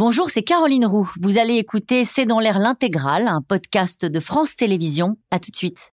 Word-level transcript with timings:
Bonjour, 0.00 0.30
c'est 0.30 0.44
Caroline 0.44 0.86
Roux. 0.86 1.10
Vous 1.20 1.38
allez 1.38 1.56
écouter 1.56 2.04
C'est 2.04 2.24
dans 2.24 2.38
l'air 2.38 2.60
l'intégrale, 2.60 3.26
un 3.26 3.42
podcast 3.42 4.06
de 4.06 4.20
France 4.20 4.54
Télévisions. 4.54 5.16
À 5.32 5.40
tout 5.40 5.50
de 5.50 5.56
suite. 5.56 5.92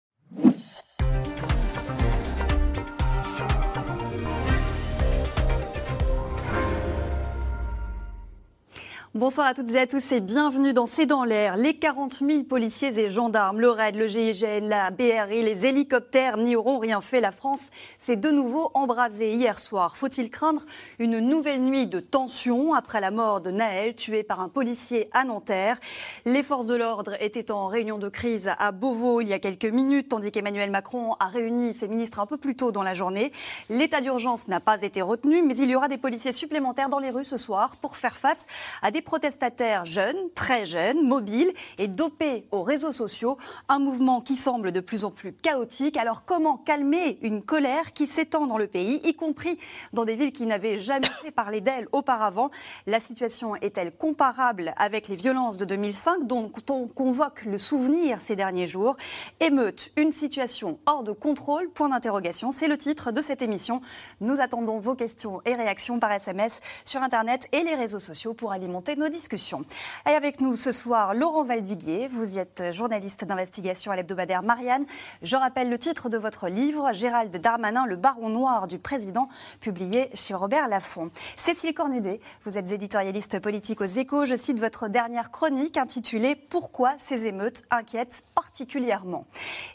Bonsoir 9.15 9.47
à 9.47 9.53
toutes 9.53 9.71
et 9.71 9.79
à 9.79 9.85
tous 9.85 10.13
et 10.13 10.21
bienvenue 10.21 10.71
dans 10.71 10.85
C'est 10.85 11.05
dans 11.05 11.25
l'air. 11.25 11.57
Les 11.57 11.77
40 11.77 12.19
000 12.19 12.43
policiers 12.43 12.97
et 12.99 13.09
gendarmes, 13.09 13.59
le 13.59 13.69
RAID, 13.69 13.95
le 13.95 14.07
GIGN, 14.07 14.69
la 14.69 14.91
BRI, 14.91 15.41
les 15.41 15.65
hélicoptères 15.65 16.37
n'y 16.37 16.55
auront 16.55 16.77
rien 16.77 17.01
fait. 17.01 17.19
La 17.19 17.33
France 17.33 17.59
s'est 17.99 18.15
de 18.15 18.29
nouveau 18.29 18.71
embrasée 18.73 19.33
hier 19.33 19.59
soir. 19.59 19.95
Faut-il 19.97 20.29
craindre 20.29 20.65
une 20.99 21.19
nouvelle 21.19 21.61
nuit 21.61 21.87
de 21.87 21.99
tension 21.99 22.73
après 22.73 23.01
la 23.01 23.11
mort 23.11 23.41
de 23.41 23.51
Naël, 23.51 23.95
tué 23.95 24.23
par 24.23 24.39
un 24.39 24.49
policier 24.49 25.09
à 25.11 25.25
Nanterre? 25.25 25.79
Les 26.25 26.43
forces 26.43 26.65
de 26.65 26.75
l'ordre 26.75 27.15
étaient 27.21 27.51
en 27.51 27.67
réunion 27.67 27.97
de 27.97 28.09
crise 28.09 28.49
à 28.57 28.71
Beauvau 28.71 29.21
il 29.21 29.27
y 29.27 29.33
a 29.33 29.39
quelques 29.39 29.65
minutes, 29.65 30.09
tandis 30.09 30.31
qu'Emmanuel 30.31 30.71
Macron 30.71 31.15
a 31.19 31.27
réuni 31.27 31.73
ses 31.73 31.87
ministres 31.87 32.19
un 32.19 32.25
peu 32.25 32.37
plus 32.37 32.55
tôt 32.55 32.71
dans 32.71 32.83
la 32.83 32.93
journée. 32.93 33.31
L'état 33.69 34.01
d'urgence 34.01 34.47
n'a 34.47 34.59
pas 34.59 34.81
été 34.81 35.01
retenu, 35.01 35.41
mais 35.41 35.55
il 35.57 35.69
y 35.69 35.75
aura 35.75 35.87
des 35.87 35.97
policiers 35.97 36.31
supplémentaires 36.31 36.89
dans 36.89 36.99
les 36.99 37.11
rues 37.11 37.25
ce 37.25 37.37
soir 37.37 37.77
pour 37.77 37.97
faire 37.97 38.15
face 38.15 38.45
à 38.81 38.91
des 38.91 39.01
protestataires 39.01 39.85
jeunes, 39.85 40.29
très 40.35 40.65
jeunes, 40.65 41.05
mobiles 41.05 41.51
et 41.77 41.87
dopés 41.87 42.45
aux 42.51 42.63
réseaux 42.63 42.91
sociaux. 42.91 43.37
Un 43.67 43.79
mouvement 43.79 44.21
qui 44.21 44.35
semble 44.35 44.71
de 44.71 44.79
plus 44.79 45.03
en 45.03 45.11
plus 45.11 45.33
chaotique. 45.33 45.97
Alors 45.97 46.23
comment 46.25 46.57
calmer 46.57 47.17
une 47.21 47.41
colère 47.41 47.88
qui 47.93 48.07
s'étend 48.07 48.47
dans 48.47 48.57
le 48.57 48.67
pays, 48.67 49.01
y 49.03 49.13
compris 49.13 49.57
dans 49.93 50.05
des 50.05 50.15
villes 50.15 50.31
qui 50.31 50.45
n'avaient 50.45 50.77
jamais 50.77 51.07
fait 51.21 51.31
parler 51.31 51.61
d'elle 51.61 51.87
auparavant 51.91 52.49
La 52.87 52.99
situation 52.99 53.55
est-elle 53.55 53.91
comparable 53.91 54.73
avec 54.77 55.07
les 55.07 55.15
violences 55.15 55.57
de 55.57 55.65
2005 55.65 56.25
dont 56.25 56.51
on 56.69 56.87
convoque 56.87 57.43
le 57.45 57.57
souvenir 57.57 58.19
ces 58.21 58.35
derniers 58.35 58.67
jours? 58.67 58.95
Émeute, 59.39 59.91
une 59.95 60.11
situation 60.11 60.79
hors 60.85 61.03
de 61.03 61.11
contrôle? 61.11 61.69
Point 61.69 61.89
d'interrogation. 61.89 62.51
C'est 62.51 62.67
le 62.67 62.77
titre 62.77 63.11
de 63.11 63.21
cette 63.21 63.41
émission. 63.41 63.81
Nous 64.21 64.39
attendons 64.39 64.79
vos 64.79 64.95
questions 64.95 65.41
et 65.45 65.53
réactions 65.53 65.99
par 65.99 66.11
SMS 66.11 66.59
sur 66.85 67.01
Internet 67.01 67.47
et 67.51 67.63
les 67.63 67.75
réseaux 67.75 67.99
sociaux 67.99 68.33
pour 68.33 68.51
alimenter 68.51 68.95
nos 68.95 69.09
discussions. 69.09 69.65
Et 70.07 70.11
avec 70.11 70.41
nous 70.41 70.55
ce 70.55 70.71
soir, 70.71 71.13
Laurent 71.13 71.43
Valdiguier. 71.43 72.07
Vous 72.07 72.35
y 72.35 72.39
êtes 72.39 72.71
journaliste 72.71 73.25
d'investigation 73.25 73.91
à 73.91 73.95
l'hebdomadaire 73.95 74.43
Marianne. 74.43 74.85
Je 75.21 75.35
rappelle 75.35 75.69
le 75.69 75.77
titre 75.77 76.09
de 76.09 76.17
votre 76.17 76.47
livre, 76.47 76.91
Gérald 76.93 77.35
Darmanin, 77.35 77.78
le 77.85 77.95
baron 77.95 78.29
noir 78.29 78.67
du 78.67 78.79
président, 78.79 79.29
publié 79.59 80.09
chez 80.13 80.33
Robert 80.33 80.67
Laffont. 80.67 81.11
Cécile 81.37 81.73
Cornudet, 81.73 82.19
vous 82.45 82.57
êtes 82.57 82.71
éditorialiste 82.71 83.39
politique 83.39 83.81
aux 83.81 83.85
échos. 83.85 84.25
Je 84.25 84.35
cite 84.35 84.59
votre 84.59 84.87
dernière 84.87 85.31
chronique 85.31 85.77
intitulée 85.77 86.35
Pourquoi 86.35 86.93
ces 86.97 87.27
émeutes 87.27 87.63
inquiètent 87.71 88.23
particulièrement? 88.35 89.25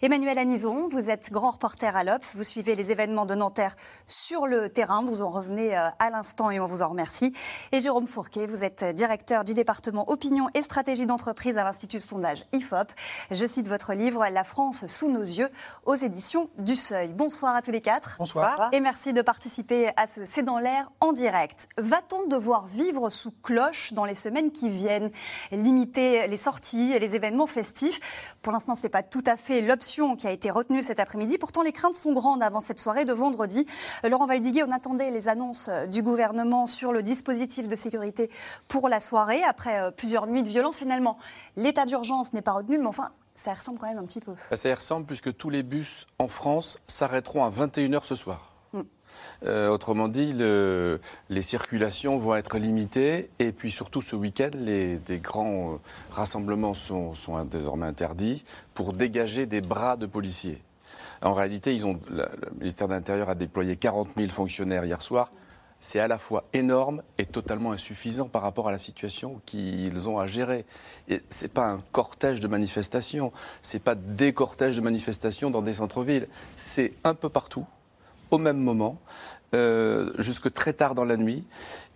Emmanuel 0.02 0.38
Anison, 0.38 0.88
vous 0.88 1.10
êtes 1.10 1.30
grand 1.30 1.52
reporter 1.52 1.97
à 1.97 2.05
l'Obs. 2.05 2.34
Vous 2.36 2.44
suivez 2.44 2.75
les 2.75 2.91
événements 2.91 3.27
de 3.27 3.34
Nanterre 3.34 3.77
sur 4.06 4.47
le 4.47 4.69
terrain. 4.69 5.02
Vous 5.05 5.22
en 5.22 5.30
revenez 5.30 5.77
euh, 5.77 5.88
à 5.98 6.10
l'instant 6.10 6.50
et 6.50 6.60
on 6.60 6.66
vous 6.66 6.82
en 6.82 6.88
remercie. 6.88 7.32
Et 7.72 7.80
Jérôme 7.80 8.06
Fourquet, 8.06 8.47
vous 8.47 8.64
êtes 8.64 8.84
directeur 8.94 9.44
du 9.44 9.55
département 9.55 10.08
opinion 10.10 10.48
et 10.55 10.62
stratégie 10.62 11.06
d'entreprise 11.06 11.56
à 11.58 11.64
l'Institut 11.64 12.00
sondage 12.00 12.44
IFOP. 12.52 12.88
Je 13.30 13.47
cite 13.47 13.69
votre 13.69 13.94
livre 13.94 14.27
La 14.30 14.44
France 14.44 14.86
sous 14.86 15.10
nos 15.10 15.22
yeux 15.22 15.48
aux 15.84 15.94
éditions 15.94 16.50
du 16.58 16.77
Seuil. 16.77 17.08
Bonsoir 17.08 17.56
à 17.56 17.62
tous 17.62 17.70
les 17.70 17.80
quatre. 17.80 17.94
Bonsoir. 18.19 18.69
Et 18.73 18.81
merci 18.81 19.12
de 19.12 19.23
participer 19.23 19.91
à 19.97 20.06
ce 20.06 20.25
C'est 20.25 20.42
dans 20.42 20.59
l'air 20.59 20.91
en 21.00 21.12
direct. 21.12 21.69
Va-t-on 21.78 22.27
devoir 22.27 22.67
vivre 22.67 23.11
sous 23.11 23.33
cloche 23.42 23.92
dans 23.92 24.05
les 24.05 24.14
semaines 24.14 24.50
qui 24.50 24.69
viennent 24.69 25.11
Limiter 25.53 26.27
les 26.27 26.37
sorties 26.37 26.92
et 26.92 26.98
les 26.98 27.15
événements 27.15 27.47
festifs? 27.47 28.34
Pour 28.42 28.53
l'instant, 28.53 28.75
ce 28.75 28.84
n'est 28.84 28.89
pas 28.89 29.03
tout 29.03 29.25
à 29.27 29.37
fait 29.37 29.61
l'option 29.61 30.16
qui 30.16 30.27
a 30.27 30.31
été 30.31 30.50
retenue 30.50 30.82
cet 30.82 31.00
après-midi. 31.00 31.38
Pourtant, 31.38 31.62
les 31.62 31.72
craintes 31.72 31.97
sont 31.97 32.12
grandes 32.12 32.43
avant 32.43 32.60
cette 32.60 32.78
soirée 32.78 33.05
de 33.05 33.12
vendredi. 33.12 33.66
Laurent 34.03 34.26
Valdiguier, 34.26 34.65
on 34.65 34.72
attendait 34.72 35.11
les 35.11 35.28
annonces 35.28 35.71
du 35.88 36.03
gouvernement 36.03 36.66
sur 36.66 36.93
le 36.93 37.03
dispositif 37.03 37.69
de 37.69 37.76
sécurité 37.76 38.31
pour 38.69 38.88
la 38.88 39.00
soirée, 39.00 39.43
après 39.43 39.81
euh, 39.81 39.91
plusieurs 39.91 40.26
nuits 40.26 40.43
de 40.43 40.49
violence, 40.49 40.76
finalement, 40.76 41.19
l'état 41.56 41.84
d'urgence 41.84 42.32
n'est 42.32 42.43
pas 42.43 42.53
retenu, 42.53 42.78
mais 42.78 42.87
enfin, 42.87 43.11
ça 43.34 43.55
ressemble 43.55 43.78
quand 43.78 43.89
même 43.89 43.99
un 43.99 44.05
petit 44.05 44.21
peu. 44.21 44.34
Ça 44.55 44.69
y 44.69 44.75
ressemble 44.75 45.06
puisque 45.06 45.37
tous 45.37 45.50
les 45.50 45.62
bus 45.62 46.06
en 46.19 46.28
France 46.28 46.78
s'arrêteront 46.87 47.45
à 47.45 47.50
21h 47.50 48.05
ce 48.05 48.15
soir. 48.15 48.53
Mm. 48.72 48.83
Euh, 49.45 49.69
autrement 49.69 50.09
dit, 50.09 50.33
le, 50.33 51.00
les 51.28 51.43
circulations 51.43 52.19
vont 52.19 52.34
être 52.37 52.59
limitées 52.59 53.31
et 53.39 53.53
puis 53.53 53.71
surtout 53.71 54.00
ce 54.00 54.17
week-end, 54.17 54.50
les, 54.55 54.97
des 54.97 55.19
grands 55.19 55.75
euh, 55.75 55.77
rassemblements 56.11 56.75
sont, 56.75 57.15
sont, 57.15 57.44
désormais 57.44 57.87
interdits 57.87 58.44
pour 58.75 58.93
dégager 58.93 59.47
des 59.47 59.61
bras 59.61 59.97
de 59.97 60.06
policiers. 60.06 60.62
En 61.23 61.34
réalité, 61.34 61.75
ils 61.75 61.87
ont, 61.87 61.99
le 62.11 62.27
ministère 62.59 62.89
de 62.89 62.93
l'Intérieur 62.93 63.28
a 63.28 63.34
déployé 63.34 63.77
40 63.77 64.11
000 64.17 64.28
fonctionnaires 64.31 64.84
hier 64.84 65.03
soir 65.03 65.31
c'est 65.84 66.00
à 66.00 66.09
la 66.09 66.17
fois 66.17 66.45
énorme 66.55 67.03
et 67.19 67.27
totalement 67.27 67.72
insuffisant 67.72 68.27
par 68.27 68.41
rapport 68.41 68.69
à 68.69 68.72
la 68.72 68.78
situation 68.78 69.43
qu'ils 69.45 70.09
ont 70.09 70.19
à 70.19 70.27
gérer. 70.27 70.65
Ce 71.11 71.43
n'est 71.43 71.49
pas 71.49 71.67
un 71.67 71.78
cortège 71.93 72.41
de 72.41 72.49
manifestations, 72.49 73.34
ce 73.61 73.77
n'est 73.77 73.83
pas 73.83 73.94
des 73.94 74.33
cortèges 74.33 74.77
de 74.77 74.81
manifestations 74.81 75.50
dans 75.50 75.61
des 75.61 75.75
centres-villes, 75.75 76.27
c'est 76.56 76.94
un 77.05 77.12
peu 77.12 77.28
partout, 77.28 77.67
au 78.31 78.39
même 78.39 78.56
moment, 78.56 78.99
euh, 79.55 80.11
jusque 80.17 80.50
très 80.55 80.73
tard 80.73 80.94
dans 80.94 81.05
la 81.05 81.19
nuit, 81.19 81.44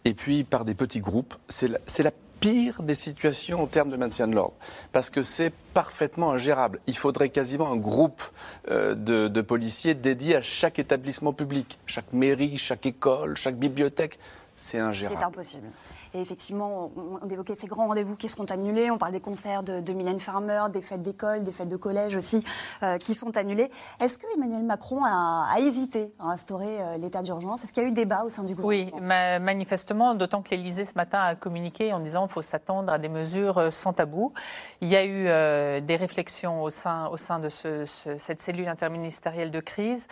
et 0.05 0.13
puis 0.13 0.45
par 0.45 0.67
des 0.67 0.75
petits 0.75 1.01
groupes. 1.01 1.35
C'est 1.49 1.69
la 1.69 2.11
pire 2.41 2.83
des 2.83 2.95
situations 2.95 3.63
en 3.63 3.67
termes 3.67 3.91
de 3.91 3.97
maintien 3.97 4.29
de 4.29 4.35
l'ordre, 4.35 4.55
parce 4.93 5.11
que 5.11 5.23
c'est 5.23 5.53
parfaitement 5.75 6.33
ingérable. 6.33 6.81
Il 6.87 6.97
faudrait 6.97 7.31
quasiment 7.31 7.73
un 7.73 7.77
groupe 7.77 8.23
euh, 8.71 8.95
de, 8.95 9.29
de, 9.29 9.41
policiers 9.41 9.95
dédié 9.95 10.37
à 10.37 10.43
chaque 10.43 10.79
établissement 10.79 11.33
public, 11.33 11.79
chaque 11.87 12.13
mairie, 12.13 12.59
chaque 12.59 12.87
école, 12.87 13.37
chaque 13.37 13.57
bibliothèque. 13.57 14.19
C'est 14.57 14.79
ingérable. 14.79 15.17
C'est 15.19 15.25
impossible. 15.25 15.69
Et 16.15 16.21
effectivement, 16.21 16.91
on, 16.97 17.29
évoquait 17.29 17.55
ces 17.55 17.67
grands 17.67 17.89
rendez-vous 17.89 18.17
qui 18.17 18.29
seront 18.29 18.45
annulés. 18.47 18.91
On 18.91 18.99
parle 18.99 19.13
des 19.13 19.21
concerts 19.21 19.63
de, 19.63 19.81
de 19.81 19.93
Mylène 19.93 20.21
Farmer, 20.21 20.65
des 20.73 20.83
fêtes 20.83 21.03
d'école, 21.03 21.45
des 21.45 21.53
fêtes 21.53 21.69
de 21.69 21.77
collège 21.77 22.17
aussi, 22.17 22.43
euh, 22.83 22.99
qui 22.99 23.15
sont 23.15 23.37
annulées. 23.37 23.71
Est-ce 24.01 24.19
que 24.19 24.27
Emmanuel 24.37 24.63
Macron 24.63 25.05
a, 25.05 25.49
a 25.53 25.61
hésité 25.61 26.13
à 26.19 26.27
instaurer 26.27 26.81
euh, 26.81 26.97
l'état 26.97 27.23
d'urgence? 27.23 27.65
Est-ce 27.65 27.73
qu'il 27.73 27.83
y 27.83 27.87
a 27.87 27.89
eu 27.89 27.93
débat 27.93 28.23
au 28.25 28.31
sein 28.31 28.45
du 28.45 28.55
gouvernement? 28.55 28.97
Oui, 28.97 29.01
manifestement, 29.41 30.15
d'autant 30.15 30.43
que 30.43 30.51
l'Élysée 30.51 30.85
ce 30.85 30.95
matin 30.95 31.21
a 31.21 31.35
communiqué 31.35 31.93
en 31.93 32.01
disant 32.01 32.27
qu'il 32.27 32.35
faut 32.35 32.43
s'attendre 32.43 32.93
à 32.93 32.99
des 32.99 33.09
mesures 33.09 33.59
euh, 33.59 33.71
sans 33.71 33.93
tabou. 33.93 34.33
Il 34.81 34.89
y 34.89 34.97
a 34.97 35.05
eu 35.05 35.27
euh, 35.29 35.81
des 35.81 35.97
réflexions 35.97 36.63
au 36.63 36.71
sein, 36.71 37.07
au 37.09 37.17
sein 37.17 37.39
de 37.39 37.49
ce, 37.49 37.85
ce, 37.85 38.17
cette 38.19 38.41
cellule 38.41 38.69
interministérielle 38.69 39.51
de 39.51 39.61
crise. 39.61 40.07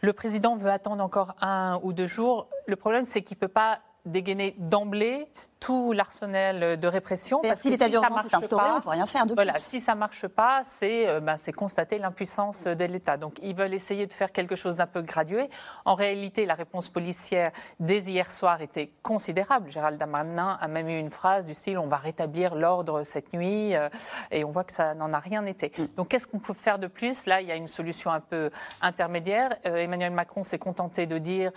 Le 0.00 0.12
président 0.12 0.56
veut 0.56 0.70
attendre 0.70 1.02
encore 1.02 1.34
un 1.40 1.78
ou 1.82 1.92
deux 1.92 2.06
jours. 2.06 2.48
Le 2.66 2.76
problème, 2.76 3.04
c'est 3.04 3.22
qu'il 3.22 3.36
ne 3.36 3.40
peut 3.40 3.48
pas 3.48 3.80
dégainer 4.04 4.54
d'emblée 4.58 5.26
tout 5.62 5.92
l'arsenal 5.92 6.76
de 6.78 6.88
répression. 6.88 7.40
Parce 7.40 7.60
si 7.60 7.70
l'état 7.70 7.88
d'urgence 7.88 8.26
est 8.26 8.34
instauré, 8.34 8.64
on 8.72 8.76
ne 8.76 8.80
peut 8.80 8.90
rien 8.90 9.06
faire 9.06 9.26
de 9.26 9.34
voilà, 9.34 9.52
plus. 9.52 9.62
Si 9.62 9.80
ça 9.80 9.94
ne 9.94 10.00
marche 10.00 10.26
pas, 10.26 10.62
c'est 10.64 11.08
euh, 11.08 11.20
bah, 11.20 11.36
constater 11.56 11.98
l'impuissance 11.98 12.64
de 12.64 12.84
l'État. 12.84 13.16
Donc 13.16 13.38
ils 13.42 13.54
veulent 13.54 13.74
essayer 13.74 14.06
de 14.08 14.12
faire 14.12 14.32
quelque 14.32 14.56
chose 14.56 14.74
d'un 14.74 14.88
peu 14.88 15.02
gradué. 15.02 15.48
En 15.84 15.94
réalité, 15.94 16.46
la 16.46 16.54
réponse 16.54 16.88
policière 16.88 17.52
dès 17.78 18.00
hier 18.00 18.32
soir 18.32 18.60
était 18.60 18.90
considérable. 19.02 19.70
Gérald 19.70 19.98
Darmanin 19.98 20.58
a 20.60 20.66
même 20.66 20.88
eu 20.88 20.98
une 20.98 21.10
phrase 21.10 21.46
du 21.46 21.54
style 21.54 21.78
on 21.78 21.86
va 21.86 21.96
rétablir 21.96 22.56
l'ordre 22.56 23.04
cette 23.04 23.32
nuit 23.32 23.76
euh, 23.76 23.88
et 24.32 24.44
on 24.44 24.50
voit 24.50 24.64
que 24.64 24.72
ça 24.72 24.94
n'en 24.94 25.12
a 25.12 25.20
rien 25.20 25.46
été. 25.46 25.70
Mm. 25.78 25.84
Donc 25.96 26.08
qu'est-ce 26.08 26.26
qu'on 26.26 26.40
peut 26.40 26.54
faire 26.54 26.80
de 26.80 26.88
plus? 26.88 27.26
Là, 27.26 27.40
il 27.40 27.46
y 27.46 27.52
a 27.52 27.56
une 27.56 27.68
solution 27.68 28.10
un 28.10 28.20
peu 28.20 28.50
intermédiaire. 28.80 29.54
Euh, 29.66 29.76
Emmanuel 29.76 30.10
Macron 30.10 30.42
s'est 30.42 30.58
contenté 30.58 31.06
de 31.06 31.18
dire 31.18 31.52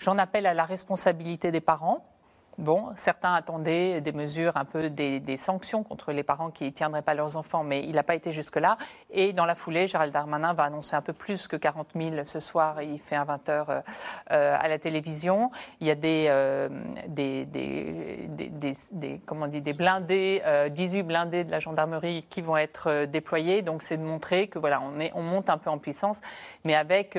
j'en 0.00 0.16
appelle 0.16 0.46
à 0.46 0.54
la 0.54 0.64
responsabilité 0.64 1.50
des 1.50 1.60
parents. 1.60 2.11
Bon, 2.58 2.90
certains 2.96 3.32
attendaient 3.32 4.02
des 4.02 4.12
mesures, 4.12 4.56
un 4.56 4.66
peu 4.66 4.90
des, 4.90 5.36
sanctions 5.36 5.82
contre 5.82 6.12
les 6.12 6.22
parents 6.22 6.50
qui 6.50 6.64
ne 6.64 6.70
tiendraient 6.70 7.02
pas 7.02 7.14
leurs 7.14 7.36
enfants, 7.36 7.64
mais 7.64 7.80
il 7.80 7.92
n'a 7.92 8.02
pas 8.02 8.14
été 8.14 8.30
jusque-là. 8.30 8.76
Et 9.10 9.32
dans 9.32 9.46
la 9.46 9.54
foulée, 9.54 9.86
Gérald 9.86 10.12
Darmanin 10.12 10.52
va 10.52 10.64
annoncer 10.64 10.94
un 10.94 11.00
peu 11.00 11.14
plus 11.14 11.48
que 11.48 11.56
40 11.56 11.88
000 11.96 12.16
ce 12.26 12.40
soir. 12.40 12.82
Il 12.82 12.98
fait 12.98 13.16
un 13.16 13.24
20 13.24 13.48
heures 13.48 13.70
euh, 13.70 13.80
euh, 14.32 14.56
à 14.60 14.68
la 14.68 14.78
télévision. 14.78 15.50
Il 15.80 15.86
y 15.86 15.90
a 15.90 15.94
des, 15.94 16.26
euh, 16.28 16.68
comment 19.24 19.48
des 19.48 19.72
blindés, 19.72 20.42
18 20.70 21.02
blindés 21.04 21.44
de 21.44 21.50
la 21.50 21.58
gendarmerie 21.58 22.26
qui 22.28 22.42
vont 22.42 22.58
être 22.58 23.06
déployés. 23.06 23.62
Donc 23.62 23.82
c'est 23.82 23.96
de 23.96 24.04
montrer 24.04 24.48
que 24.48 24.58
voilà, 24.58 24.82
on, 24.82 25.00
est, 25.00 25.10
on 25.14 25.22
monte 25.22 25.48
un 25.48 25.58
peu 25.58 25.70
en 25.70 25.78
puissance, 25.78 26.20
mais 26.64 26.74
avec 26.74 27.18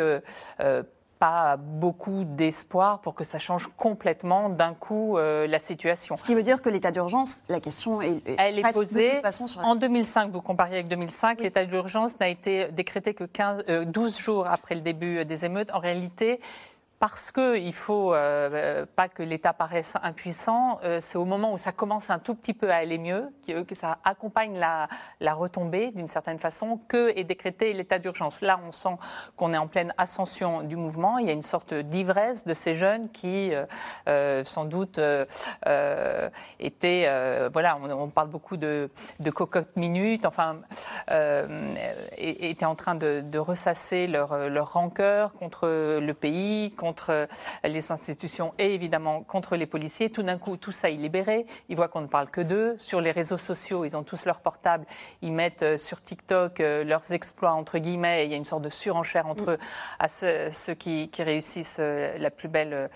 pas 1.24 1.56
beaucoup 1.56 2.26
d'espoir 2.26 3.00
pour 3.00 3.16
que 3.16 3.24
ça 3.24 3.40
change 3.40 3.70
complètement 3.78 4.50
d'un 4.50 4.74
coup 4.74 5.18
euh, 5.18 5.48
la 5.48 5.58
situation. 5.58 6.18
Ce 6.18 6.24
qui 6.26 6.36
veut 6.36 6.44
dire 6.44 6.62
que 6.62 6.68
l'état 6.68 6.92
d'urgence, 6.92 7.44
la 7.48 7.62
question 7.62 8.02
est, 8.02 8.22
elle 8.38 8.60
est 8.60 8.74
posée. 8.74 9.22
Façon 9.22 9.48
sur 9.48 9.62
En 9.62 9.78
2005, 9.78 10.32
vous 10.34 10.42
compariez 10.42 10.74
avec 10.74 10.90
2005, 10.90 11.38
oui. 11.38 11.46
l'état 11.46 11.64
d'urgence 11.64 12.20
n'a 12.20 12.28
été 12.28 12.68
décrété 12.74 13.14
que 13.14 13.24
15, 13.24 13.64
euh, 13.70 13.86
12 13.86 14.20
jours 14.20 14.48
après 14.48 14.76
le 14.76 14.82
début 14.82 15.24
des 15.24 15.46
émeutes. 15.46 15.72
En 15.74 15.80
réalité, 15.80 16.42
parce 17.04 17.34
qu'il 17.34 17.66
ne 17.66 17.72
faut 17.74 18.14
euh, 18.14 18.86
pas 18.96 19.10
que 19.10 19.24
l'État 19.24 19.52
paraisse 19.52 19.98
impuissant, 20.04 20.80
euh, 20.86 21.00
c'est 21.02 21.18
au 21.18 21.26
moment 21.26 21.52
où 21.52 21.58
ça 21.58 21.74
commence 21.74 22.10
un 22.10 22.18
tout 22.18 22.34
petit 22.34 22.54
peu 22.54 22.72
à 22.72 22.78
aller 22.78 22.98
mieux, 22.98 23.30
que, 23.46 23.76
ça 23.76 23.98
accompagne 24.06 24.58
la, 24.58 25.34
retombée 25.34 25.92
d'une 25.92 26.08
certaine 26.08 26.40
façon, 26.40 26.80
que 26.88 27.10
est 27.20 27.26
décrété 27.26 27.74
l'état 27.74 28.00
d'urgence. 28.00 28.40
Là, 28.40 28.58
on 28.66 28.72
sent 28.72 28.96
qu'on 29.36 29.54
est 29.54 29.58
en 29.58 29.68
pleine 29.68 29.94
ascension 29.98 30.64
du 30.64 30.78
mouvement. 30.78 31.18
Il 31.18 31.28
y 31.28 31.30
a 31.30 31.34
une 31.34 31.42
sorte 31.42 31.74
d'ivresse 31.74 32.46
de 32.46 32.54
ces 32.54 32.74
jeunes 32.74 33.10
qui, 33.10 33.52
sans 34.46 34.64
doute, 34.64 34.98
étaient. 36.62 37.50
voilà, 37.52 37.78
on, 37.82 38.08
parle 38.08 38.30
beaucoup 38.30 38.56
de, 38.56 38.90
cocotte 39.36 39.76
minute, 39.76 40.26
enfin, 40.26 40.62
étaient 42.18 42.66
en 42.66 42.76
train 42.76 42.96
de, 42.96 43.20
de 43.20 43.40
ressasser 43.40 44.08
leur, 44.08 44.48
leur 44.48 44.72
rancœur 44.72 45.34
contre 45.34 45.68
le 46.00 46.14
pays, 46.14 46.72
contre 46.72 46.93
les 47.64 47.92
institutions 47.92 48.54
et 48.60 48.74
évidemment 48.74 49.22
contre 49.22 49.56
les 49.56 49.66
policiers. 49.66 50.10
Tout 50.10 50.24
d'un 50.24 50.38
coup, 50.38 50.58
tout 50.58 50.72
ça 50.72 50.90
est 50.90 50.96
libéré. 50.96 51.46
Ils 51.70 51.76
voient 51.76 51.88
qu'on 51.88 52.02
ne 52.02 52.08
parle 52.08 52.30
que 52.30 52.42
d'eux. 52.42 52.76
Sur 52.78 53.02
les 53.02 53.12
réseaux 53.12 53.38
sociaux, 53.38 53.86
ils 53.86 53.96
ont 53.98 54.04
tous 54.04 54.26
leur 54.26 54.40
portable. 54.40 54.86
Ils 55.22 55.32
mettent 55.32 55.64
euh, 55.64 55.78
sur 55.78 56.02
TikTok 56.02 56.60
euh, 56.60 56.84
leurs 56.84 57.12
exploits, 57.12 57.52
entre 57.52 57.78
guillemets. 57.78 58.26
il 58.26 58.32
y 58.32 58.34
a 58.34 58.38
une 58.38 58.46
sorte 58.46 58.62
de 58.64 58.70
surenchère 58.70 59.28
entre 59.28 59.52
eux, 59.52 59.58
à 60.00 60.08
ceux, 60.08 60.74
qui, 60.78 61.10
réussissent 61.18 61.78
euh, 61.80 62.18
la 62.18 62.32
plus 62.32 62.48
belle, 62.48 62.90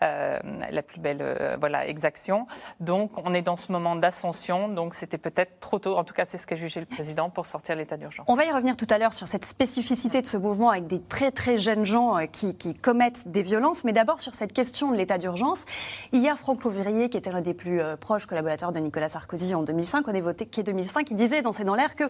la 0.00 0.82
plus 0.82 1.00
belle 1.00 1.56
voilà, 1.58 1.86
exaction. 1.86 2.46
Donc, 2.80 3.12
on 3.24 3.34
est 3.34 3.42
dans 3.42 3.56
ce 3.56 3.72
moment 3.72 3.96
d'ascension. 3.96 4.68
Donc, 4.68 4.94
c'était 4.94 5.18
peut-être 5.18 5.60
trop 5.60 5.78
tôt. 5.78 5.96
En 5.96 6.04
tout 6.04 6.14
cas, 6.14 6.24
c'est 6.24 6.38
ce 6.38 6.46
qu'a 6.46 6.56
jugé 6.56 6.80
le 6.80 6.86
président 6.86 7.30
pour 7.30 7.46
sortir 7.46 7.76
l'état 7.76 7.96
d'urgence. 7.96 8.26
On 8.28 8.34
va 8.34 8.44
y 8.44 8.52
revenir 8.52 8.76
tout 8.76 8.86
à 8.90 8.98
l'heure 8.98 9.12
sur 9.12 9.26
cette 9.26 9.44
spécificité 9.44 10.22
de 10.22 10.26
ce 10.26 10.36
mouvement 10.36 10.70
avec 10.70 10.86
des 10.86 11.00
très, 11.00 11.30
très 11.30 11.58
jeunes 11.58 11.84
gens 11.84 12.26
qui, 12.26 12.56
qui 12.56 12.74
commettent 12.74 13.28
des 13.28 13.39
violences. 13.42 13.84
Mais 13.84 13.92
d'abord, 13.92 14.20
sur 14.20 14.34
cette 14.34 14.52
question 14.52 14.90
de 14.90 14.96
l'état 14.96 15.18
d'urgence, 15.18 15.64
hier, 16.12 16.38
Franck 16.38 16.64
Louvrier, 16.64 17.08
qui 17.08 17.16
était 17.16 17.32
l'un 17.32 17.40
des 17.40 17.54
plus 17.54 17.80
euh, 17.80 17.96
proches 17.96 18.26
collaborateurs 18.26 18.72
de 18.72 18.78
Nicolas 18.78 19.08
Sarkozy 19.08 19.54
en 19.54 19.62
2005, 19.62 20.06
on 20.08 20.14
évoquait 20.14 20.62
2005, 20.62 21.10
il 21.10 21.16
disait 21.16 21.42
dans 21.42 21.52
C'est 21.52 21.64
dans 21.64 21.74
l'air 21.74 21.96
que 21.96 22.04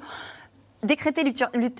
décréter 0.82 1.23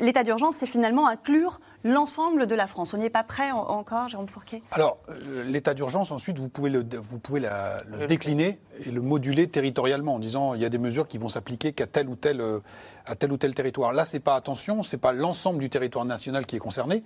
l'état 0.01 0.23
d'urgence, 0.23 0.57
c'est 0.57 0.67
finalement 0.67 1.09
inclure 1.09 1.61
l'ensemble 1.85 2.47
de 2.47 2.55
la 2.55 2.67
France. 2.67 2.93
On 2.93 2.99
n'y 2.99 3.07
est 3.07 3.11
pas 3.11 3.23
prêt 3.23 3.51
encore, 3.51 4.09
Jérôme 4.09 4.29
Fourquet? 4.29 4.63
Alors, 4.73 4.99
euh, 5.09 5.45
l'état 5.45 5.73
d'urgence, 5.73 6.13
ensuite, 6.13 6.39
vous 6.39 6.49
pouvez, 6.49 6.71
le, 6.71 6.85
vous 7.01 7.19
pouvez 7.19 7.41
le 7.41 8.07
décliner 8.07 8.59
et 8.85 8.91
le 8.91 9.01
moduler 9.01 9.49
territorialement 9.49 10.15
en 10.17 10.19
disant 10.19 10.55
il 10.55 10.61
y 10.61 10.65
a 10.65 10.69
des 10.69 10.79
mesures 10.79 11.09
qui 11.09 11.19
vont 11.19 11.29
s'appliquer 11.29 11.73
qu'à 11.73 11.87
tel 11.87 12.09
ou 12.09 12.17
tel, 12.17 12.41
euh, 12.41 12.61
à 13.07 13.15
tel 13.15 13.33
ou 13.33 13.39
tel 13.39 13.55
territoire. 13.55 13.93
Là, 13.93 14.05
c'est 14.05 14.21
pas 14.21 14.37
attention, 14.37 14.83
c'est 14.83 14.99
pas 14.99 15.13
l'ensemble 15.13 15.61
du 15.61 15.71
territoire 15.71 16.05
national 16.05 16.45
qui 16.45 16.57
est 16.57 16.61
concerné. 16.61 17.03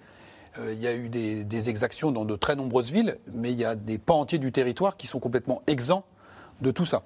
Euh, 0.59 0.73
il 0.73 0.81
y 0.81 0.87
a 0.87 0.95
eu 0.95 1.09
des, 1.09 1.69
exactions 1.69 2.13
dans 2.13 2.25
de 2.25 2.37
très 2.37 2.57
nombreuses 2.57 2.93
villes, 2.93 3.17
mais 3.33 3.53
il 3.53 3.59
y 3.59 3.65
a 3.65 3.75
des 3.75 3.99
pans 3.99 4.21
entiers 4.21 4.39
du 4.39 4.53
territoire 4.53 4.97
qui 4.97 5.07
sont 5.07 5.19
complètement 5.19 5.63
exempts 5.67 6.05
de 6.61 6.71
tout 6.71 6.87
ça. 6.87 7.03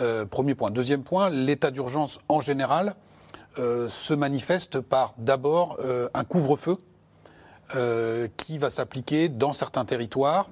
Euh, 0.00 0.24
premier 0.24 0.54
point. 0.54 0.70
Deuxième 0.70 1.02
point, 1.02 1.30
l'état 1.30 1.70
d'urgence 1.70 2.18
en 2.28 2.40
général 2.40 2.94
euh, 3.58 3.88
se 3.88 4.14
manifeste 4.14 4.80
par 4.80 5.14
d'abord 5.18 5.78
un 6.14 6.24
couvre-feu 6.24 6.76
qui 8.36 8.56
va 8.56 8.70
s'appliquer 8.70 9.28
dans 9.28 9.52
certains 9.52 9.84
territoires. 9.84 10.48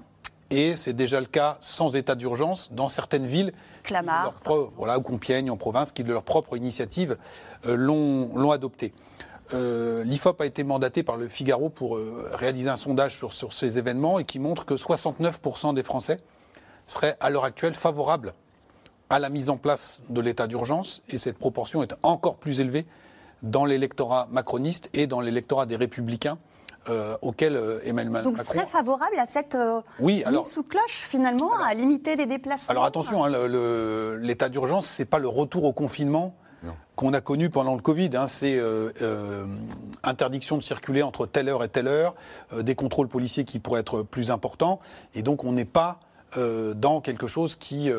Et 0.50 0.76
c'est 0.76 0.92
déjà 0.92 1.18
le 1.18 1.26
cas 1.26 1.56
sans 1.60 1.96
état 1.96 2.14
d'urgence 2.14 2.70
dans 2.72 2.88
certaines 2.88 3.26
villes, 3.26 3.52
Clamart, 3.82 4.32
voilà, 4.76 4.96
ou 4.98 5.00
Compiègne 5.00 5.50
en 5.50 5.56
province, 5.56 5.90
qui 5.92 6.04
de 6.04 6.12
leur 6.12 6.22
propre 6.22 6.56
initiative 6.56 7.16
l'ont 7.64 8.50
adopté. 8.52 8.92
Euh, 9.54 10.04
L'IFOP 10.04 10.40
a 10.40 10.46
été 10.46 10.64
mandaté 10.64 11.02
par 11.02 11.16
le 11.16 11.28
Figaro 11.28 11.68
pour 11.68 11.96
euh, 11.96 12.28
réaliser 12.32 12.68
un 12.68 12.76
sondage 12.76 13.16
sur, 13.16 13.32
sur, 13.32 13.52
ces 13.52 13.78
événements 13.78 14.18
et 14.18 14.24
qui 14.24 14.38
montre 14.38 14.64
que 14.64 14.74
69% 14.74 15.74
des 15.74 15.82
Français 15.82 16.18
seraient 16.86 17.16
à 17.20 17.30
l'heure 17.30 17.44
actuelle 17.44 17.74
favorables 17.74 18.34
à 19.08 19.18
la 19.18 19.28
mise 19.28 19.48
en 19.50 19.56
place 19.56 20.02
de 20.08 20.20
l'état 20.20 20.46
d'urgence. 20.46 21.02
Et 21.08 21.18
cette 21.18 21.38
proportion 21.38 21.82
est 21.82 21.94
encore 22.02 22.36
plus 22.36 22.60
élevée 22.60 22.86
dans 23.42 23.64
l'électorat 23.64 24.26
macroniste 24.30 24.90
et 24.94 25.06
dans 25.06 25.20
l'électorat 25.20 25.66
des 25.66 25.76
républicains 25.76 26.38
euh, 26.88 27.16
auquel 27.22 27.60
Emmanuel 27.84 28.10
Macron... 28.10 28.30
Donc 28.30 28.42
serait 28.42 28.66
favorable 28.66 29.18
à 29.18 29.26
cette 29.26 29.56
mise 30.00 30.24
sous 30.44 30.64
cloche 30.64 30.82
finalement, 30.90 31.52
à 31.56 31.74
limiter 31.74 32.16
des 32.16 32.26
déplacements 32.26 32.70
Alors 32.70 32.84
attention, 32.84 33.24
hein, 33.24 33.30
l'état 34.18 34.48
d'urgence, 34.48 34.86
c'est 34.86 35.04
pas 35.04 35.18
le 35.18 35.28
retour 35.28 35.64
au 35.64 35.72
confinement 35.72 36.34
qu'on 36.96 37.12
a 37.12 37.20
connu 37.20 37.50
pendant 37.50 37.74
le 37.74 37.82
Covid. 37.82 38.10
Hein, 38.14 38.26
c'est 38.26 38.56
euh, 38.56 38.90
euh, 39.02 39.46
interdiction 40.02 40.56
de 40.56 40.62
circuler 40.62 41.02
entre 41.02 41.26
telle 41.26 41.48
heure 41.48 41.62
et 41.62 41.68
telle 41.68 41.88
heure, 41.88 42.14
euh, 42.52 42.62
des 42.62 42.74
contrôles 42.74 43.08
policiers 43.08 43.44
qui 43.44 43.58
pourraient 43.58 43.80
être 43.80 44.02
plus 44.02 44.30
importants. 44.30 44.80
Et 45.14 45.22
donc 45.22 45.44
on 45.44 45.52
n'est 45.52 45.64
pas 45.64 46.00
dans 46.74 47.00
quelque 47.00 47.26
chose 47.28 47.56
qui 47.56 47.90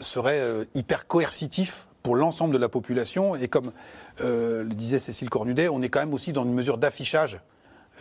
serait 0.00 0.68
hyper 0.74 1.08
coercitif 1.08 1.88
pour 2.04 2.14
l'ensemble 2.14 2.52
de 2.52 2.58
la 2.58 2.68
population. 2.68 3.34
Et 3.34 3.48
comme 3.48 3.72
le 4.20 4.72
disait 4.74 5.00
Cécile 5.00 5.28
Cornudet, 5.28 5.68
on 5.68 5.82
est 5.82 5.88
quand 5.88 5.98
même 5.98 6.14
aussi 6.14 6.32
dans 6.32 6.44
une 6.44 6.54
mesure 6.54 6.78
d'affichage 6.78 7.40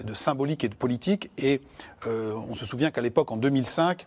de 0.04 0.14
symbolique 0.14 0.64
et 0.64 0.70
de 0.70 0.76
politique. 0.76 1.32
Et 1.40 1.62
on 2.06 2.54
se 2.54 2.68
souvient 2.68 2.92
qu'à 2.92 3.02
l'époque, 3.02 3.32
en 3.32 3.38
2005, 3.38 4.06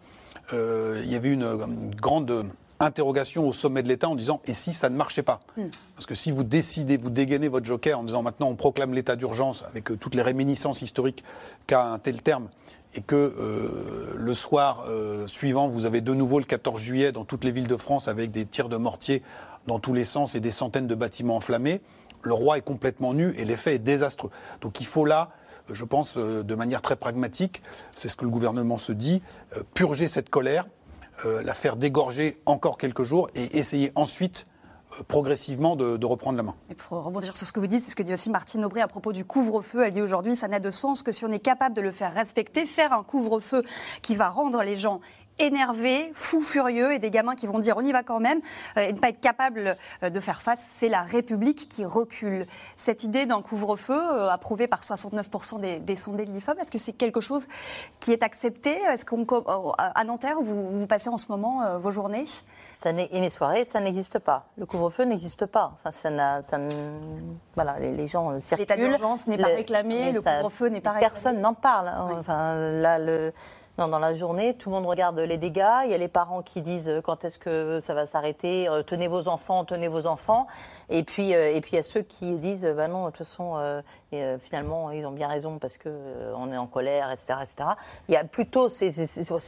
il 0.53 1.11
y 1.11 1.17
avait 1.17 1.33
une, 1.33 1.43
une 1.43 1.95
grande 1.97 2.47
interrogation 2.81 3.49
au 3.49 3.53
sommet 3.53 3.83
de 3.83 3.89
l'État 3.89 4.09
en 4.09 4.15
disant 4.15 4.41
et 4.47 4.55
si 4.55 4.73
ça 4.73 4.89
ne 4.89 4.97
marchait 4.97 5.23
pas? 5.23 5.41
Hmm. 5.57 5.67
Parce 5.95 6.07
que 6.07 6.15
si 6.15 6.31
vous 6.31 6.45
décidez, 6.45 6.97
vous 6.97 7.11
dégainez 7.11 7.49
votre 7.49 7.67
joker 7.67 7.99
en 7.99 8.05
disant 8.05 8.23
maintenant 8.23 8.49
on 8.49 8.57
proclame 8.57 8.95
l'état 8.95 9.17
d'urgence 9.17 9.65
avec 9.69 9.91
euh, 9.91 9.97
toutes 9.97 10.15
les 10.15 10.23
réminiscences 10.23 10.83
historiques 10.83 11.25
qu'a 11.67 11.87
un 11.87 11.99
tel 11.99 12.23
terme 12.23 12.49
et 12.95 13.01
que 13.01 13.15
euh, 13.17 14.13
le 14.15 14.35
soir 14.35 14.85
euh, 14.89 15.27
suivant 15.27 15.69
vous 15.69 15.85
avez 15.85 16.01
de 16.01 16.15
nouveau 16.15 16.39
le 16.39 16.45
14 16.45 16.81
juillet 16.81 17.13
dans 17.13 17.25
toutes 17.25 17.45
les 17.45 17.53
villes 17.53 17.67
de 17.67 17.77
France 17.77 18.09
avec 18.09 18.31
des 18.31 18.47
tirs 18.47 18.69
de 18.69 18.77
mortier 18.77 19.23
dans 19.67 19.79
tous 19.79 19.93
les 19.93 20.05
sens 20.05 20.35
et 20.35 20.41
des 20.41 20.53
centaines 20.53 20.87
de 20.87 20.95
bâtiments 20.95 21.37
enflammés, 21.37 21.81
le 22.23 22.33
roi 22.33 22.59
est 22.59 22.63
complètement 22.63 23.15
nu 23.15 23.35
et 23.37 23.45
l'effet 23.45 23.75
est 23.75 23.81
désastreux. 23.81 24.31
Donc 24.61 24.81
il 24.81 24.87
faut 24.87 25.05
là 25.05 25.31
je 25.69 25.85
pense, 25.85 26.17
de 26.17 26.55
manière 26.55 26.81
très 26.81 26.95
pragmatique, 26.95 27.61
c'est 27.93 28.09
ce 28.09 28.15
que 28.15 28.25
le 28.25 28.31
gouvernement 28.31 28.79
se 28.79 28.93
dit, 28.93 29.21
purger 29.75 30.07
cette 30.07 30.31
colère, 30.31 30.65
euh, 31.25 31.43
la 31.43 31.55
faire 31.55 31.77
dégorger 31.77 32.39
encore 32.45 32.77
quelques 32.77 33.05
jours 33.05 33.29
et 33.35 33.59
essayer 33.59 33.91
ensuite 33.95 34.47
euh, 34.93 35.03
progressivement 35.09 35.75
de, 35.75 36.05
reprendre 36.05 36.37
la 36.37 36.43
main. 36.43 36.55
Et 36.71 36.75
pour 36.75 37.03
rebondir 37.03 37.37
sur 37.37 37.47
ce 37.47 37.53
que 37.53 37.61
vous 37.61 37.67
dites, 37.67 37.83
c'est 37.85 37.91
ce 37.91 37.97
que 37.97 38.03
dit 38.03 38.13
aussi 38.13 38.31
Martine 38.31 38.65
Aubry 38.65 38.81
à 38.81 38.89
propos 38.89 39.13
du 39.13 39.25
couvre-feu. 39.25 39.85
Elle 39.85 39.93
dit 39.93 40.03
aujourd'hui, 40.03 40.37
ça 40.37 40.47
n'a 40.47 40.61
de 40.61 40.71
sens 40.71 41.03
que 41.03 41.13
si 41.13 41.25
on 41.25 41.33
est 41.33 41.39
capable 41.39 41.75
de 41.75 41.81
le 41.81 41.91
faire 41.91 42.13
respecter, 42.13 42.67
faire 42.67 42.93
un 42.93 43.03
couvre-feu 43.03 43.63
qui 44.03 44.15
va 44.15 44.29
rendre 44.29 44.63
les 44.63 44.77
gens 44.77 45.01
énervés, 45.39 46.11
fous 46.15 46.43
furieux 46.43 46.93
et 46.93 46.99
des 46.99 47.11
gamins 47.11 47.35
qui 47.35 47.47
vont 47.47 47.59
dire 47.59 47.77
on 47.77 47.85
y 47.85 47.93
va 47.93 48.03
quand 48.03 48.21
même 48.21 48.41
euh, 48.77 48.89
et 48.89 48.93
ne 48.93 48.99
pas 48.99 49.11
être 49.11 49.21
capable 49.21 49.77
euh, 50.03 50.11
de 50.11 50.21
faire 50.21 50.43
face, 50.43 50.61
c'est 50.71 50.89
la 50.89 51.03
République 51.03 51.69
qui 51.69 51.85
recule. 51.85 52.47
Cette 52.77 53.05
idée 53.05 53.27
d'un 53.27 53.43
couvre-feu 53.43 53.95
euh, 53.95 54.31
approuvée 54.31 54.67
par 54.67 54.83
69% 54.83 55.61
des, 55.61 55.79
des, 55.81 55.97
sondés 55.97 56.25
de 56.25 56.31
l'IFOM, 56.31 56.59
est-ce 56.59 56.71
que 56.71 56.79
c'est 56.79 56.93
quelque 56.93 57.21
chose 57.21 57.47
qui 58.01 58.13
est 58.13 58.23
accepté? 58.23 58.71
Est-ce 58.71 59.05
qu'on 59.05 59.27
à 59.77 60.05
Nanterre 60.05 60.41
vous, 60.43 60.71
vous 60.71 60.87
passez 60.87 61.09
en 61.09 61.17
ce 61.17 61.31
moment 61.31 61.79
vos 61.79 61.91
journées? 61.91 62.25
Ça 62.75 62.91
et 62.91 63.21
mes 63.21 63.31
soirées, 63.31 63.65
ça 63.65 63.81
n'existe 63.81 64.19
pas. 64.19 64.47
Le 64.57 64.67
couvre-feu 64.67 65.05
n'existe 65.05 65.47
pas. 65.47 65.73
Enfin, 65.75 65.91
ça, 65.91 66.11
n'a, 66.11 66.43
ça 66.43 66.59
voilà, 67.55 67.79
les, 67.79 68.07
gens 68.07 68.39
circulent. 68.39 68.63
L'état 68.63 68.77
d'urgence 68.77 69.27
n'est 69.27 69.39
pas 69.39 69.49
réclamé, 69.49 70.13
le 70.13 70.21
couvre-feu 70.21 70.69
n'est 70.69 70.81
pas 70.81 70.93
réclamé. 70.93 71.13
Personne 71.13 71.41
n'en 71.41 71.55
parle. 71.55 71.91
Enfin, 72.19 72.55
là, 72.55 72.99
le 72.99 73.33
dans 73.77 73.99
la 73.99 74.15
journée, 74.15 74.55
tout 74.55 74.71
le 74.71 74.77
monde 74.77 74.87
regarde 74.87 75.19
les 75.19 75.37
dégâts. 75.37 75.85
Il 75.85 75.91
y 75.91 75.95
a 75.95 75.99
les 75.99 76.09
parents 76.09 76.41
qui 76.41 76.63
disent 76.63 76.89
euh, 76.89 77.03
quand 77.03 77.25
est-ce 77.25 77.39
que 77.39 77.79
ça 77.81 77.93
va 77.93 78.07
s'arrêter. 78.07 78.69
Euh, 78.69 78.83
tenez 78.83 79.07
vos 79.07 79.29
enfants, 79.29 79.67
tenez 79.67 79.89
vos 79.89 80.07
enfants. 80.07 80.47
Et 80.89 81.03
puis, 81.03 81.35
euh, 81.35 81.53
et 81.53 81.61
puis 81.61 81.73
il 81.73 81.77
y 81.77 81.79
a 81.79 81.83
ceux 81.83 82.01
qui 82.01 82.33
disent 82.39 82.65
bah 82.65 82.89
non, 82.89 83.05
de 83.05 83.11
toute 83.11 83.19
façon, 83.19 83.83
finalement, 84.41 84.91
ils 84.93 85.05
ont 85.05 85.11
bien 85.11 85.29
raison 85.29 85.59
parce 85.59 85.77
que 85.77 85.91
on 86.37 86.51
est 86.53 86.57
en 86.57 86.67
colère, 86.67 87.11
etc., 87.11 87.35
etc. 87.43 87.71
Il 88.09 88.15
y 88.15 88.17
a 88.17 88.25
plutôt 88.25 88.71
ces, 88.71 88.91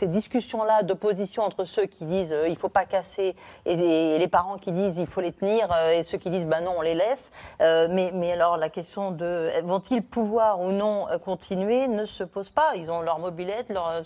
discussions-là 0.08 0.82
d'opposition 0.82 1.42
entre 1.42 1.64
ceux 1.64 1.86
qui 1.86 2.04
disent 2.04 2.34
il 2.46 2.56
faut 2.56 2.68
pas 2.68 2.84
casser 2.84 3.34
et, 3.64 4.18
les 4.18 4.28
parents 4.28 4.58
qui 4.58 4.72
disent 4.72 4.98
il 4.98 5.06
faut 5.06 5.22
les 5.22 5.32
tenir 5.32 5.68
et 5.90 6.02
ceux 6.02 6.18
qui 6.18 6.28
disent 6.28 6.44
bah 6.44 6.60
non, 6.60 6.74
on 6.76 6.82
les 6.82 6.94
laisse. 6.94 7.30
mais, 7.60 8.10
mais 8.12 8.32
alors 8.32 8.58
la 8.58 8.68
question 8.68 9.10
de 9.10 9.50
vont-ils 9.64 10.02
pouvoir 10.02 10.60
ou 10.60 10.72
non 10.72 11.06
continuer 11.24 11.88
ne 11.88 12.04
se 12.04 12.24
pose 12.24 12.50
pas. 12.50 12.74
Ils 12.76 12.90
ont 12.90 13.00
leur 13.00 13.20
mobilette, 13.20 13.70
leur 13.70 14.04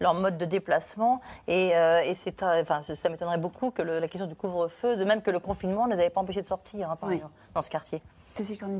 leur, 0.00 0.14
mode 0.14 0.38
de 0.38 0.44
déplacement. 0.44 1.20
Et, 1.48 1.76
euh, 1.76 2.02
c'est, 2.14 2.42
enfin, 2.42 2.82
ça 2.82 3.08
m'étonnerait 3.08 3.38
beaucoup 3.38 3.70
que 3.70 3.82
la 3.82 4.08
question 4.08 4.26
du 4.26 4.34
couvre-feu, 4.34 4.96
de 4.96 5.04
même 5.04 5.22
que 5.22 5.30
le 5.30 5.38
confinement, 5.38 5.86
ne 5.86 5.94
les 5.94 6.00
avait 6.00 6.10
pas 6.10 6.20
empêchés 6.20 6.42
de 6.42 6.46
sortir, 6.46 6.90
hein, 6.90 6.96
par 6.96 7.10
exemple, 7.10 7.32
dans 7.54 7.62
ce 7.62 7.70
quartier. 7.70 8.02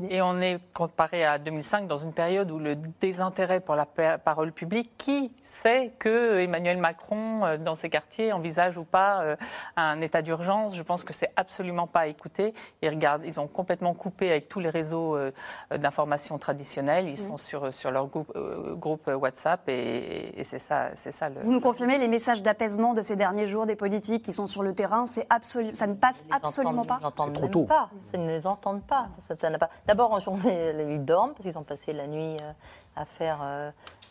Et 0.09 0.21
on 0.21 0.41
est, 0.41 0.59
comparé 0.73 1.25
à 1.25 1.37
2005, 1.37 1.87
dans 1.87 1.97
une 1.97 2.13
période 2.13 2.49
où 2.49 2.59
le 2.59 2.75
désintérêt 2.75 3.59
pour 3.59 3.75
la 3.75 3.85
parole 3.85 4.51
publique, 4.51 4.91
qui 4.97 5.31
sait 5.43 5.93
que 5.99 6.39
Emmanuel 6.39 6.77
Macron, 6.77 7.45
euh, 7.45 7.57
dans 7.57 7.75
ses 7.75 7.89
quartiers, 7.89 8.33
envisage 8.33 8.77
ou 8.77 8.83
pas 8.83 9.21
euh, 9.21 9.35
un 9.75 10.01
état 10.01 10.21
d'urgence? 10.21 10.75
Je 10.75 10.81
pense 10.81 11.03
que 11.03 11.13
c'est 11.13 11.31
absolument 11.35 11.87
pas 11.87 12.01
à 12.01 12.07
écouter. 12.07 12.53
Ils, 12.81 12.89
regardent, 12.89 13.23
ils 13.25 13.39
ont 13.39 13.47
complètement 13.47 13.93
coupé 13.93 14.31
avec 14.31 14.49
tous 14.49 14.59
les 14.59 14.69
réseaux 14.69 15.15
euh, 15.15 15.31
d'information 15.75 16.37
traditionnels. 16.37 17.07
Ils 17.07 17.17
sont 17.17 17.37
sur, 17.37 17.71
sur 17.71 17.91
leur 17.91 18.07
groupe, 18.07 18.35
groupe 18.77 19.07
WhatsApp 19.07 19.67
et, 19.69 20.43
c'est 20.43 20.59
ça, 20.59 20.89
c'est 20.95 21.11
ça 21.11 21.29
le. 21.29 21.41
Vous 21.41 21.51
nous 21.51 21.61
confirmez 21.61 21.97
les 21.97 22.07
messages 22.07 22.43
d'apaisement 22.43 22.93
de 22.93 23.01
ces 23.01 23.15
derniers 23.15 23.47
jours 23.47 23.65
des 23.65 23.75
politiques 23.75 24.23
qui 24.23 24.33
sont 24.33 24.45
sur 24.45 24.63
le 24.63 24.73
terrain, 24.73 25.05
c'est 25.07 25.25
absolu, 25.29 25.73
ça 25.73 25.87
ne 25.87 25.93
passe 25.93 26.23
absolument 26.31 26.83
pas. 26.83 26.99
C'est 27.01 27.33
trop 27.33 27.47
tôt. 27.47 27.65
Pas. 27.65 27.89
Ça 28.01 28.17
ne 28.17 28.27
les 28.27 28.47
entendent 28.47 28.83
pas. 28.83 29.07
Ça, 29.19 29.42
D'abord, 29.87 30.11
en 30.11 30.19
journée, 30.19 30.73
ils 30.89 31.03
dorment 31.03 31.33
parce 31.33 31.43
qu'ils 31.43 31.57
ont 31.57 31.63
passé 31.63 31.93
la 31.93 32.07
nuit 32.07 32.37
euh, 32.41 32.51
à 32.95 33.05
faire 33.05 33.39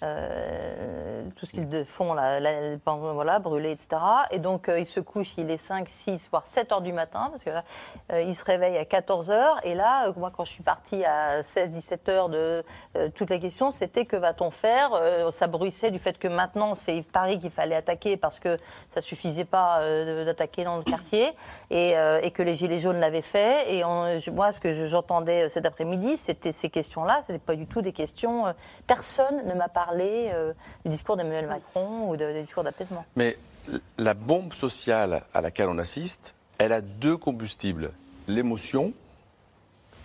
euh, 0.02 0.72
euh, 0.82 1.22
tout 1.36 1.46
ce 1.46 1.52
qu'ils 1.52 1.84
font, 1.84 2.14
là, 2.14 2.40
voilà, 2.84 3.38
brûler, 3.38 3.70
etc. 3.70 3.88
Et 4.30 4.38
donc, 4.38 4.68
euh, 4.68 4.78
ils 4.78 4.86
se 4.86 5.00
couchent, 5.00 5.34
il 5.38 5.50
est 5.50 5.56
5, 5.56 5.88
6, 5.88 6.28
voire 6.30 6.46
7 6.46 6.72
heures 6.72 6.80
du 6.80 6.92
matin, 6.92 7.28
parce 7.30 7.44
que 7.44 7.50
là, 7.50 7.64
ils 8.20 8.34
se 8.34 8.44
réveillent 8.44 8.78
à 8.78 8.84
14 8.84 9.30
heures. 9.30 9.58
Et 9.64 9.74
là, 9.74 10.12
moi, 10.16 10.30
quand 10.34 10.44
je 10.44 10.52
suis 10.52 10.62
partie 10.62 11.04
à 11.04 11.42
16, 11.42 11.72
17 11.72 12.08
heures 12.08 12.28
de 12.28 12.64
toute 13.14 13.30
la 13.30 13.38
question, 13.38 13.70
c'était 13.70 14.04
que 14.04 14.16
va-t-on 14.16 14.50
faire? 14.50 14.90
Ça 15.30 15.46
bruissait 15.46 15.90
du 15.90 15.98
fait 15.98 16.18
que 16.18 16.28
maintenant, 16.28 16.74
c'est 16.74 17.02
Paris 17.02 17.38
qu'il 17.38 17.50
fallait 17.50 17.76
attaquer 17.76 18.16
parce 18.16 18.38
que 18.38 18.56
ça 18.88 19.00
suffisait 19.00 19.44
pas 19.44 19.80
d'attaquer 20.24 20.64
dans 20.64 20.76
le 20.76 20.82
quartier 20.82 21.30
et, 21.70 21.94
que 22.32 22.42
les 22.42 22.54
Gilets 22.54 22.78
jaunes 22.78 23.00
l'avaient 23.00 23.22
fait. 23.22 23.74
Et 23.74 23.84
moi, 23.84 24.52
ce 24.52 24.60
que 24.60 24.86
j'entendais 24.86 25.48
cet 25.48 25.66
après-midi, 25.66 26.16
c'était 26.16 26.52
ces 26.52 26.70
questions-là. 26.70 27.22
Ce 27.26 27.32
pas 27.32 27.56
du 27.56 27.66
tout 27.66 27.82
des 27.82 27.92
questions 27.92 28.44
personne 28.86 29.46
ne 29.46 29.54
m'a 29.54 29.68
parlé 29.68 29.91
euh, 30.00 30.52
du 30.84 30.90
discours 30.90 31.16
d'Emmanuel 31.16 31.46
Macron 31.46 32.08
ou 32.10 32.16
des 32.16 32.42
discours 32.42 32.64
d'apaisement. 32.64 33.04
Mais 33.16 33.36
la 33.98 34.14
bombe 34.14 34.52
sociale 34.52 35.22
à 35.34 35.40
laquelle 35.40 35.68
on 35.68 35.78
assiste, 35.78 36.34
elle 36.58 36.72
a 36.72 36.80
deux 36.80 37.16
combustibles. 37.16 37.92
L'émotion 38.28 38.92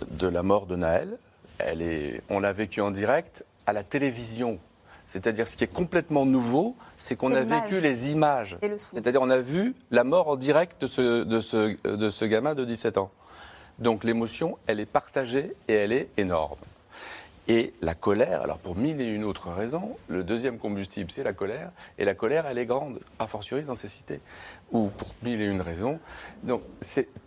de 0.10 0.28
la 0.28 0.44
mort 0.44 0.66
de 0.66 0.76
Naël, 0.76 1.18
elle 1.60 1.82
est, 1.82 2.22
on 2.30 2.40
l'a 2.40 2.54
vécu 2.54 2.82
en 2.82 2.92
direct 2.92 3.44
à 3.66 3.74
la 3.74 3.84
télévision. 3.84 4.60
C'est-à-dire, 5.08 5.48
ce 5.48 5.56
qui 5.56 5.64
est 5.64 5.74
complètement 5.74 6.26
nouveau, 6.26 6.76
c'est 6.98 7.16
qu'on 7.16 7.34
a 7.34 7.42
vécu 7.42 7.80
les 7.80 8.12
images. 8.12 8.58
C'est-à-dire, 8.76 9.22
on 9.22 9.30
a 9.30 9.40
vu 9.40 9.74
la 9.90 10.04
mort 10.04 10.28
en 10.28 10.36
direct 10.36 10.82
de 10.82 10.88
ce, 10.88 11.24
de, 11.24 11.40
ce, 11.40 11.78
de 11.88 12.10
ce 12.10 12.26
gamin 12.26 12.56
de 12.56 12.66
17 12.66 12.98
ans. 12.98 13.10
Donc, 13.80 14.04
l'émotion, 14.04 14.58
elle 14.68 14.82
est 14.82 14.86
partagée 14.86 15.56
et 15.70 15.74
elle 15.74 15.94
est 15.94 16.10
énorme. 16.18 16.58
Et 17.50 17.74
la 17.82 17.96
colère, 17.96 18.42
alors 18.42 18.58
pour 18.58 18.76
mille 18.76 19.00
et 19.00 19.06
une 19.06 19.24
autres 19.24 19.52
raisons, 19.52 19.98
le 20.10 20.24
deuxième 20.24 20.58
combustible, 20.58 21.10
c'est 21.10 21.24
la 21.24 21.32
colère. 21.32 21.72
Et 21.98 22.04
la 22.04 22.14
colère, 22.14 22.46
elle 22.46 22.58
est 22.58 22.66
grande, 22.66 23.00
a 23.20 23.28
fortiori 23.28 23.64
dans 23.64 23.76
ces 23.76 23.88
cités, 23.88 24.20
ou 24.72 24.88
pour 24.88 25.10
mille 25.24 25.42
et 25.42 25.46
une 25.46 25.62
raisons. 25.62 26.00
Donc, 26.44 26.62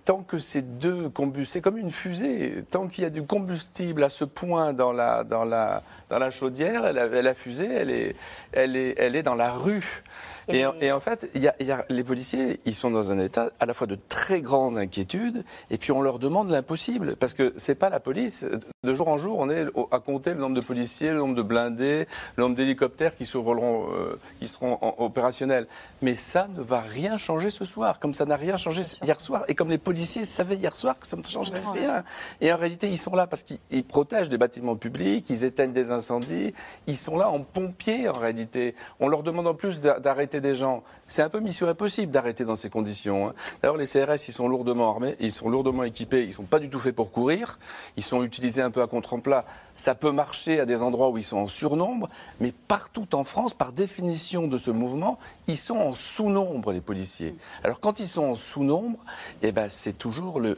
tant 0.04 0.22
que 0.22 0.38
ces 0.38 0.62
deux 0.62 1.08
combustibles, 1.08 1.46
c'est 1.46 1.60
comme 1.60 1.78
une 1.78 1.90
fusée, 1.90 2.64
tant 2.70 2.86
qu'il 2.86 3.04
y 3.04 3.06
a 3.06 3.10
du 3.10 3.22
combustible 3.22 4.04
à 4.04 4.08
ce 4.08 4.24
point 4.24 4.72
dans 4.72 4.92
la, 4.92 5.24
dans 5.24 5.44
la, 5.44 5.82
dans 6.10 6.18
la 6.18 6.30
chaudière, 6.30 6.92
la, 6.92 7.34
fusée, 7.34 7.68
elle 7.72 7.90
est, 7.90 8.16
elle, 8.52 8.76
est, 8.76 8.94
elle 8.98 9.16
est 9.16 9.22
dans 9.22 9.34
la 9.34 9.50
rue. 9.50 10.02
Et, 10.48 10.64
en 10.90 11.00
fait, 11.00 11.30
y 11.34 11.48
y 11.60 11.70
a, 11.70 11.84
les 11.88 12.02
policiers, 12.02 12.60
ils 12.64 12.74
sont 12.74 12.90
dans 12.90 13.12
un 13.12 13.20
état 13.20 13.50
à 13.60 13.66
la 13.66 13.74
fois 13.74 13.86
de 13.86 13.94
très 13.94 14.40
grande 14.40 14.76
inquiétude, 14.78 15.44
et 15.70 15.78
puis 15.78 15.92
on 15.92 16.02
leur 16.02 16.18
demande 16.18 16.50
l'impossible, 16.50 17.14
parce 17.16 17.34
que 17.34 17.54
c'est 17.56 17.76
pas 17.76 17.88
la 17.88 18.00
police. 18.00 18.44
De 18.82 18.94
jour 18.94 19.08
en 19.08 19.16
jour, 19.16 19.38
on 19.38 19.48
est 19.48 19.66
à 19.92 20.00
compter 20.00 20.30
le 20.34 20.40
nombre 20.40 20.56
de 20.56 20.60
policiers, 20.60 21.10
le 21.10 21.18
nombre 21.18 21.36
de 21.36 21.42
blindés, 21.42 22.08
le 22.36 22.42
nombre 22.42 22.56
d'hélicoptères 22.56 23.16
qui, 23.16 23.30
euh, 23.36 24.16
qui 24.40 24.48
seront 24.48 24.78
opérationnels. 24.98 25.68
Mais 26.02 26.16
ça 26.16 26.48
ne 26.56 26.60
va 26.60 26.80
rien 26.80 27.16
changer 27.16 27.29
ce 27.50 27.64
soir, 27.64 28.00
comme 28.00 28.14
ça 28.14 28.24
n'a 28.24 28.36
rien 28.36 28.56
changé 28.56 28.82
hier 29.02 29.20
soir, 29.20 29.44
et 29.48 29.54
comme 29.54 29.70
les 29.70 29.78
policiers 29.78 30.24
savaient 30.24 30.56
hier 30.56 30.74
soir 30.74 30.98
que 30.98 31.06
ça 31.06 31.16
ne 31.16 31.22
changerait 31.22 31.62
rien. 31.72 32.02
Et 32.40 32.52
en 32.52 32.56
réalité, 32.56 32.88
ils 32.90 32.98
sont 32.98 33.14
là 33.14 33.26
parce 33.26 33.42
qu'ils 33.42 33.84
protègent 33.84 34.28
des 34.28 34.38
bâtiments 34.38 34.76
publics, 34.76 35.26
ils 35.30 35.44
éteignent 35.44 35.72
des 35.72 35.90
incendies, 35.90 36.54
ils 36.86 36.96
sont 36.96 37.16
là 37.16 37.28
en 37.28 37.40
pompiers 37.40 38.08
en 38.08 38.12
réalité. 38.12 38.74
On 38.98 39.08
leur 39.08 39.22
demande 39.22 39.46
en 39.46 39.54
plus 39.54 39.80
d'arrêter 39.80 40.40
des 40.40 40.54
gens. 40.54 40.82
C'est 41.10 41.22
un 41.22 41.28
peu 41.28 41.40
mission 41.40 41.66
impossible 41.66 42.12
d'arrêter 42.12 42.44
dans 42.44 42.54
ces 42.54 42.70
conditions. 42.70 43.30
Hein. 43.30 43.34
D'ailleurs, 43.60 43.76
les 43.76 43.88
CRS, 43.88 44.28
ils 44.28 44.32
sont 44.32 44.46
lourdement 44.46 44.88
armés, 44.90 45.16
ils 45.18 45.32
sont 45.32 45.48
lourdement 45.48 45.82
équipés, 45.82 46.22
ils 46.22 46.32
sont 46.32 46.44
pas 46.44 46.60
du 46.60 46.70
tout 46.70 46.78
faits 46.78 46.94
pour 46.94 47.10
courir, 47.10 47.58
ils 47.96 48.04
sont 48.04 48.22
utilisés 48.22 48.62
un 48.62 48.70
peu 48.70 48.80
à 48.80 48.86
contre-emploi. 48.86 49.44
Ça 49.74 49.96
peut 49.96 50.12
marcher 50.12 50.60
à 50.60 50.66
des 50.66 50.82
endroits 50.82 51.08
où 51.08 51.18
ils 51.18 51.24
sont 51.24 51.38
en 51.38 51.46
surnombre, 51.48 52.08
mais 52.38 52.52
partout 52.52 53.12
en 53.16 53.24
France, 53.24 53.54
par 53.54 53.72
définition 53.72 54.46
de 54.46 54.56
ce 54.56 54.70
mouvement, 54.70 55.18
ils 55.48 55.56
sont 55.56 55.78
en 55.78 55.94
sous-nombre, 55.94 56.70
les 56.70 56.80
policiers. 56.80 57.34
Alors 57.64 57.80
quand 57.80 57.98
ils 57.98 58.06
sont 58.06 58.24
en 58.24 58.34
sous-nombre, 58.36 59.00
eh 59.42 59.50
ben, 59.50 59.68
c'est 59.68 59.98
toujours 59.98 60.38
le, 60.38 60.56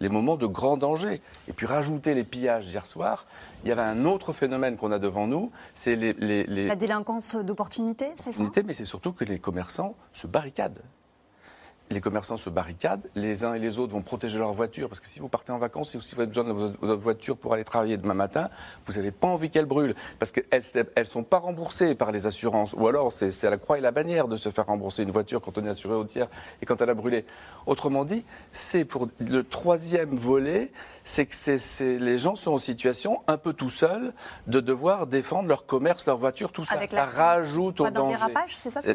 les 0.00 0.08
moments 0.10 0.36
de 0.36 0.46
grand 0.46 0.76
danger. 0.76 1.22
Et 1.48 1.54
puis 1.54 1.64
rajouter 1.64 2.12
les 2.12 2.24
pillages 2.24 2.66
d'hier 2.66 2.84
soir, 2.84 3.24
il 3.64 3.68
y 3.68 3.72
avait 3.72 3.82
un 3.82 4.04
autre 4.04 4.32
phénomène 4.32 4.76
qu'on 4.76 4.92
a 4.92 4.98
devant 4.98 5.26
nous, 5.26 5.50
c'est 5.74 5.96
les, 5.96 6.44
La 6.66 6.76
délinquance 6.76 7.36
d'opportunité, 7.36 8.12
c'est 8.16 8.32
ça? 8.32 8.42
Mais 8.64 8.74
c'est 8.74 8.84
surtout 8.84 9.12
que 9.12 9.24
les 9.24 9.38
commerçants 9.38 9.94
se 10.12 10.26
barricadent. 10.26 10.82
Les 11.90 12.02
commerçants 12.02 12.36
se 12.36 12.50
barricadent, 12.50 13.08
les 13.14 13.44
uns 13.44 13.54
et 13.54 13.58
les 13.58 13.78
autres 13.78 13.94
vont 13.94 14.02
protéger 14.02 14.36
leur 14.36 14.52
voiture, 14.52 14.90
parce 14.90 15.00
que 15.00 15.08
si 15.08 15.20
vous 15.20 15.28
partez 15.28 15.52
en 15.52 15.58
vacances, 15.58 15.92
si 15.92 15.96
vous 15.96 16.20
avez 16.20 16.26
besoin 16.26 16.44
de 16.44 16.52
votre 16.52 17.00
voiture 17.00 17.34
pour 17.34 17.54
aller 17.54 17.64
travailler 17.64 17.96
demain 17.96 18.12
matin, 18.12 18.50
vous 18.84 18.92
n'avez 18.92 19.10
pas 19.10 19.26
envie 19.26 19.48
qu'elle 19.48 19.64
brûle, 19.64 19.94
parce 20.18 20.30
qu'elles 20.30 20.62
ne 20.98 21.04
sont 21.04 21.22
pas 21.22 21.38
remboursées 21.38 21.94
par 21.94 22.12
les 22.12 22.26
assurances, 22.26 22.74
ou 22.74 22.86
alors 22.88 23.10
c'est 23.10 23.42
à 23.42 23.48
la 23.48 23.56
croix 23.56 23.78
et 23.78 23.80
la 23.80 23.90
bannière 23.90 24.28
de 24.28 24.36
se 24.36 24.50
faire 24.50 24.66
rembourser 24.66 25.02
une 25.02 25.10
voiture 25.12 25.40
quand 25.40 25.56
on 25.56 25.64
est 25.64 25.70
assuré 25.70 25.94
au 25.94 26.04
tiers 26.04 26.28
et 26.60 26.66
quand 26.66 26.82
elle 26.82 26.90
a 26.90 26.94
brûlé. 26.94 27.24
Autrement 27.64 28.04
dit, 28.04 28.22
c'est 28.52 28.84
pour 28.84 29.08
le 29.18 29.42
troisième 29.42 30.14
volet, 30.14 30.70
c'est 31.08 31.24
que 31.24 31.98
les 31.98 32.18
gens 32.18 32.34
sont 32.34 32.52
en 32.52 32.58
situation 32.58 33.22
un 33.26 33.38
peu 33.38 33.54
tout 33.54 33.70
seuls 33.70 34.12
de 34.46 34.60
devoir 34.60 35.06
défendre 35.06 35.48
leur 35.48 35.64
commerce, 35.64 36.06
leur 36.06 36.18
voiture, 36.18 36.52
tout 36.52 36.64
ça. 36.64 36.86
ça 36.86 37.06
rajoute 37.06 37.80
au 37.80 37.88
danger. 37.88 38.16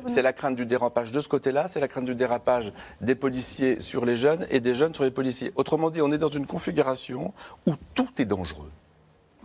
C'est 0.05 0.22
la 0.22 0.32
crainte 0.32 0.55
du 0.55 0.67
dérapage 0.67 1.12
de 1.12 1.20
ce 1.20 1.27
côté-là, 1.27 1.67
c'est 1.67 1.79
la 1.79 1.88
crainte 1.88 2.05
du 2.05 2.13
dérapage 2.13 2.72
des 3.01 3.15
policiers 3.15 3.79
sur 3.79 4.05
les 4.05 4.15
jeunes 4.15 4.46
et 4.51 4.60
des 4.60 4.75
jeunes 4.75 4.93
sur 4.93 5.03
les 5.03 5.12
policiers. 5.12 5.53
Autrement 5.55 5.89
dit, 5.89 6.01
on 6.03 6.12
est 6.12 6.20
dans 6.20 6.27
une 6.27 6.46
configuration 6.46 7.34
où 7.65 7.74
tout 7.96 8.10
est 8.20 8.25
dangereux. 8.25 8.70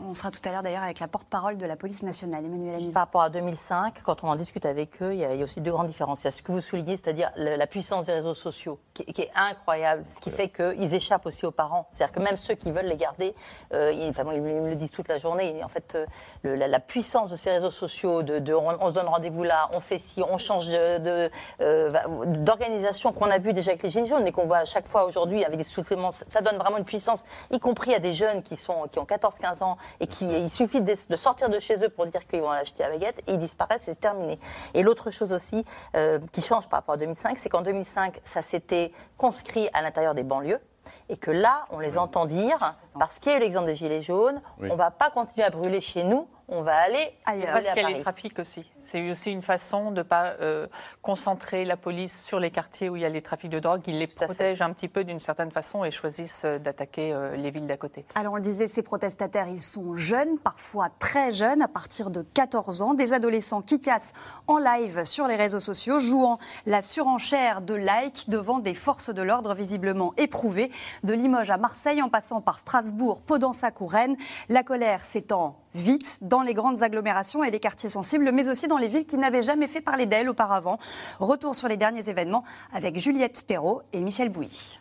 On 0.01 0.15
sera 0.15 0.31
tout 0.31 0.41
à 0.45 0.53
l'heure 0.53 0.63
d'ailleurs 0.63 0.85
avec 0.85 1.01
la 1.01 1.09
porte-parole 1.09 1.57
de 1.57 1.67
la 1.67 1.75
police 1.75 2.03
nationale, 2.05 2.45
Emmanuel 2.45 2.77
Anis. 2.77 2.95
Par 2.95 3.03
rapport 3.03 3.23
à 3.23 3.31
2005, 3.31 4.03
quand 4.05 4.23
on 4.23 4.29
en 4.29 4.37
discute 4.37 4.65
avec 4.65 5.03
eux, 5.03 5.13
il 5.13 5.19
y 5.19 5.25
a, 5.25 5.45
aussi 5.45 5.61
deux 5.61 5.73
grandes 5.73 5.89
différences. 5.89 6.23
Il 6.23 6.27
y 6.27 6.29
a 6.29 6.31
ce 6.31 6.43
que 6.43 6.53
vous 6.53 6.61
soulignez, 6.61 6.97
c'est-à-dire 6.97 7.33
la 7.37 7.67
puissance 7.67 8.07
des 8.07 8.13
réseaux 8.13 8.35
sociaux, 8.35 8.79
qui, 8.95 9.03
est 9.21 9.31
incroyable, 9.35 10.05
ce 10.15 10.21
qui 10.21 10.31
fait 10.31 10.51
qu'ils 10.51 10.95
échappent 10.95 11.27
aussi 11.27 11.47
aux 11.47 11.51
parents. 11.51 11.89
C'est-à-dire 11.91 12.15
que 12.15 12.21
même 12.21 12.37
ceux 12.37 12.55
qui 12.55 12.71
veulent 12.71 12.87
les 12.87 12.97
garder, 12.97 13.35
euh, 13.75 13.91
ils, 13.93 14.09
enfin, 14.11 14.25
ils, 14.33 14.41
me 14.41 14.69
le 14.69 14.77
disent 14.77 14.93
toute 14.93 15.09
la 15.09 15.19
journée, 15.19 15.63
en 15.65 15.69
fait, 15.69 15.97
euh, 16.45 16.57
la, 16.57 16.81
puissance 16.81 17.31
de 17.31 17.37
ces 17.37 17.51
réseaux 17.51 17.73
sociaux, 17.73 18.23
de, 18.23 18.55
on, 18.55 18.91
se 18.91 18.95
donne 18.95 19.09
rendez-vous 19.09 19.43
là, 19.43 19.69
on 19.73 19.81
fait 19.81 19.99
ci, 19.99 20.23
on 20.23 20.39
change 20.39 20.67
d'organisation 20.69 21.31
de, 21.59 22.35
de, 22.35 22.37
d'organisation 22.45 23.13
qu'on 23.13 23.31
a 23.31 23.39
vu 23.39 23.53
déjà 23.53 23.73
avec 23.73 23.83
les 23.83 23.91
Gilets 23.91 24.07
jaunes 24.07 24.27
et 24.27 24.33
qu'on 24.33 24.47
voit 24.47 24.59
à 24.59 24.65
chaque 24.65 24.87
fois 24.87 25.07
aujourd'hui 25.07 25.45
avec 25.45 25.59
des 25.59 25.65
suppléments, 25.65 26.13
ça, 26.13 26.41
donne 26.41 26.57
vraiment 26.57 26.79
une 26.79 26.85
puissance, 26.85 27.25
y 27.51 27.59
compris 27.59 27.95
à 27.95 27.99
des 27.99 28.13
jeunes 28.13 28.43
qui, 28.43 28.57
sont, 28.57 28.87
qui 28.93 29.01
ont 29.01 29.05
14-15 29.05 29.65
ans 29.65 29.77
et 30.01 30.07
qui, 30.07 30.27
il 30.27 30.51
suffit 30.51 30.83
de, 30.83 30.95
sortir 31.17 31.49
de 31.49 31.59
chez 31.59 31.77
eux 31.79 31.89
pour 31.89 32.07
dire 32.07 32.27
qu'ils 32.27 32.41
vont 32.41 32.51
l'acheter 32.51 32.85
à 32.85 32.91
baguette 32.91 33.23
et 33.27 33.33
ils 33.33 33.39
disparaissent 33.39 33.89
et 33.89 33.93
c'est 33.93 34.01
terminé. 34.01 34.39
Et 34.75 34.83
l'autre 34.83 35.11
chose 35.11 35.33
aussi 35.33 35.65
euh, 35.97 36.19
qui 36.33 36.41
change 36.41 36.69
par 36.69 36.81
rapport 36.81 36.95
à 36.95 36.99
2005, 36.99 37.39
c'est 37.39 37.49
qu'en 37.49 37.63
2005, 37.63 38.21
ça 38.25 38.43
s'était 38.43 38.93
conscrit 39.17 39.69
à 39.73 39.83
l'intérieur 39.83 40.15
des 40.15 40.25
banlieues 40.25 40.61
et 41.09 41.17
que 41.17 41.31
là, 41.31 41.67
on 41.71 41.81
les 41.81 41.99
entend 41.99 42.27
dire, 42.27 42.75
parce 42.99 43.19
qu'il 43.19 43.33
y 43.33 43.35
a 43.35 43.39
eu 43.39 43.41
l'exemple 43.41 43.67
des 43.67 43.75
Gilets 43.75 44.03
jaunes, 44.03 44.41
on 44.61 44.65
ne 44.65 44.75
va 44.75 44.91
pas 44.91 45.11
continuer 45.11 45.45
à 45.45 45.51
brûler 45.51 45.81
chez 45.81 46.05
nous, 46.05 46.29
on 46.49 46.63
va 46.63 46.75
aller 46.77 47.13
ailleurs. 47.27 47.53
Parce 47.53 47.67
qu'il 47.67 47.83
y 47.83 47.87
a 47.87 47.91
les 47.91 48.01
trafics 48.01 48.39
aussi. 48.39 48.65
C'est 48.81 49.11
aussi 49.11 49.31
une 49.31 49.43
façon 49.43 49.91
de 49.91 49.99
ne 49.99 50.03
pas 50.03 50.35
euh, 50.41 50.67
concentrer 51.03 51.65
la 51.67 51.77
police 51.77 52.25
sur 52.25 52.41
les 52.41 52.51
quartiers 52.51 52.89
où 52.89 52.97
il 52.97 53.03
y 53.03 53.05
a 53.05 53.11
les 53.11 53.21
trafics 53.21 53.51
de 53.51 53.59
drogue. 53.59 53.83
Ils 53.87 53.99
les 53.99 54.07
protègent 54.07 54.63
un 54.63 54.73
petit 54.73 54.89
peu 54.89 55.05
d'une 55.05 55.19
certaine 55.19 55.51
façon 55.51 55.85
et 55.85 55.91
choisissent 55.91 56.45
euh, 56.47 56.59
d'attaquer 56.59 57.13
euh, 57.13 57.37
les 57.37 57.51
villes 57.51 57.67
d'à 57.67 57.77
côté. 57.77 58.07
Alors 58.15 58.33
on 58.33 58.37
le 58.37 58.43
disait, 58.43 58.67
ces 58.69 58.83
protestataires, 58.83 59.49
ils 59.49 59.63
sont 59.63 59.97
jeunes, 59.97 60.39
parfois 60.39 60.89
très 60.99 61.33
jeunes, 61.33 61.61
à 61.61 61.69
partir 61.69 62.11
de 62.11 62.23
14 62.23 62.81
ans. 62.81 62.95
Des 62.95 63.13
adolescents 63.13 63.61
qui 63.61 63.81
cassent 63.81 64.15
en 64.47 64.59
live 64.59 65.05
sur 65.05 65.29
les 65.29 65.37
réseaux 65.37 65.61
sociaux, 65.61 66.01
jouant 66.01 66.39
la 66.65 66.81
surenchère 66.81 67.61
de 67.61 67.75
likes 67.75 68.31
devant 68.31 68.59
des 68.59 68.75
forces 68.75 69.11
de 69.11 69.23
l'ordre 69.23 69.55
visiblement 69.55 70.15
éprouvées. 70.17 70.71
De 71.05 71.13
Limoges 71.13 71.51
à 71.51 71.59
Marseille, 71.59 72.01
en 72.01 72.09
passant 72.09 72.41
par 72.41 72.59
Strasbourg, 72.59 73.21
Podensac 73.21 73.83
ou 73.83 73.87
Rennes, 73.87 74.17
la 74.49 74.63
colère 74.63 75.05
s'étend 75.05 75.59
vite 75.79 76.19
dans 76.23 76.43
les 76.43 76.55
grandes 76.55 76.83
agglomérations 76.83 77.45
et 77.45 77.51
les 77.51 77.61
quartiers 77.61 77.89
sensibles, 77.89 78.31
mais 78.33 78.49
aussi 78.49 78.69
dans 78.69 78.79
les 78.79 78.89
villes 78.89 79.07
qui 79.07 79.17
n'avaient 79.17 79.43
jamais 79.43 79.69
fait 79.69 79.81
parler 79.81 80.07
d'elle 80.07 80.29
auparavant. 80.29 80.79
Retour 81.21 81.55
sur 81.55 81.69
les 81.69 81.77
derniers 81.77 82.09
événements 82.09 82.45
avec 82.73 82.99
Juliette 82.99 83.45
Perrault 83.47 83.83
et 83.93 84.01
Michel 84.01 84.29
Bouilly. 84.29 84.79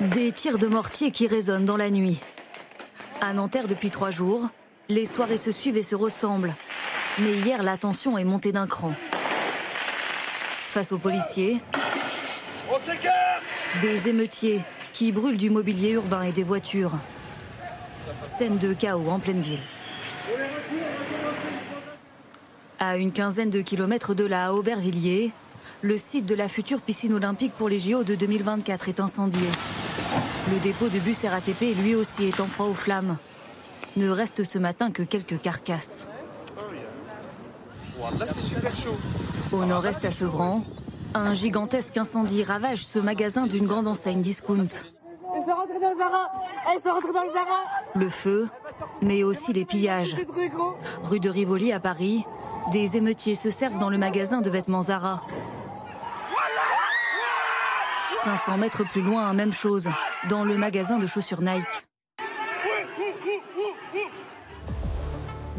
Des 0.00 0.32
tirs 0.32 0.58
de 0.58 0.66
mortier 0.66 1.10
qui 1.10 1.26
résonnent 1.26 1.64
dans 1.64 1.76
la 1.76 1.90
nuit. 1.90 2.20
À 3.20 3.32
Nanterre 3.32 3.66
depuis 3.66 3.90
trois 3.90 4.10
jours, 4.10 4.48
les 4.88 5.06
soirées 5.06 5.38
se 5.38 5.50
suivent 5.50 5.78
et 5.78 5.82
se 5.82 5.94
ressemblent. 5.94 6.54
Mais 7.20 7.32
hier, 7.32 7.62
la 7.62 7.78
tension 7.78 8.18
est 8.18 8.24
montée 8.24 8.52
d'un 8.52 8.66
cran. 8.66 8.92
Face 10.70 10.92
aux 10.92 10.98
policiers, 10.98 11.60
des 13.80 14.08
émeutiers 14.08 14.60
qui 14.94 15.10
brûlent 15.10 15.36
du 15.36 15.50
mobilier 15.50 15.90
urbain 15.90 16.22
et 16.22 16.32
des 16.32 16.44
voitures. 16.44 16.92
Scène 18.22 18.56
de 18.58 18.72
chaos 18.72 19.08
en 19.08 19.18
pleine 19.18 19.40
ville. 19.40 19.60
À 22.78 22.96
une 22.96 23.12
quinzaine 23.12 23.50
de 23.50 23.60
kilomètres 23.60 24.14
de 24.14 24.24
là, 24.24 24.46
à 24.46 24.52
Aubervilliers, 24.52 25.32
le 25.82 25.98
site 25.98 26.26
de 26.26 26.34
la 26.34 26.48
future 26.48 26.80
piscine 26.80 27.12
olympique 27.12 27.52
pour 27.52 27.68
les 27.68 27.78
JO 27.78 28.04
de 28.04 28.14
2024 28.14 28.88
est 28.88 29.00
incendié. 29.00 29.48
Le 30.52 30.60
dépôt 30.60 30.88
de 30.88 31.00
bus 31.00 31.24
RATP, 31.24 31.76
lui 31.76 31.94
aussi, 31.94 32.24
est 32.24 32.40
en 32.40 32.46
proie 32.46 32.66
aux 32.66 32.74
flammes. 32.74 33.16
Ne 33.96 34.08
reste 34.08 34.44
ce 34.44 34.58
matin 34.58 34.92
que 34.92 35.02
quelques 35.02 35.40
carcasses. 35.40 36.06
Au 39.52 39.64
nord-est 39.64 40.04
à 40.04 40.10
Sevran, 40.10 40.64
un 41.14 41.32
gigantesque 41.32 41.96
incendie 41.96 42.42
ravage 42.42 42.84
ce 42.84 42.98
magasin 42.98 43.46
d'une 43.46 43.66
grande 43.66 43.86
enseigne 43.86 44.20
discount. 44.20 44.68
Le 47.94 48.08
feu, 48.08 48.48
mais 49.00 49.22
aussi 49.22 49.52
les 49.52 49.64
pillages. 49.64 50.16
Rue 51.02 51.20
de 51.20 51.30
Rivoli 51.30 51.72
à 51.72 51.80
Paris, 51.80 52.24
des 52.72 52.96
émeutiers 52.96 53.34
se 53.34 53.50
servent 53.50 53.78
dans 53.78 53.90
le 53.90 53.98
magasin 53.98 54.40
de 54.40 54.50
vêtements 54.50 54.82
Zara. 54.82 55.22
500 58.24 58.56
mètres 58.56 58.84
plus 58.88 59.02
loin, 59.02 59.32
même 59.34 59.52
chose, 59.52 59.88
dans 60.30 60.44
le 60.44 60.56
magasin 60.56 60.98
de 60.98 61.06
chaussures 61.06 61.42
Nike. 61.42 61.64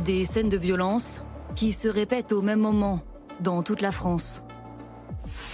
Des 0.03 0.25
scènes 0.25 0.49
de 0.49 0.57
violence 0.57 1.21
qui 1.55 1.71
se 1.71 1.87
répètent 1.87 2.31
au 2.31 2.41
même 2.41 2.59
moment 2.59 2.99
dans 3.39 3.63
toute 3.63 3.81
la 3.81 3.91
France. 3.91 4.44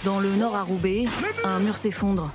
Dans 0.04 0.18
le 0.18 0.34
nord 0.34 0.56
à 0.56 0.62
Roubaix, 0.62 1.04
un 1.44 1.60
mur 1.60 1.76
s'effondre. 1.76 2.32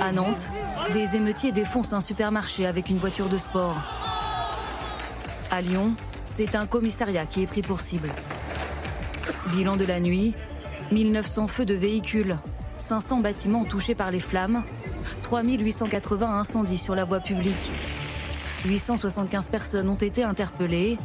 À 0.00 0.10
Nantes, 0.10 0.50
des 0.92 1.14
émeutiers 1.14 1.52
défoncent 1.52 1.92
un 1.92 2.00
supermarché 2.00 2.66
avec 2.66 2.90
une 2.90 2.96
voiture 2.96 3.28
de 3.28 3.38
sport. 3.38 3.76
À 5.52 5.60
Lyon, 5.60 5.94
c'est 6.24 6.56
un 6.56 6.66
commissariat 6.66 7.24
qui 7.24 7.42
est 7.42 7.46
pris 7.46 7.62
pour 7.62 7.80
cible. 7.80 8.10
Bilan 9.52 9.76
de 9.76 9.84
la 9.84 10.00
nuit, 10.00 10.34
1900 10.90 11.46
feux 11.46 11.64
de 11.64 11.74
véhicules, 11.74 12.36
500 12.78 13.20
bâtiments 13.20 13.64
touchés 13.64 13.94
par 13.94 14.10
les 14.10 14.20
flammes, 14.20 14.64
3880 15.22 16.36
incendies 16.36 16.78
sur 16.78 16.96
la 16.96 17.04
voie 17.04 17.20
publique. 17.20 17.70
875 18.64 19.48
personnes 19.48 19.88
ont 19.88 19.94
été 19.94 20.24
interpellées, 20.24 20.98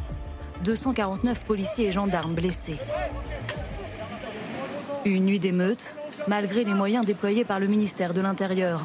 249 0.64 1.44
policiers 1.44 1.86
et 1.86 1.92
gendarmes 1.92 2.34
blessés. 2.34 2.78
Une 5.06 5.24
nuit 5.24 5.38
d'émeute, 5.38 5.94
malgré 6.26 6.64
les 6.64 6.74
moyens 6.74 7.06
déployés 7.06 7.44
par 7.44 7.60
le 7.60 7.68
ministère 7.68 8.12
de 8.12 8.20
l'Intérieur. 8.20 8.84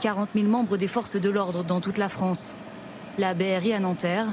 40 0.00 0.28
000 0.36 0.46
membres 0.46 0.76
des 0.76 0.86
forces 0.86 1.16
de 1.16 1.28
l'ordre 1.28 1.64
dans 1.64 1.80
toute 1.80 1.98
la 1.98 2.08
France. 2.08 2.54
La 3.18 3.34
BRI 3.34 3.72
à 3.72 3.80
Nanterre 3.80 4.28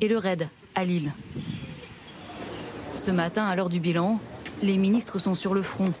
et 0.00 0.08
le 0.08 0.18
RAID 0.18 0.48
à 0.74 0.82
Lille. 0.82 1.12
Ce 2.96 3.12
matin, 3.12 3.44
à 3.44 3.54
l'heure 3.54 3.68
du 3.68 3.78
bilan, 3.78 4.18
les 4.60 4.76
ministres 4.76 5.20
sont 5.20 5.36
sur 5.36 5.54
le 5.54 5.62
front. 5.62 5.92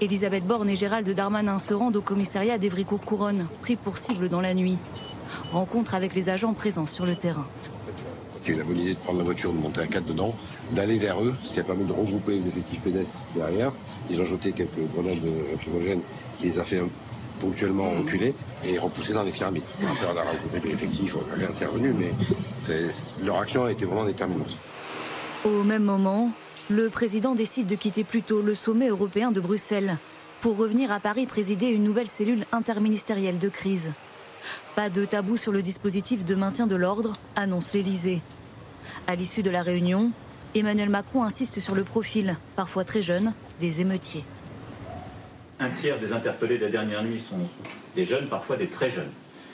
Elisabeth 0.00 0.46
Borne 0.46 0.70
et 0.70 0.74
Gérald 0.74 1.10
Darmanin 1.10 1.58
se 1.58 1.74
rendent 1.74 1.96
au 1.96 2.02
commissariat 2.02 2.56
d'Evry-Court-Couronne, 2.56 3.46
pris 3.60 3.76
pour 3.76 3.98
cible 3.98 4.30
dans 4.30 4.40
la 4.40 4.54
nuit. 4.54 4.78
Rencontre 5.52 5.94
avec 5.94 6.14
les 6.14 6.30
agents 6.30 6.54
présents 6.54 6.86
sur 6.86 7.04
le 7.04 7.14
terrain. 7.14 7.46
Qui 8.44 8.52
a 8.52 8.54
eu 8.54 8.58
la 8.58 8.64
bonne 8.64 8.78
idée 8.78 8.94
de 8.94 8.98
prendre 8.98 9.18
la 9.18 9.24
voiture, 9.24 9.52
de 9.52 9.58
monter 9.58 9.82
à 9.82 9.86
quatre 9.86 10.06
dedans, 10.06 10.34
d'aller 10.72 10.98
vers 10.98 11.22
eux, 11.22 11.34
ce 11.42 11.52
qui 11.54 11.60
a 11.60 11.64
permis 11.64 11.84
de 11.84 11.92
regrouper 11.92 12.32
les 12.32 12.48
effectifs 12.48 12.80
pédestres 12.80 13.18
derrière. 13.34 13.72
Ils 14.10 14.20
ont 14.20 14.24
jeté 14.24 14.52
quelques 14.52 14.80
grenades 14.94 15.18
lacrymogènes 15.50 16.00
qui 16.38 16.46
les 16.46 16.58
a 16.58 16.64
fait 16.64 16.80
ponctuellement 17.38 17.90
reculer 17.90 18.34
et 18.64 18.78
repousser 18.78 19.12
dans 19.12 19.22
les 19.22 19.30
pyramides. 19.30 19.62
On 19.82 20.16
a 20.16 20.22
regroupé 20.22 20.68
l'effectif, 20.68 21.16
on 21.16 21.40
a 21.40 21.48
intervenu, 21.48 21.92
mais 21.92 22.12
leur 23.24 23.38
action 23.38 23.64
a 23.64 23.72
été 23.72 23.84
vraiment 23.84 24.04
déterminante. 24.04 24.56
Au 25.44 25.62
même 25.62 25.84
moment, 25.84 26.30
le 26.68 26.90
président 26.90 27.34
décide 27.34 27.66
de 27.66 27.74
quitter 27.74 28.04
plus 28.04 28.22
tôt 28.22 28.42
le 28.42 28.54
sommet 28.54 28.88
européen 28.88 29.32
de 29.32 29.40
Bruxelles 29.40 29.98
pour 30.40 30.56
revenir 30.56 30.92
à 30.92 31.00
Paris 31.00 31.26
présider 31.26 31.66
une 31.66 31.84
nouvelle 31.84 32.06
cellule 32.06 32.46
interministérielle 32.52 33.38
de 33.38 33.48
crise. 33.48 33.90
Pas 34.76 34.90
de 34.90 35.04
tabou 35.04 35.36
sur 35.36 35.52
le 35.52 35.62
dispositif 35.62 36.24
de 36.24 36.34
maintien 36.34 36.66
de 36.66 36.76
l'ordre, 36.76 37.12
annonce 37.36 37.72
l'Élysée. 37.72 38.22
À 39.06 39.14
l'issue 39.14 39.42
de 39.42 39.50
la 39.50 39.62
réunion, 39.62 40.12
Emmanuel 40.54 40.88
Macron 40.88 41.22
insiste 41.22 41.60
sur 41.60 41.74
le 41.74 41.84
profil, 41.84 42.36
parfois 42.56 42.84
très 42.84 43.02
jeune, 43.02 43.34
des 43.60 43.80
émeutiers. 43.80 44.24
Un 45.58 45.70
tiers 45.70 46.00
des 46.00 46.12
interpellés 46.12 46.58
de 46.58 46.64
la 46.64 46.70
dernière 46.70 47.04
nuit 47.04 47.20
sont 47.20 47.48
des 47.94 48.04
jeunes, 48.04 48.28
parfois 48.28 48.56
des 48.56 48.68
très 48.68 48.90
jeunes. 48.90 49.10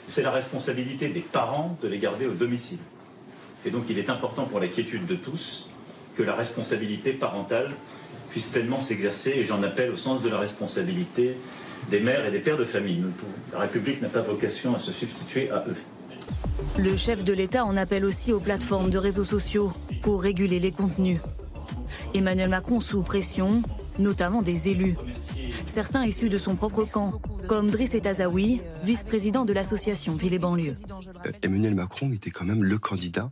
C'est 0.07 0.23
la 0.23 0.31
responsabilité 0.31 1.09
des 1.09 1.19
parents 1.19 1.77
de 1.81 1.87
les 1.87 1.99
garder 1.99 2.25
au 2.25 2.33
domicile. 2.33 2.79
Et 3.65 3.69
donc 3.69 3.85
il 3.89 3.99
est 3.99 4.09
important 4.09 4.45
pour 4.45 4.59
la 4.59 4.67
quiétude 4.67 5.05
de 5.05 5.15
tous 5.15 5.69
que 6.15 6.23
la 6.23 6.33
responsabilité 6.33 7.11
parentale 7.11 7.73
puisse 8.29 8.45
pleinement 8.45 8.79
s'exercer 8.79 9.31
et 9.31 9.43
j'en 9.43 9.61
appelle 9.63 9.91
au 9.91 9.97
sens 9.97 10.21
de 10.21 10.29
la 10.29 10.39
responsabilité 10.39 11.37
des 11.89 11.99
mères 11.99 12.25
et 12.25 12.31
des 12.31 12.39
pères 12.39 12.57
de 12.57 12.65
famille. 12.65 13.03
La 13.53 13.59
République 13.59 14.01
n'a 14.01 14.09
pas 14.09 14.21
vocation 14.21 14.75
à 14.75 14.77
se 14.77 14.91
substituer 14.91 15.49
à 15.51 15.65
eux. 15.67 15.75
Le 16.77 16.95
chef 16.95 17.23
de 17.23 17.33
l'État 17.33 17.65
en 17.65 17.77
appelle 17.77 18.05
aussi 18.05 18.33
aux 18.33 18.39
plateformes 18.39 18.89
de 18.89 18.97
réseaux 18.97 19.23
sociaux 19.23 19.71
pour 20.01 20.21
réguler 20.21 20.59
les 20.59 20.71
contenus. 20.71 21.19
Emmanuel 22.13 22.49
Macron 22.49 22.79
sous 22.79 23.03
pression, 23.03 23.61
notamment 23.99 24.41
des 24.41 24.69
élus. 24.69 24.95
Certains 25.65 26.05
issus 26.05 26.29
de 26.29 26.37
son 26.37 26.55
propre 26.55 26.83
camp, 26.83 27.21
comme 27.47 27.69
Driss 27.69 27.95
Etazaoui, 27.95 28.61
vice-président 28.83 29.45
de 29.45 29.53
l'association 29.53 30.15
Ville 30.15 30.33
et 30.33 30.39
banlieue. 30.39 30.75
Euh, 31.25 31.31
Emmanuel 31.41 31.75
Macron 31.75 32.11
était 32.11 32.31
quand 32.31 32.45
même 32.45 32.63
le 32.63 32.77
candidat 32.77 33.29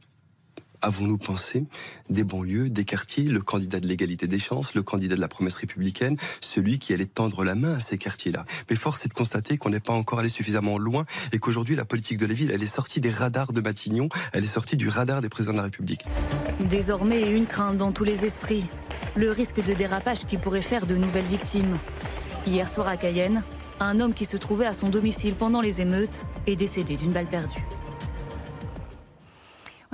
avons-nous 0.82 1.18
pensé 1.18 1.66
des 2.10 2.24
banlieues, 2.24 2.70
des 2.70 2.86
quartiers, 2.86 3.24
le 3.24 3.42
candidat 3.42 3.80
de 3.80 3.88
l'égalité 3.88 4.28
des 4.28 4.40
chances, 4.40 4.76
le 4.76 4.84
candidat 4.84 5.16
de 5.16 5.22
la 5.22 5.28
promesse 5.28 5.56
républicaine, 5.56 6.18
celui 6.42 6.80
qui 6.80 6.94
allait 6.94 7.06
tendre 7.06 7.44
la 7.44 7.56
main 7.56 7.76
à 7.76 7.80
ces 7.80 7.98
quartiers-là? 7.98 8.46
Mais 8.70 8.76
force 8.76 9.06
est 9.06 9.10
de 9.10 9.14
constater 9.14 9.58
qu'on 9.58 9.70
n'est 9.70 9.80
pas 9.80 9.94
encore 9.94 10.20
allé 10.20 10.30
suffisamment 10.30 10.78
loin 10.78 11.06
et 11.32 11.40
qu'aujourd'hui 11.40 11.76
la 11.76 11.86
politique 11.86 12.18
de 12.18 12.26
la 12.26 12.34
ville, 12.34 12.52
elle 12.52 12.64
est 12.64 12.68
sortie 12.68 13.02
des 13.02 13.12
radars 13.12 13.54
de 13.54 13.62
Matignon, 13.62 14.10
elle 14.34 14.44
est 14.44 14.48
sortie 14.48 14.78
du 14.78 14.90
radar 14.90 15.22
des 15.22 15.30
présidents 15.30 15.54
de 15.54 15.58
la 15.58 15.64
République. 15.64 16.06
Désormais, 16.70 17.32
une 17.32 17.46
crainte 17.46 17.78
dans 17.78 17.92
tous 17.92 18.04
les 18.04 18.26
esprits, 18.26 18.66
le 19.16 19.32
risque 19.32 19.66
de 19.66 19.74
dérapage 19.74 20.26
qui 20.26 20.38
pourrait 20.38 20.62
faire 20.62 20.86
de 20.86 20.96
nouvelles 20.96 21.26
victimes. 21.26 21.78
Hier 22.48 22.70
soir 22.70 22.88
à 22.88 22.98
Cayenne, 22.98 23.44
un 23.80 24.00
homme 24.00 24.14
qui 24.14 24.26
se 24.26 24.38
trouvait 24.38 24.66
à 24.66 24.74
son 24.74 24.90
domicile 24.90 25.34
pendant 25.34 25.62
les 25.62 25.82
émeutes 25.82 26.26
est 26.48 26.56
décédé 26.56 26.96
d'une 26.96 27.12
balle 27.12 27.28
perdue. 27.28 27.64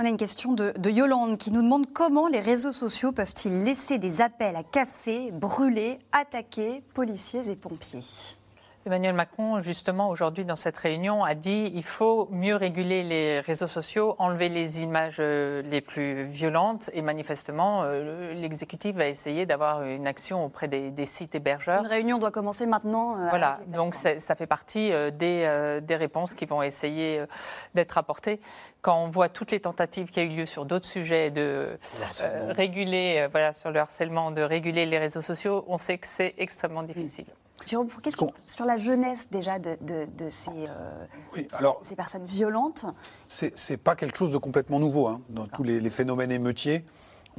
On 0.02 0.04
a 0.04 0.08
une 0.08 0.16
question 0.16 0.52
de, 0.52 0.90
Yolande 0.90 1.38
qui 1.38 1.52
nous 1.52 1.62
demande 1.62 1.86
comment 1.92 2.26
les 2.26 2.40
réseaux 2.40 2.72
sociaux 2.72 3.12
peuvent-ils 3.12 3.62
laisser 3.62 3.98
des 3.98 4.20
appels 4.20 4.56
à 4.56 4.64
casser, 4.64 5.30
brûler, 5.30 6.00
attaquer 6.10 6.82
policiers 6.92 7.48
et 7.48 7.54
pompiers 7.54 8.00
Emmanuel 8.84 9.14
Macron, 9.14 9.60
justement, 9.60 10.08
aujourd'hui, 10.10 10.44
dans 10.44 10.56
cette 10.56 10.76
réunion, 10.76 11.22
a 11.22 11.36
dit 11.36 11.70
il 11.72 11.84
faut 11.84 12.26
mieux 12.32 12.56
réguler 12.56 13.04
les 13.04 13.38
réseaux 13.38 13.68
sociaux, 13.68 14.16
enlever 14.18 14.48
les 14.48 14.82
images 14.82 15.18
euh, 15.20 15.62
les 15.62 15.80
plus 15.80 16.24
violentes. 16.24 16.90
Et 16.92 17.00
manifestement, 17.00 17.82
euh, 17.84 18.34
l'exécutif 18.34 18.96
va 18.96 19.06
essayer 19.06 19.46
d'avoir 19.46 19.84
une 19.84 20.08
action 20.08 20.44
auprès 20.44 20.66
des, 20.66 21.06
sites 21.06 21.36
hébergeurs. 21.36 21.82
Une 21.82 21.86
réunion 21.86 22.18
doit 22.18 22.32
commencer 22.32 22.66
maintenant. 22.66 23.14
Euh, 23.14 23.28
voilà, 23.28 23.60
donc 23.68 23.94
ça 23.94 24.34
fait 24.34 24.46
partie 24.46 24.90
des, 25.12 25.80
des, 25.82 25.96
réponses 25.96 26.34
qui 26.34 26.46
vont 26.46 26.62
essayer 26.62 27.24
d'être 27.74 27.98
apportées. 27.98 28.40
Quand 28.80 28.98
on 29.04 29.08
voit 29.08 29.28
toutes 29.28 29.52
les 29.52 29.60
tentatives 29.60 30.10
qui 30.10 30.20
ont 30.20 30.24
eu 30.24 30.28
lieu 30.28 30.46
sur 30.46 30.64
d'autres 30.64 30.88
sujets 30.88 31.30
de 31.30 31.78
réguler, 32.50 33.28
voilà, 33.30 33.52
sur 33.52 33.70
le 33.70 33.78
harcèlement, 33.78 34.32
de 34.32 34.42
réguler 34.42 34.86
les 34.86 34.98
réseaux 34.98 35.20
sociaux, 35.20 35.64
on 35.68 35.78
sait 35.78 35.98
que 35.98 36.06
c'est 36.08 36.34
extrêmement 36.38 36.82
difficile. 36.82 37.26
Jérôme, 37.66 37.88
qu'est-ce 38.02 38.16
que, 38.16 38.24
sur 38.46 38.64
la 38.64 38.76
jeunesse 38.76 39.28
déjà 39.30 39.58
de, 39.58 39.76
ces, 40.28 40.50
euh, 40.50 41.06
alors, 41.52 41.80
ces 41.82 41.96
personnes 41.96 42.24
violentes? 42.24 42.84
C'est 43.28 43.54
n'est 43.70 43.76
pas 43.76 43.96
quelque 43.96 44.16
chose 44.16 44.32
de 44.32 44.38
complètement 44.38 44.78
nouveau. 44.78 45.06
Hein. 45.06 45.20
Dans 45.28 45.46
tous 45.46 45.62
les, 45.62 45.90
phénomènes 45.90 46.32
émeutiers, 46.32 46.84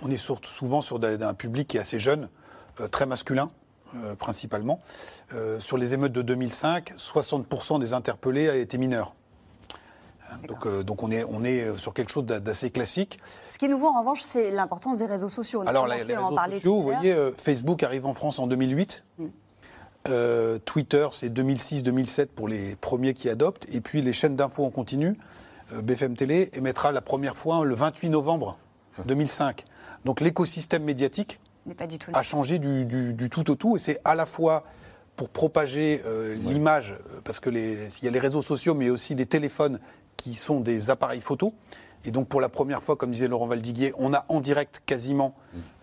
on 0.01 0.09
est 0.09 0.17
souvent 0.17 0.81
sur 0.81 1.03
un 1.03 1.33
public 1.33 1.67
qui 1.67 1.77
est 1.77 1.81
assez 1.81 1.99
jeune, 1.99 2.29
euh, 2.79 2.87
très 2.87 3.05
masculin. 3.05 3.51
Euh, 3.95 4.15
principalement. 4.15 4.81
sur 5.59 5.77
les 5.77 5.93
émeutes 5.93 6.13
de 6.13 6.23
2005, 6.23 6.95
60% 6.97 7.79
des 7.79 7.93
interpellés 7.93 8.59
étaient 8.59 8.79
mineurs. 8.79 9.13
Hein, 10.31 10.37
donc, 10.47 10.67
donc 10.83 11.03
on, 11.03 11.11
est, 11.11 11.23
on 11.25 11.43
est 11.43 11.77
sur 11.77 11.93
quelque 11.93 12.09
chose 12.09 12.25
d'assez 12.25 12.71
classique. 12.71 13.19
Ce 13.51 13.59
qui 13.59 13.65
est 13.65 13.67
nouveau 13.67 13.85
en 13.85 13.99
revanche, 13.99 14.23
c'est 14.23 14.49
l'importance 14.49 14.97
des 14.97 15.05
réseaux 15.05 15.29
sociaux. 15.29 15.61
Alors 15.67 15.85
les, 15.85 16.01
réseaux 16.01 16.35
sociaux, 16.35 16.75
vous 16.77 16.81
voyez, 16.81 17.15
Facebook 17.37 17.83
arrive 17.83 18.07
en 18.07 18.15
France 18.15 18.39
en 18.39 18.47
2008. 18.47 19.03
Euh, 20.09 20.59
Twitter, 20.65 21.07
c'est 21.11 21.29
2006-2007 21.29 22.27
pour 22.27 22.47
les 22.47 22.75
premiers 22.75 23.13
qui 23.13 23.29
adoptent. 23.29 23.67
Et 23.73 23.79
puis 23.81 24.01
les 24.01 24.11
chaînes 24.13 24.35
d'infos 24.35 24.65
en 24.65 24.69
continu, 24.69 25.15
euh, 25.73 25.81
BFM 25.81 26.15
Télé 26.15 26.49
émettra 26.53 26.91
la 26.91 27.01
première 27.01 27.37
fois 27.37 27.63
le 27.63 27.73
28 27.75 28.09
novembre 28.09 28.57
2005. 29.05 29.63
Donc 30.05 30.19
l'écosystème 30.21 30.83
médiatique 30.83 31.39
pas 31.77 31.87
du 31.87 31.97
tout 31.97 32.11
a 32.13 32.21
changé 32.23 32.59
du, 32.59 32.83
du- 32.85 33.13
du 33.13 33.29
tout 33.29 33.49
au 33.49 33.55
tout. 33.55 33.77
Et 33.77 33.79
c'est 33.79 33.99
à 34.03 34.15
la 34.15 34.25
fois 34.25 34.65
pour 35.15 35.29
propager 35.29 36.01
euh, 36.05 36.35
l'image, 36.35 36.95
parce 37.23 37.39
que 37.39 37.49
les- 37.49 37.87
il 38.01 38.05
y 38.05 38.07
a 38.09 38.11
les 38.11 38.19
réseaux 38.19 38.41
sociaux, 38.41 38.73
mais 38.75 38.89
aussi 38.89 39.15
les 39.15 39.25
téléphones 39.25 39.79
qui 40.17 40.33
sont 40.33 40.59
des 40.59 40.89
appareils 40.89 41.21
photo. 41.21 41.53
Et 42.03 42.11
donc 42.11 42.27
pour 42.27 42.41
la 42.41 42.49
première 42.49 42.83
fois, 42.83 42.97
comme 42.97 43.11
disait 43.13 43.29
Laurent 43.29 43.47
Valdiguier, 43.47 43.93
on 43.97 44.13
a 44.13 44.25
en 44.27 44.41
direct 44.41 44.81
quasiment 44.85 45.35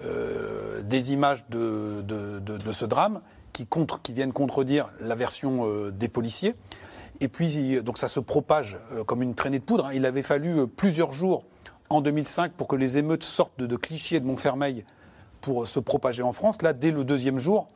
euh, 0.05 0.83
des 0.83 1.13
images 1.15 1.45
de, 1.49 2.03
de- 2.03 2.39
de- 2.41 2.59
de 2.59 2.73
ce 2.73 2.85
drame 2.85 3.21
qui, 3.53 3.67
contre, 3.67 4.01
qui 4.03 4.13
viennent 4.13 4.33
contredire 4.33 4.91
la 5.01 5.15
version 5.15 5.67
euh, 5.69 5.91
des 5.91 6.09
policiers. 6.09 6.55
Et 7.21 7.29
puis, 7.29 7.83
donc 7.83 7.99
ça 7.99 8.09
se 8.09 8.21
propage 8.21 8.79
euh, 8.93 9.05
comme 9.05 9.23
une 9.23 9.35
traînée 9.35 9.59
de 9.59 9.65
poudre. 9.65 9.87
hein. 9.87 9.91
Il 9.95 10.07
avait 10.07 10.23
fallu 10.23 10.59
euh, 10.61 10.67
plusieurs 10.67 11.13
jours 11.13 11.45
en 11.91 12.01
2005 12.01 12.53
pour 12.53 12.69
que 12.69 12.77
les 12.77 12.97
émeutes 12.99 13.25
sortent 13.25 13.59
de, 13.59 13.67
de 13.67 13.77
Clichy 13.77 14.17
et 14.17 14.21
de 14.21 14.27
Montfermeil 14.27 14.85
pour 15.41 15.67
se 15.67 15.81
propager 15.81 16.23
en 16.23 16.33
France. 16.33 16.63
Là, 16.63 16.73
dès 16.73 16.91
le 16.93 17.03
deuxième 17.05 17.39
jour, 17.39 17.69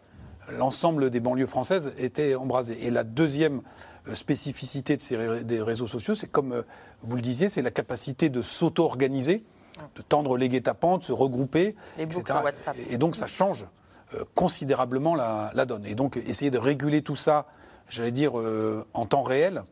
l'ensemble 0.59 1.11
des 1.11 1.21
banlieues 1.21 1.47
françaises 1.47 1.93
était 1.99 2.35
embrasé. 2.35 2.87
Et 2.87 2.91
la 2.91 3.05
deuxième 3.05 3.61
spécificité 4.15 4.97
de 4.97 5.03
ces 5.03 5.17
ré- 5.17 5.45
des 5.45 5.61
réseaux 5.63 5.87
sociaux, 5.87 6.15
c'est 6.15 6.27
comme 6.31 6.63
vous 7.01 7.17
le 7.17 7.23
disiez, 7.23 7.49
c'est 7.49 7.63
la 7.63 7.71
capacité 7.71 8.29
de 8.29 8.43
s'auto-organiser, 8.43 9.43
de 9.97 10.03
tendre 10.03 10.37
les 10.37 10.49
guet-apens, 10.49 10.99
de 10.99 11.05
se 11.05 11.13
regrouper, 11.13 11.75
Les 11.99 12.05
etc. 12.05 12.23
WhatsApp. 12.45 12.77
Et 12.91 12.99
donc 12.99 13.17
ça 13.17 13.27
change 13.27 13.67
considérablement 14.35 15.15
la, 15.15 15.51
la 15.55 15.65
donne. 15.67 15.87
Et 15.87 15.95
donc 15.95 16.17
essayer 16.17 16.51
de 16.51 16.59
réguler 16.59 17.03
tout 17.03 17.17
ça, 17.17 17.47
j'allais 17.89 18.13
dire, 18.13 18.39
euh, 18.39 18.87
en 18.95 19.07
temps 19.07 19.23
réel, 19.23 19.63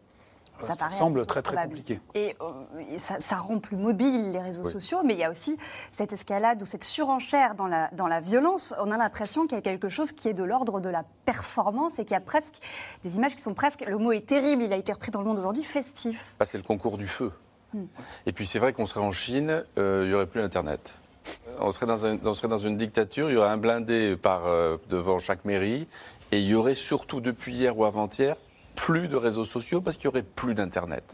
euh, 0.63 0.73
ça, 0.75 0.89
semble 0.91 1.27
très 1.27 1.43
très 1.43 1.55
probable. 1.55 1.71
compliqué. 1.77 2.01
Et 2.15 2.37
euh, 2.41 2.53
et 2.91 2.99
ça, 2.99 3.19
ça 3.21 3.37
rend 3.37 3.59
plus 3.59 3.77
mobile 3.77 4.31
les 4.33 4.39
réseaux 4.39 4.65
Oui. 4.65 4.71
sociaux, 4.71 5.01
mais 5.05 5.15
il 5.15 5.19
y 5.19 5.25
a 5.25 5.31
aussi 5.31 5.57
cette 5.91 6.13
escalade 6.13 6.63
ou 6.63 6.65
cette 6.67 6.85
surenchère 6.85 7.55
dans 7.55 7.67
la, 7.67 7.89
dans 7.93 8.07
la 8.07 8.21
violence. 8.21 8.75
On 8.79 8.91
a 8.93 8.97
l'impression 8.97 9.47
qu'il 9.47 9.57
y 9.57 9.59
a 9.59 9.63
quelque 9.63 9.89
chose 9.89 10.13
qui 10.13 10.29
est 10.29 10.35
de 10.35 10.45
l'ordre 10.45 10.79
de 10.81 10.89
la 10.89 11.05
performance 11.25 11.99
et 11.99 12.05
qu'il 12.05 12.13
y 12.13 12.17
a 12.17 12.21
presque 12.21 12.61
des 13.03 13.17
images 13.17 13.35
qui 13.35 13.43
sont 13.43 13.55
presque, 13.55 13.81
le 13.87 13.97
mot 13.99 14.13
est 14.13 14.27
terrible, 14.27 14.63
il 14.63 14.73
a 14.73 14.77
été 14.77 14.93
repris 14.93 15.11
dans 15.11 15.21
le 15.21 15.27
monde 15.27 15.39
aujourd'hui, 15.39 15.65
festif. 15.65 16.33
Bah, 16.39 16.45
c'est 16.45 16.59
le 16.59 16.65
concours 16.65 16.97
du 16.99 17.09
feu. 17.09 17.33
Hmm. 17.73 17.87
Et 18.27 18.33
puis 18.33 18.47
c'est 18.47 18.59
vrai 18.59 18.73
qu'on 18.75 18.87
serait 18.87 19.01
en 19.01 19.13
Chine, 19.13 19.65
euh, 19.79 20.03
il 20.05 20.09
n'y 20.11 20.15
aurait 20.15 20.27
plus 20.27 20.43
Internet. 20.43 21.01
On 21.61 21.71
serait, 21.71 21.87
dans 21.87 22.59
une 22.59 22.77
dictature, 22.77 23.31
il 23.31 23.35
y 23.35 23.37
aurait 23.37 23.49
un 23.49 23.57
blindé 23.57 24.17
par, 24.17 24.47
euh, 24.47 24.77
devant 24.89 25.19
chaque 25.19 25.45
mairie, 25.45 25.87
et 26.33 26.39
il 26.39 26.47
y 26.47 26.55
aurait 26.55 26.75
surtout 26.75 27.21
depuis 27.21 27.53
hier 27.55 27.79
ou 27.79 27.85
avant-hier 27.85 28.37
plus 28.75 29.09
de 29.09 29.17
réseaux 29.17 29.45
sociaux 29.45 29.81
parce 29.81 29.97
qu'il 29.97 30.07
y 30.07 30.09
aurait 30.09 30.23
plus 30.23 30.55
d'Internet. 30.55 31.05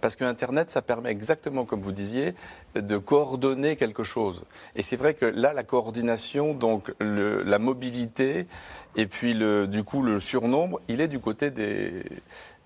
Parce 0.00 0.16
que 0.16 0.24
Internet, 0.24 0.70
ça 0.70 0.82
permet 0.82 1.10
exactement, 1.10 1.64
comme 1.64 1.80
vous 1.80 1.92
disiez, 1.92 2.34
de 2.74 2.98
coordonner 2.98 3.76
quelque 3.76 4.04
chose. 4.04 4.44
Et 4.76 4.82
c'est 4.82 4.96
vrai 4.96 5.14
que 5.14 5.26
là, 5.26 5.52
la 5.52 5.64
coordination, 5.64 6.54
donc 6.54 6.92
la 7.00 7.58
mobilité, 7.58 8.46
et 8.96 9.06
puis 9.06 9.34
du 9.34 9.84
coup 9.84 10.02
le 10.02 10.20
surnombre, 10.20 10.80
il 10.88 11.00
est 11.00 11.08
du 11.08 11.18
côté 11.18 11.50
des, 11.50 12.04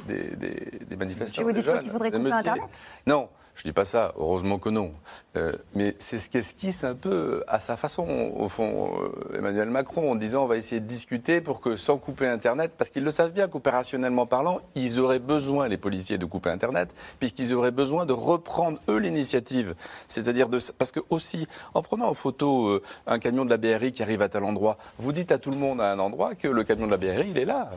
des, 0.06 0.36
des- 0.36 0.84
des 0.88 0.96
manifestants. 0.96 1.42
Tu 1.46 1.52
quoi, 1.52 1.62
jeunes, 1.62 1.78
qu'il 1.80 1.90
faudrait 1.90 2.10
couper. 2.10 2.32
Internet 2.32 2.62
Non, 3.06 3.28
je 3.54 3.62
dis 3.62 3.72
pas 3.72 3.84
ça, 3.84 4.12
heureusement 4.18 4.58
que 4.58 4.68
non. 4.68 4.92
Euh, 5.36 5.52
mais 5.76 5.94
c'est 6.00 6.18
ce 6.18 6.28
qu'esquisse 6.28 6.82
un 6.82 6.94
peu 6.96 7.44
à 7.46 7.60
sa 7.60 7.76
façon, 7.76 8.32
au 8.36 8.48
fond, 8.48 8.90
euh, 9.32 9.38
Emmanuel 9.38 9.70
Macron, 9.70 10.10
en 10.10 10.14
disant 10.16 10.42
on 10.42 10.46
va 10.46 10.56
essayer 10.56 10.80
de 10.80 10.86
discuter 10.86 11.40
pour 11.40 11.60
que 11.60 11.76
sans 11.76 11.96
couper 11.98 12.26
Internet, 12.26 12.72
parce 12.76 12.90
qu'ils 12.90 13.04
le 13.04 13.12
savent 13.12 13.30
bien 13.32 13.46
qu'opérationnellement 13.46 14.26
parlant, 14.26 14.60
ils 14.74 14.98
auraient 14.98 15.20
besoin, 15.20 15.68
les 15.68 15.76
policiers, 15.76 16.18
de 16.18 16.26
couper 16.26 16.50
Internet, 16.50 16.88
puisqu'ils 17.20 17.54
auraient 17.54 17.70
besoin 17.70 18.06
de 18.06 18.12
reprendre, 18.12 18.78
eux, 18.88 18.98
l'initiative. 18.98 19.76
C'est-à-dire 20.08 20.48
de... 20.48 20.58
Parce 20.76 20.90
que 20.90 21.00
aussi, 21.10 21.46
en 21.74 21.82
prenant 21.82 22.08
en 22.08 22.14
photo 22.14 22.66
euh, 22.68 22.82
un 23.06 23.20
camion 23.20 23.44
de 23.44 23.50
la 23.50 23.56
BRI 23.56 23.92
qui 23.92 24.02
arrive 24.02 24.22
à 24.22 24.28
tel 24.28 24.42
endroit, 24.42 24.78
vous 24.98 25.12
dites 25.12 25.30
à 25.30 25.38
tout 25.38 25.50
le 25.50 25.56
monde 25.58 25.80
à 25.80 25.92
un 25.92 25.98
endroit 26.00 26.34
que 26.34 26.48
le 26.48 26.64
camion 26.64 26.86
de 26.86 26.90
la 26.90 26.96
BRI, 26.96 27.30
il 27.30 27.38
est 27.38 27.44
là. 27.44 27.70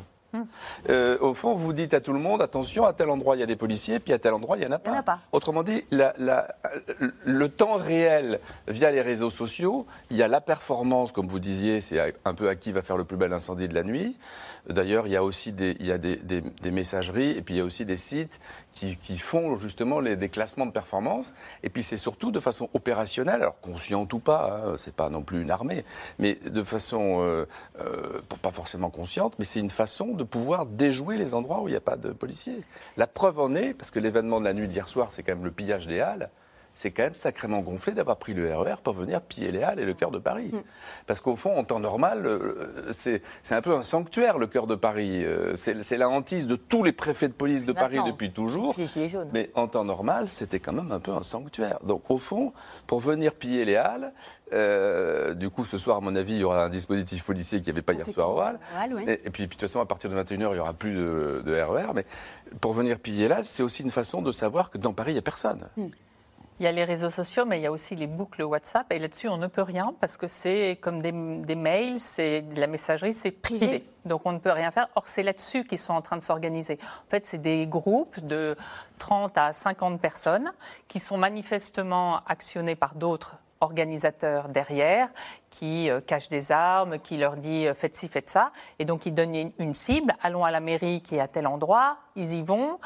Euh, 0.90 1.18
au 1.20 1.34
fond, 1.34 1.54
vous 1.56 1.74
dites 1.74 1.94
à 1.94 2.02
tout 2.02 2.14
le 2.14 2.20
monde, 2.20 2.42
attention, 2.42 2.86
à 2.86 2.94
tel 2.94 3.10
endroit 3.10 3.36
il 3.36 3.40
y 3.40 3.44
a 3.44 3.46
des 3.48 3.56
policiers, 3.56 4.00
puis 4.00 4.14
à 4.14 4.20
tel 4.20 4.34
endroit 4.34 4.58
il 4.58 4.60
n'y 4.62 4.66
en 4.68 4.72
a 4.72 4.80
pas. 4.80 4.92
en 4.92 4.96
a 4.96 5.04
pas. 5.04 5.20
Autrement 5.32 5.64
dit, 5.64 5.84
la- 5.90 6.14
la- 6.18 6.56
le 7.26 7.50
temps 7.50 7.76
réel 7.76 8.40
via 8.68 8.92
les 8.92 9.02
réseaux 9.02 9.30
sociaux, 9.30 9.86
il 10.12 10.18
y 10.18 10.24
a 10.24 10.28
la 10.28 10.42
performance, 10.42 11.12
comme 11.12 11.28
vous 11.28 11.40
disiez, 11.40 11.82
c'est 11.82 12.16
un 12.26 12.34
peu 12.34 12.50
à 12.50 12.56
qui 12.56 12.72
va 12.72 12.82
faire 12.82 12.98
le 12.98 13.04
plus 13.06 13.18
bel 13.18 13.32
incendie 13.34 13.68
de 13.68 13.74
la 13.76 13.84
nuit. 13.84 14.18
D'ailleurs, 14.70 15.08
il 15.08 15.14
y 15.14 15.16
a 15.16 15.24
aussi 15.24 15.54
des, 15.54 15.78
il 15.80 15.88
y 15.88 15.92
a 15.92 15.98
des, 15.98 16.18
des- 16.18 16.42
des 16.42 16.72
messageries, 16.72 17.32
et 17.32 17.42
puis 17.42 17.56
il 17.56 17.58
y 17.58 17.62
a 17.62 17.66
aussi 17.66 17.86
des 17.86 17.98
sites 17.98 18.40
qui, 18.78 18.98
qui 18.98 19.18
font 19.18 19.58
justement 19.58 20.00
les, 20.00 20.16
des 20.16 20.30
classements 20.30 20.66
de 20.66 20.72
performance. 20.72 21.34
Et 21.64 21.70
puis 21.70 21.84
c'est 21.84 21.98
surtout 21.98 22.32
de 22.32 22.40
façon 22.40 22.70
opérationnelle, 22.74 23.42
alors 23.42 23.60
consciente 23.60 24.14
ou 24.14 24.20
pas, 24.20 24.62
hein, 24.66 24.74
c'est 24.78 24.94
pas 24.94 25.10
non 25.10 25.22
plus 25.22 25.42
une 25.42 25.52
armée, 25.52 25.84
mais 26.20 26.36
de 26.36 26.64
façon 26.64 27.22
euh, 27.22 27.46
euh, 27.80 28.22
pas 28.42 28.52
forcément 28.52 28.90
consciente, 28.90 29.36
mais 29.40 29.46
c'est 29.46 29.60
une 29.60 29.70
façon 29.70 30.14
de 30.14 30.24
pouvoir 30.24 30.66
déjouer 30.66 31.18
les 31.18 31.34
endroits 31.34 31.62
où 31.62 31.68
il 31.68 31.72
n'y 31.72 31.78
a 31.78 31.82
pas 31.82 31.98
de 31.98 32.12
policiers. 32.12 32.64
La 32.98 33.08
preuve 33.08 33.40
en 33.40 33.56
est, 33.56 33.74
parce 33.74 33.92
que 33.92 34.00
l'événement 34.00 34.40
de 34.40 34.46
la 34.46 34.54
nuit 34.54 34.68
d'hier 34.68 34.88
soir, 34.88 35.10
c'est 35.12 35.24
quand 35.24 35.36
même 35.36 35.46
le 35.46 35.52
pillage 35.52 35.88
des 35.88 36.00
halles. 36.00 36.30
C'est 36.80 36.92
quand 36.92 37.02
même 37.06 37.16
sacrément 37.16 37.62
gonflé 37.62 37.94
d'avoir 37.94 38.18
pris 38.18 38.36
le 38.36 38.56
RER 38.56 38.76
pour 38.84 38.94
venir 38.94 39.20
piller 39.22 39.52
les 39.52 39.64
halles 39.64 39.80
et 39.80 39.86
le 39.86 39.96
cœur 39.96 40.12
de 40.12 40.20
Paris. 40.20 40.52
Parce 41.08 41.22
qu'au 41.22 41.36
fond, 41.36 41.58
en 41.58 41.64
temps 41.64 41.80
normal, 41.80 42.28
euh, 42.28 42.92
c'est 42.92 43.22
un 43.50 43.62
peu 43.64 43.74
un 43.74 43.82
sanctuaire, 43.82 44.38
le 44.38 44.46
cœur 44.46 44.68
de 44.68 44.76
Paris. 44.76 45.26
Euh, 45.26 45.56
C'est 45.56 45.98
la 45.98 46.08
hantise 46.08 46.46
de 46.46 46.56
tous 46.56 46.84
les 46.84 46.92
préfets 46.92 47.30
de 47.30 47.34
police 47.34 47.66
de 47.66 47.74
Paris 47.74 47.98
depuis 48.06 48.32
toujours. 48.32 48.76
Mais 49.34 49.50
en 49.56 49.68
temps 49.68 49.86
normal, 49.86 50.28
c'était 50.30 50.60
quand 50.60 50.74
même 50.74 50.92
un 50.92 51.00
peu 51.00 51.10
un 51.14 51.24
sanctuaire. 51.24 51.80
Donc 51.82 52.12
au 52.12 52.20
fond, 52.20 52.54
pour 52.86 53.00
venir 53.00 53.34
piller 53.34 53.66
les 53.66 53.76
halles, 53.76 54.14
euh, 54.54 55.34
du 55.34 55.50
coup 55.50 55.66
ce 55.66 55.80
soir, 55.80 55.98
à 55.98 56.02
mon 56.02 56.16
avis, 56.16 56.34
il 56.36 56.40
y 56.42 56.44
aura 56.44 56.66
un 56.66 56.70
dispositif 56.70 57.24
policier 57.24 57.60
qui 57.60 57.66
n'y 57.66 57.72
avait 57.72 57.82
pas 57.82 57.94
hier 57.94 58.06
soir 58.14 58.36
aux 58.36 58.40
halles. 58.40 58.60
Oui. 58.94 59.04
Et, 59.08 59.14
et 59.26 59.30
puis, 59.32 59.46
de 59.46 59.50
toute 59.50 59.62
façon, 59.62 59.82
à 59.82 59.86
partir 59.88 60.12
de 60.12 60.16
21h, 60.16 60.50
il 60.52 60.54
n'y 60.54 60.60
aura 60.60 60.74
plus 60.74 60.94
de, 60.94 61.42
de 61.44 61.60
RER. 61.60 61.88
Mais 61.96 62.06
pour 62.62 62.74
venir 62.74 63.00
piller 63.00 63.28
là, 63.28 63.42
c'est 63.44 63.64
aussi 63.64 63.82
une 63.82 63.90
façon 63.90 64.22
de 64.22 64.32
savoir 64.32 64.70
que 64.70 64.78
dans 64.78 64.94
Paris, 64.94 65.12
il 65.12 65.16
n'y 65.16 65.20
a 65.20 65.24
personne. 65.24 65.68
Il 66.60 66.64
y 66.64 66.68
a 66.68 66.72
les 66.72 66.84
réseaux 66.84 67.12
sociaux, 67.12 67.46
mais 67.46 67.60
il 67.60 67.64
y 67.64 67.68
a 67.68 67.72
aussi 67.72 67.96
les 67.96 68.08
boucles 68.08 68.42
WhatsApp. 68.42 68.92
Et 68.92 68.98
là-dessus, 68.98 69.28
on 69.28 69.38
ne 69.38 69.46
peut 69.46 69.62
rien 69.62 69.94
parce 70.02 70.18
que 70.18 70.28
c'est 70.28 70.78
comme 70.82 71.02
des, 71.04 71.12
des 71.12 71.56
mails, 71.56 72.00
c'est 72.00 72.42
de 72.42 72.60
la 72.60 72.66
messagerie, 72.66 73.14
c'est 73.14 73.30
privé. 73.32 73.88
Donc 74.06 74.22
on 74.26 74.32
ne 74.32 74.40
peut 74.40 74.52
rien 74.52 74.72
faire. 74.72 74.88
Or, 74.96 75.04
c'est 75.06 75.22
là-dessus 75.22 75.66
qu'ils 75.66 75.78
sont 75.78 75.94
en 75.94 76.02
train 76.02 76.18
de 76.18 76.24
s'organiser. 76.24 76.80
En 76.82 77.10
fait, 77.10 77.28
c'est 77.28 77.38
des 77.38 77.68
groupes 77.68 78.20
de 78.26 78.56
30 78.98 79.38
à 79.38 79.54
50 79.54 80.02
personnes 80.02 80.52
qui 80.88 81.00
sont 81.00 81.18
manifestement 81.18 82.22
actionnés 82.26 82.76
par 82.76 82.96
d'autres 82.96 83.38
organisateurs 83.60 84.50
derrière 84.50 85.10
qui 85.50 85.90
euh, 85.90 86.02
cachent 86.02 86.30
des 86.30 86.52
armes, 86.52 87.00
qui 87.00 87.18
leur 87.18 87.38
dit 87.38 87.68
euh, 87.68 87.74
faites 87.74 87.96
ci, 87.96 88.08
faites 88.08 88.30
ça. 88.30 88.52
Et 88.80 88.86
donc 88.86 89.06
ils 89.06 89.14
donnent 89.14 89.36
une, 89.36 89.52
une 89.60 89.74
cible, 89.74 90.16
allons 90.22 90.44
à 90.44 90.52
la 90.52 90.60
mairie 90.60 91.02
qui 91.02 91.16
est 91.16 91.20
à 91.20 91.28
tel 91.28 91.48
endroit, 91.48 91.98
ils 92.16 92.34
y 92.34 92.42
vont. 92.42 92.80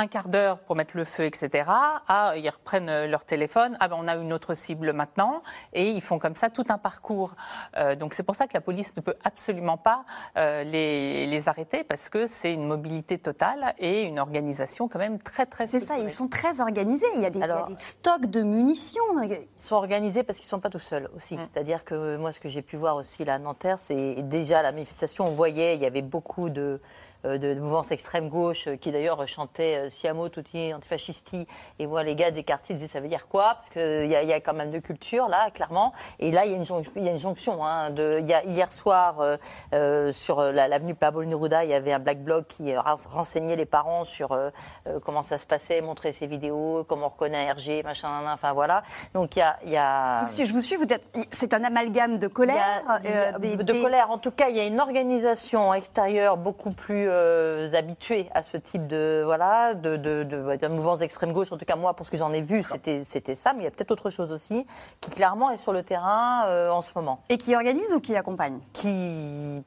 Un 0.00 0.06
quart 0.06 0.28
d'heure 0.28 0.60
pour 0.60 0.76
mettre 0.76 0.96
le 0.96 1.04
feu, 1.04 1.24
etc. 1.24 1.64
Ah, 1.66 2.34
ils 2.36 2.48
reprennent 2.48 2.88
euh, 2.88 3.08
leur 3.08 3.24
téléphone. 3.24 3.76
Ah 3.80 3.88
ben 3.88 3.96
on 3.98 4.06
a 4.06 4.14
une 4.14 4.32
autre 4.32 4.54
cible 4.54 4.92
maintenant, 4.92 5.42
et 5.72 5.90
ils 5.90 6.00
font 6.00 6.20
comme 6.20 6.36
ça 6.36 6.50
tout 6.50 6.64
un 6.68 6.78
parcours. 6.78 7.34
Euh, 7.76 7.96
donc 7.96 8.14
c'est 8.14 8.22
pour 8.22 8.36
ça 8.36 8.46
que 8.46 8.54
la 8.54 8.60
police 8.60 8.94
ne 8.96 9.02
peut 9.02 9.16
absolument 9.24 9.76
pas 9.76 10.04
euh, 10.36 10.62
les, 10.62 11.26
les 11.26 11.48
arrêter 11.48 11.82
parce 11.82 12.10
que 12.10 12.28
c'est 12.28 12.52
une 12.52 12.64
mobilité 12.64 13.18
totale 13.18 13.74
et 13.78 14.02
une 14.02 14.20
organisation 14.20 14.86
quand 14.86 15.00
même 15.00 15.20
très 15.20 15.46
très. 15.46 15.66
C'est 15.66 15.80
ça, 15.80 15.98
ils 15.98 16.12
sont 16.12 16.28
très 16.28 16.60
organisés. 16.60 17.06
Il 17.16 17.22
y 17.22 17.26
a 17.26 17.30
des, 17.30 17.40
il 17.40 17.40
y 17.40 17.42
a 17.42 17.52
Alors- 17.52 17.66
des 17.66 17.74
stocks 17.80 18.26
de 18.26 18.42
munitions. 18.42 19.02
Ils 19.24 19.40
sont 19.56 19.74
organisés 19.74 20.22
parce 20.22 20.38
qu'ils 20.38 20.46
ne 20.46 20.50
sont 20.50 20.60
pas 20.60 20.70
tout 20.70 20.78
seuls 20.78 21.10
aussi. 21.16 21.36
Mm. 21.36 21.48
C'est-à-dire 21.52 21.84
que 21.84 22.16
moi, 22.18 22.30
ce 22.30 22.38
que 22.38 22.48
j'ai 22.48 22.62
pu 22.62 22.76
voir 22.76 22.94
aussi 22.94 23.24
là 23.24 23.34
à 23.34 23.38
Nanterre, 23.38 23.78
c'est 23.80 24.22
déjà 24.22 24.62
la 24.62 24.70
manifestation, 24.70 25.26
on 25.26 25.32
voyait, 25.32 25.74
il 25.74 25.82
y 25.82 25.86
avait 25.86 26.02
beaucoup 26.02 26.50
de, 26.50 26.80
de, 27.24 27.36
de 27.36 27.54
mouvances 27.60 27.90
extrême 27.90 28.28
gauche 28.28 28.66
euh, 28.68 28.76
qui 28.76 28.92
d'ailleurs 28.92 29.26
chantaient 29.26 29.76
euh, 29.78 29.88
Siamo, 29.90 30.28
tutti 30.28 30.72
antifascisti. 30.74 31.46
Et 31.78 31.86
moi, 31.86 32.02
les 32.02 32.14
gars 32.14 32.30
des 32.30 32.44
quartiers 32.44 32.74
disaient 32.74 32.86
ça 32.88 33.00
veut 33.00 33.08
dire 33.08 33.26
quoi? 33.28 33.54
Parce 33.54 33.68
qu'il 33.70 34.04
y, 34.06 34.08
y 34.26 34.32
a 34.32 34.40
quand 34.40 34.54
même 34.54 34.70
de 34.70 34.78
culture 34.78 35.28
là, 35.28 35.50
clairement. 35.50 35.92
Et 36.18 36.30
là, 36.30 36.44
il 36.44 36.52
y 36.52 36.54
a 36.54 36.56
une, 36.56 36.64
jonc- 36.64 36.84
il 36.96 37.02
y 37.04 37.08
a 37.08 37.12
une 37.12 37.18
jonction. 37.18 37.64
hein, 37.64 37.90
de, 37.90 38.20
y 38.26 38.32
a, 38.34 38.44
hier 38.44 38.72
soir, 38.72 39.20
euh, 39.20 39.36
euh, 39.74 40.12
sur 40.12 40.38
euh, 40.38 40.52
la- 40.52 40.68
l'avenue 40.68 40.94
Pablo 40.94 41.24
Neruda, 41.24 41.64
il 41.64 41.70
y 41.70 41.74
avait 41.74 41.92
un 41.92 41.98
black 41.98 42.22
bloc 42.22 42.46
qui 42.46 42.72
euh, 42.74 42.80
ren- 42.80 42.96
renseignait 43.10 43.56
les 43.56 43.66
parents 43.66 44.04
sur 44.04 44.32
euh, 44.32 44.50
euh, 44.86 44.98
comment 45.04 45.22
ça 45.22 45.38
se 45.38 45.46
passait, 45.46 45.80
montrer 45.80 46.12
ses 46.12 46.26
vidéos, 46.26 46.84
comment 46.88 47.06
on 47.06 47.10
reconnaît 47.10 47.48
un 47.48 47.52
RG, 47.54 47.82
machin, 47.84 48.08
nan, 48.10 48.24
nan, 48.24 48.34
enfin 48.34 48.52
voilà. 48.52 48.82
Donc 49.14 49.36
il 49.36 49.40
y 49.40 49.42
a. 49.42 49.56
il 49.64 49.70
y 49.70 49.76
a 49.76 50.22
Monsieur, 50.22 50.44
je 50.44 50.52
vous 50.52 50.60
suis, 50.62 50.76
vous 50.76 50.84
êtes- 50.84 51.10
c'est 51.30 51.54
un 51.54 51.64
amalgame 51.64 52.18
de 52.18 52.28
colère. 52.28 52.82
a- 52.88 52.98
euh, 53.04 53.38
des- 53.38 53.56
de 53.56 53.62
des- 53.62 53.82
colère. 53.82 54.10
En 54.10 54.18
tout 54.18 54.30
cas, 54.30 54.48
il 54.48 54.56
y 54.56 54.60
a 54.60 54.66
une 54.66 54.80
organisation 54.80 55.72
extérieure 55.74 56.36
beaucoup 56.36 56.70
plus 56.72 57.07
euh, 57.08 57.72
habituée 57.74 58.28
à 58.34 58.42
ce 58.42 58.56
type 58.56 58.86
de 58.86 59.22
voilà 59.24 59.74
de, 59.74 59.96
de, 59.96 60.22
de, 60.22 60.56
de 60.56 60.68
mouvements 60.68 60.96
extrême 60.96 61.32
gauche. 61.32 61.52
En 61.52 61.58
tout 61.58 61.64
cas, 61.64 61.76
moi, 61.76 61.94
pour 61.94 62.06
ce 62.06 62.10
que 62.10 62.16
j'en 62.16 62.32
ai 62.32 62.42
vu, 62.42 62.62
c'était 62.62 63.04
c'était 63.04 63.34
ça. 63.34 63.52
Mais 63.52 63.60
il 63.60 63.64
y 63.64 63.68
a 63.68 63.70
peut-être 63.70 63.90
autre 63.90 64.10
chose 64.10 64.32
aussi 64.32 64.66
qui 65.00 65.10
clairement 65.10 65.50
est 65.50 65.56
sur 65.56 65.72
le 65.72 65.82
terrain 65.82 66.44
euh, 66.46 66.70
en 66.70 66.82
ce 66.82 66.90
moment. 66.94 67.20
Et 67.28 67.38
qui 67.38 67.54
organise 67.54 67.92
ou 67.92 68.00
qui 68.00 68.16
accompagne? 68.16 68.60
Qui 68.72 69.62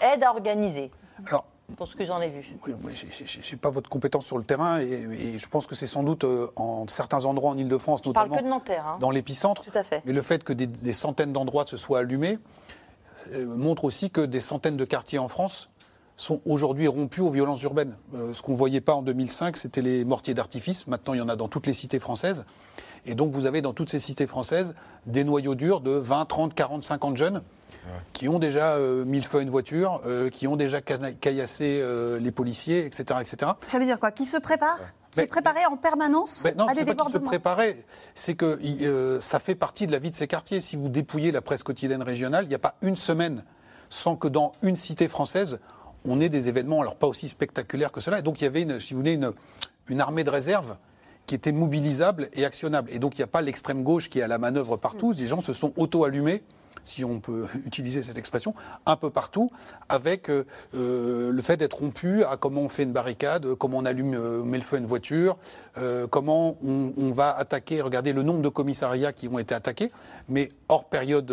aide 0.00 0.22
à 0.22 0.30
organiser. 0.30 0.90
Alors, 1.26 1.44
pour 1.76 1.88
ce 1.88 1.96
que 1.96 2.04
j'en 2.04 2.20
ai 2.20 2.28
vu. 2.28 2.46
Oui, 2.66 2.94
je 2.94 3.52
n'ai 3.52 3.58
pas 3.58 3.70
votre 3.70 3.88
compétence 3.88 4.26
sur 4.26 4.38
le 4.38 4.44
terrain 4.44 4.80
et, 4.80 5.38
je 5.38 5.48
pense 5.48 5.66
que 5.66 5.74
c'est 5.74 5.86
sans 5.86 6.02
doute 6.02 6.24
euh, 6.24 6.50
en 6.56 6.86
certains 6.88 7.24
endroits 7.24 7.50
en 7.50 7.58
Ile-de-France, 7.58 8.04
notamment 8.04 8.28
parle 8.28 8.40
que 8.40 8.44
de 8.44 8.50
Nanterre, 8.50 8.86
hein. 8.86 8.96
dans 9.00 9.10
l'épicentre. 9.10 9.64
Tout 9.64 9.78
à 9.78 9.82
fait. 9.82 10.02
Mais 10.04 10.12
le 10.12 10.22
fait 10.22 10.44
que 10.44 10.52
des, 10.52 10.92
centaines 10.92 11.32
d'endroits 11.32 11.64
se 11.64 11.76
soient 11.76 12.00
allumés 12.00 12.38
euh, 13.32 13.46
montre 13.46 13.84
aussi 13.84 14.10
que 14.10 14.20
des 14.20 14.40
centaines 14.40 14.76
de 14.76 14.84
quartiers 14.84 15.18
en 15.18 15.28
France 15.28 15.70
sont 16.16 16.40
aujourd'hui 16.44 16.86
rompus 16.86 17.22
aux 17.22 17.30
violences 17.30 17.62
urbaines. 17.62 17.96
Euh, 18.14 18.34
ce 18.34 18.42
qu'on 18.42 18.52
ne 18.52 18.56
voyait 18.56 18.80
pas 18.80 18.94
en 18.94 19.02
2005, 19.02 19.56
c'était 19.56 19.82
les 19.82 20.04
mortiers 20.04 20.34
d'artifice. 20.34 20.86
Maintenant, 20.86 21.14
il 21.14 21.18
y 21.18 21.22
en 21.22 21.28
a 21.28 21.36
dans 21.36 21.48
toutes 21.48 21.66
les 21.66 21.72
cités 21.72 21.98
françaises. 21.98 22.44
Et 23.04 23.14
donc, 23.14 23.32
vous 23.32 23.46
avez 23.46 23.62
dans 23.62 23.72
toutes 23.72 23.90
ces 23.90 23.98
cités 23.98 24.26
françaises 24.26 24.74
des 25.06 25.24
noyaux 25.24 25.54
durs 25.54 25.80
de 25.80 25.90
20, 25.90 26.26
30, 26.26 26.54
40, 26.54 26.84
50 26.84 27.16
jeunes 27.16 27.42
qui 28.12 28.28
ont 28.28 28.38
déjà 28.38 28.72
euh, 28.72 29.04
mis 29.04 29.18
le 29.18 29.24
feu 29.24 29.38
à 29.38 29.42
une 29.42 29.50
voiture, 29.50 30.00
euh, 30.06 30.30
qui 30.30 30.46
ont 30.46 30.56
déjà 30.56 30.80
caillassé 30.80 31.80
euh, 31.80 32.18
les 32.18 32.30
policiers, 32.30 32.84
etc., 32.84 33.20
etc. 33.20 33.52
Ça 33.66 33.78
veut 33.78 33.84
dire 33.84 33.98
quoi? 33.98 34.12
Qui 34.12 34.26
se 34.26 34.36
préparent? 34.36 34.78
Se 35.14 35.20
préparer 35.22 35.66
en 35.66 35.76
permanence 35.76 36.46
non, 36.56 36.66
à 36.66 36.74
des 36.74 36.86
pas 36.86 37.04
se 37.04 37.18
préparer, 37.18 37.84
c'est 38.14 38.34
que 38.34 39.18
ça 39.20 39.40
fait 39.40 39.54
partie 39.54 39.86
de 39.86 39.92
la 39.92 39.98
vie 39.98 40.10
de 40.10 40.16
ces 40.16 40.26
quartiers. 40.26 40.62
Si 40.62 40.76
vous 40.76 40.88
dépouillez 40.88 41.32
la 41.32 41.42
presse 41.42 41.62
quotidienne 41.62 42.02
régionale, 42.02 42.46
il 42.46 42.48
n'y 42.48 42.54
a 42.54 42.58
pas 42.58 42.76
une 42.80 42.96
semaine 42.96 43.44
sans 43.90 44.16
que 44.16 44.26
dans 44.26 44.52
une 44.62 44.74
cité 44.74 45.08
française, 45.08 45.60
on 46.04 46.20
ait 46.20 46.28
des 46.28 46.48
événements, 46.48 46.80
alors 46.80 46.96
pas 46.96 47.06
aussi 47.06 47.28
spectaculaires 47.28 47.92
que 47.92 48.00
cela. 48.00 48.18
Et 48.18 48.22
donc 48.22 48.40
il 48.40 48.44
y 48.44 48.46
avait, 48.46 48.62
une, 48.62 48.80
si 48.80 48.94
vous 48.94 49.00
voulez, 49.00 49.14
une, 49.14 49.32
une 49.88 50.00
armée 50.00 50.24
de 50.24 50.30
réserve 50.30 50.76
qui 51.26 51.34
était 51.34 51.52
mobilisable 51.52 52.28
et 52.32 52.44
actionnable. 52.44 52.90
Et 52.92 52.98
donc 52.98 53.16
il 53.16 53.20
n'y 53.20 53.24
a 53.24 53.28
pas 53.28 53.42
l'extrême 53.42 53.82
gauche 53.82 54.10
qui 54.10 54.18
est 54.18 54.22
à 54.22 54.28
la 54.28 54.38
manœuvre 54.38 54.76
partout. 54.76 55.12
Les 55.12 55.26
gens 55.26 55.40
se 55.40 55.52
sont 55.52 55.72
auto-allumés 55.76 56.42
si 56.84 57.04
on 57.04 57.20
peut 57.20 57.46
utiliser 57.66 58.02
cette 58.02 58.18
expression, 58.18 58.54
un 58.86 58.96
peu 58.96 59.10
partout, 59.10 59.50
avec 59.88 60.28
euh, 60.30 60.46
euh, 60.74 61.30
le 61.30 61.42
fait 61.42 61.56
d'être 61.56 61.78
rompu 61.78 62.24
à 62.24 62.36
comment 62.36 62.62
on 62.62 62.68
fait 62.68 62.82
une 62.82 62.92
barricade, 62.92 63.54
comment 63.54 63.78
on 63.78 63.84
allume, 63.84 64.14
euh, 64.14 64.42
met 64.42 64.58
le 64.58 64.64
feu 64.64 64.76
à 64.76 64.78
une 64.80 64.86
voiture, 64.86 65.36
comment 66.10 66.56
on, 66.62 67.10
va 67.12 67.30
attaquer. 67.30 67.80
Regardez 67.80 68.12
le 68.12 68.22
nombre 68.22 68.42
de 68.42 68.48
commissariats 68.48 69.12
qui 69.12 69.28
ont 69.28 69.38
été 69.38 69.54
attaqués, 69.54 69.90
mais 70.28 70.48
hors 70.68 70.84
période 70.84 71.26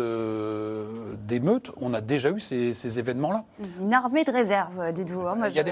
d'émeute, 1.26 1.70
on 1.80 1.94
a 1.94 2.00
déjà 2.00 2.30
eu 2.30 2.40
ces, 2.40 2.98
événements-là. 2.98 3.44
Une 3.80 3.94
armée 3.94 4.24
de 4.24 4.30
réserve, 4.30 4.92
dites-vous. 4.92 5.26
Hein, 5.26 5.38
Il 5.48 5.54
y 5.54 5.60
a 5.60 5.64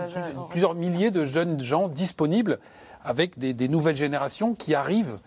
plusieurs 0.51 0.75
milliers 0.75 1.11
de 1.11 1.25
jeunes 1.25 1.61
gens 1.61 1.89
disponibles 1.89 2.59
avec 3.05 3.39
des 3.39 3.69
nouvelles 3.69 3.97
générations 3.97 4.55
qui 4.55 4.75
arrivent 4.75 5.19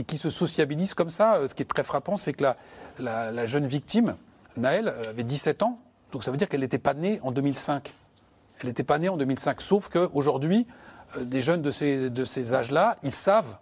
et 0.00 0.04
qui 0.04 0.18
se 0.18 0.30
sociabilisent 0.30 0.94
comme 0.94 1.10
ça. 1.10 1.36
Euh, 1.36 1.48
ce 1.48 1.54
qui 1.54 1.62
est 1.62 1.66
très 1.66 1.84
frappant, 1.84 2.16
c'est 2.16 2.32
que 2.32 2.44
la, 2.98 3.46
jeune 3.46 3.66
victime, 3.66 4.16
Naël, 4.56 4.88
euh, 4.88 5.10
avait 5.10 5.24
17 5.24 5.62
ans, 5.62 5.78
donc 6.12 6.24
ça 6.24 6.30
veut 6.30 6.36
dire 6.36 6.48
qu'elle 6.48 6.60
n'était 6.60 6.78
pas 6.78 6.94
née 6.94 7.20
en 7.22 7.32
2005. 7.32 7.92
Elle 8.60 8.68
n'était 8.68 8.84
pas 8.84 8.98
née 8.98 9.08
en 9.08 9.16
2005, 9.16 9.60
sauf 9.60 9.88
qu'aujourd'hui, 9.88 10.66
euh, 11.16 11.24
des 11.24 11.42
jeunes 11.42 11.62
de 11.62 11.70
ces, 11.70 12.10
de 12.10 12.24
ces 12.24 12.54
âges-là, 12.54 12.96
ils 13.02 13.12
savent, 13.12 13.58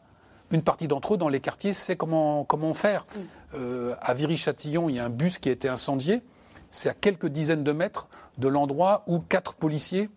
une 0.53 0.63
partie 0.63 0.87
d'entre 0.87 1.15
eux 1.15 1.17
dans 1.17 1.29
les 1.29 1.41
quartiers 1.41 1.73
sait 1.73 1.97
comment, 1.97 2.45
comment 2.45 2.73
faire. 2.73 3.05
Mm. 3.17 3.93
à 4.01 4.15
Viry-Châtillon, 4.15 4.89
il 4.89 4.95
y 4.95 5.01
a 5.01 5.05
un 5.05 5.11
bus 5.11 5.39
qui 5.39 5.49
a 5.49 5.53
été 5.53 5.69
incendié. 5.69 6.23
C'est 6.71 6.89
à 6.89 6.95
quelques 6.95 7.27
dizaines 7.27 7.65
de 7.65 7.73
mètres 7.73 8.07
de 8.39 8.47
l'endroit 8.47 9.03
où 9.09 9.19
quatre 9.19 9.55
policiers 9.55 10.09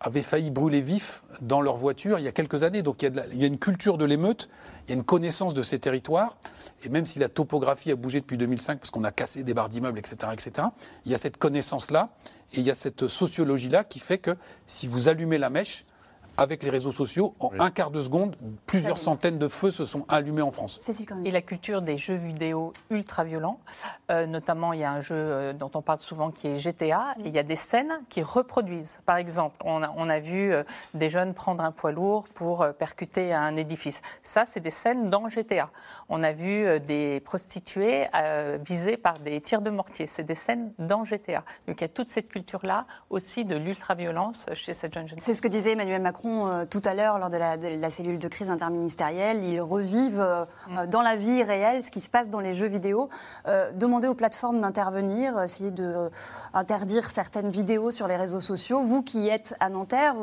avaient 0.00 0.22
failli 0.22 0.50
brûler 0.50 0.80
vifs 0.80 1.22
dans 1.42 1.60
leur 1.60 1.76
voiture 1.76 2.18
il 2.18 2.24
y 2.24 2.28
a 2.28 2.32
quelques 2.32 2.62
années. 2.62 2.80
Donc 2.80 3.02
il 3.02 3.14
y 3.14 3.18
a, 3.18 3.24
il 3.32 3.38
y 3.38 3.44
a 3.44 3.46
une 3.46 3.58
culture 3.58 3.98
de 3.98 4.06
l'émeute 4.06 4.48
il 4.86 4.90
y 4.90 4.92
a 4.92 4.96
une 4.96 5.04
connaissance 5.04 5.54
de 5.54 5.62
ces 5.62 5.78
territoires, 5.78 6.36
et 6.84 6.88
même 6.88 7.06
si 7.06 7.18
la 7.18 7.28
topographie 7.28 7.90
a 7.90 7.96
bougé 7.96 8.20
depuis 8.20 8.36
2005, 8.36 8.78
parce 8.78 8.90
qu'on 8.90 9.04
a 9.04 9.12
cassé 9.12 9.44
des 9.44 9.54
barres 9.54 9.68
d'immeubles, 9.68 9.98
etc., 9.98 10.16
etc., 10.32 10.68
il 11.04 11.12
y 11.12 11.14
a 11.14 11.18
cette 11.18 11.38
connaissance-là, 11.38 12.10
et 12.52 12.60
il 12.60 12.64
y 12.64 12.70
a 12.70 12.74
cette 12.74 13.08
sociologie-là 13.08 13.84
qui 13.84 13.98
fait 13.98 14.18
que 14.18 14.36
si 14.66 14.86
vous 14.86 15.08
allumez 15.08 15.38
la 15.38 15.50
mèche, 15.50 15.84
avec 16.36 16.62
les 16.62 16.70
réseaux 16.70 16.92
sociaux, 16.92 17.34
en 17.40 17.50
un 17.58 17.70
quart 17.70 17.90
de 17.90 18.00
seconde, 18.00 18.36
plusieurs 18.66 18.98
centaines 18.98 19.38
de 19.38 19.48
feux 19.48 19.70
se 19.70 19.84
sont 19.84 20.04
allumés 20.08 20.42
en 20.42 20.52
France. 20.52 20.80
Et 21.24 21.30
la 21.30 21.42
culture 21.42 21.82
des 21.82 21.98
jeux 21.98 22.14
vidéo 22.14 22.72
ultra 22.90 23.24
violents, 23.24 23.60
euh, 24.10 24.26
notamment 24.26 24.72
il 24.72 24.80
y 24.80 24.84
a 24.84 24.92
un 24.92 25.00
jeu 25.00 25.14
euh, 25.14 25.52
dont 25.52 25.70
on 25.74 25.82
parle 25.82 26.00
souvent 26.00 26.30
qui 26.30 26.48
est 26.48 26.58
GTA, 26.58 27.14
et 27.20 27.28
il 27.28 27.34
y 27.34 27.38
a 27.38 27.42
des 27.42 27.56
scènes 27.56 27.92
qui 28.08 28.22
reproduisent. 28.22 29.00
Par 29.06 29.16
exemple, 29.16 29.56
on 29.64 29.82
a, 29.82 30.18
vu 30.18 30.52
euh, 30.52 30.62
des 30.94 31.10
jeunes 31.10 31.34
prendre 31.34 31.62
un 31.62 31.72
poids 31.72 31.92
lourd 31.92 32.28
pour 32.34 32.66
percuter 32.78 33.32
un 33.32 33.56
édifice. 33.56 34.02
Ça, 34.22 34.44
c'est 34.46 34.60
des 34.60 34.70
scènes 34.70 35.10
dans 35.10 35.28
GTA. 35.28 35.70
On 36.08 36.22
a 36.22 36.32
vu 36.32 36.80
des 36.80 37.20
prostituées 37.20 38.06
visées 38.64 38.96
par 38.96 39.18
des 39.18 39.40
tirs 39.40 39.60
de 39.60 39.70
mortier. 39.70 40.06
C'est 40.06 40.22
des 40.22 40.34
scènes 40.34 40.72
dans 40.78 41.04
GTA. 41.04 41.44
Donc 41.66 41.80
il 41.80 41.82
y 41.82 41.84
a 41.84 41.88
toute 41.88 42.10
cette 42.10 42.28
culture-là 42.28 42.86
aussi 43.10 43.44
de 43.44 43.56
l'ultra-violence 43.56 44.46
chez 44.54 44.74
cette 44.74 44.94
jeune 44.94 45.08
génération. 45.08 45.24
C'est 45.24 45.34
ce 45.34 45.42
que 45.42 45.48
disait 45.48 45.72
Emmanuel 45.72 46.00
Macron 46.00 46.23
euh, 46.26 46.64
tout 46.64 46.82
à 46.84 46.94
l'heure 46.94 47.18
lors 47.18 47.30
de 47.30 47.36
la, 47.36 47.90
cellule 47.90 48.18
de 48.18 48.28
crise 48.28 48.50
interministérielle. 48.50 49.44
Ils 49.44 49.60
revivent 49.60 50.20
euh, 50.20 50.44
mm. 50.68 50.78
euh, 50.78 50.86
dans 50.86 51.02
la 51.02 51.16
vie 51.16 51.42
réelle 51.42 51.82
ce 51.82 51.90
qui 51.90 52.00
se 52.00 52.10
passe 52.10 52.30
dans 52.30 52.40
les 52.40 52.52
jeux 52.52 52.66
vidéo. 52.66 53.08
demander 53.74 54.08
aux 54.08 54.14
plateformes 54.14 54.60
d'intervenir, 54.60 55.40
essayer 55.42 55.70
d'interdire 55.70 57.10
certaines 57.10 57.50
vidéos 57.50 57.90
sur 57.90 58.08
les 58.08 58.16
réseaux 58.16 58.40
sociaux. 58.40 58.82
Vous 58.82 59.02
qui 59.02 59.28
êtes 59.28 59.54
à 59.60 59.68
Nanterre, 59.68 60.14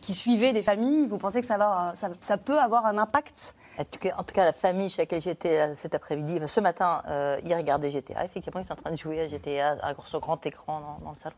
qui 0.00 0.14
suivez 0.14 0.52
des 0.52 0.62
familles, 0.62 1.06
vous 1.06 1.18
pensez 1.18 1.40
que 1.40 1.46
ça, 1.46 1.56
va, 1.56 1.94
ça, 2.20 2.36
peut 2.36 2.58
avoir 2.58 2.86
un 2.86 2.98
impact? 2.98 3.54
En 3.78 3.84
tout, 4.22 4.34
cas, 4.34 4.44
la 4.44 4.52
famille 4.52 4.90
chez 4.90 5.02
laquelle 5.02 5.20
j'étais 5.20 5.74
cet 5.74 5.94
après-midi, 5.94 6.40
ce 6.46 6.60
matin, 6.60 7.02
ils 7.44 7.54
regardaient 7.54 7.90
GTA. 7.90 8.24
Effectivement, 8.24 8.60
ils 8.60 8.66
sont 8.66 8.74
en 8.74 8.76
train 8.76 8.90
de 8.90 8.96
jouer 8.96 9.20
à 9.20 9.28
GTA 9.28 9.78
sur 10.06 10.20
grand 10.20 10.44
écran 10.46 10.98
dans 11.02 11.10
le 11.10 11.16
salon. 11.16 11.36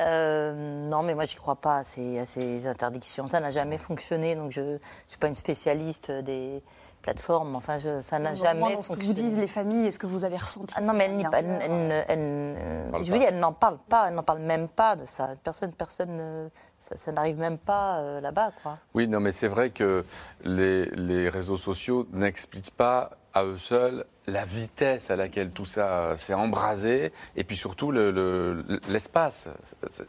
Euh, 0.00 0.88
non, 0.88 1.02
mais 1.02 1.14
moi, 1.14 1.24
j'y 1.24 1.36
crois 1.36 1.56
pas 1.56 1.78
à 1.78 1.84
ces, 1.84 2.66
interdictions. 2.66 3.28
Ça 3.28 3.40
n'a 3.40 3.50
jamais 3.50 3.78
fonctionné, 3.78 4.34
donc 4.34 4.52
je 4.52 4.60
ne 4.60 4.78
suis 5.06 5.18
pas 5.18 5.28
une 5.28 5.34
spécialiste 5.34 6.10
des 6.10 6.62
plateformes. 7.02 7.56
Enfin, 7.56 7.78
je, 7.78 8.00
ça 8.00 8.18
n'a 8.18 8.34
jamais 8.34 8.74
dans 8.74 8.82
ce 8.82 8.92
que 8.92 9.04
vous 9.04 9.12
disent 9.12 9.38
les 9.38 9.48
familles, 9.48 9.86
est-ce 9.86 9.98
que 9.98 10.06
vous 10.06 10.24
avez 10.24 10.36
ressenti 10.36 10.74
ah, 10.78 10.80
Non, 10.80 10.92
mais 10.92 11.04
elles, 11.06 11.16
n'en 13.38 13.52
parlent 13.52 13.78
pas, 13.88 14.08
elles 14.08 14.14
n'en 14.14 14.22
parlent 14.22 14.40
même 14.40 14.68
pas 14.68 14.96
de 14.96 15.04
ça. 15.04 15.30
Personne, 15.42 15.72
personne, 15.72 16.50
ça, 16.78 17.12
n'arrive 17.12 17.38
même 17.38 17.58
pas 17.58 17.98
euh, 17.98 18.20
là-bas, 18.20 18.52
quoi. 18.62 18.78
Oui, 18.94 19.08
non, 19.08 19.20
mais 19.20 19.32
c'est 19.32 19.48
vrai 19.48 19.70
que 19.70 20.04
les, 20.44 20.86
les 20.86 21.28
réseaux 21.28 21.56
sociaux 21.56 22.06
n'expliquent 22.12 22.74
pas 22.76 23.10
à 23.34 23.44
eux 23.44 23.58
seuls 23.58 24.04
la 24.26 24.44
vitesse 24.44 25.10
à 25.10 25.16
laquelle 25.16 25.50
tout 25.50 25.64
ça 25.64 26.16
s'est 26.16 26.34
embrasé, 26.34 27.12
et 27.36 27.44
puis 27.44 27.56
surtout 27.56 27.90
l'espace. 27.90 29.48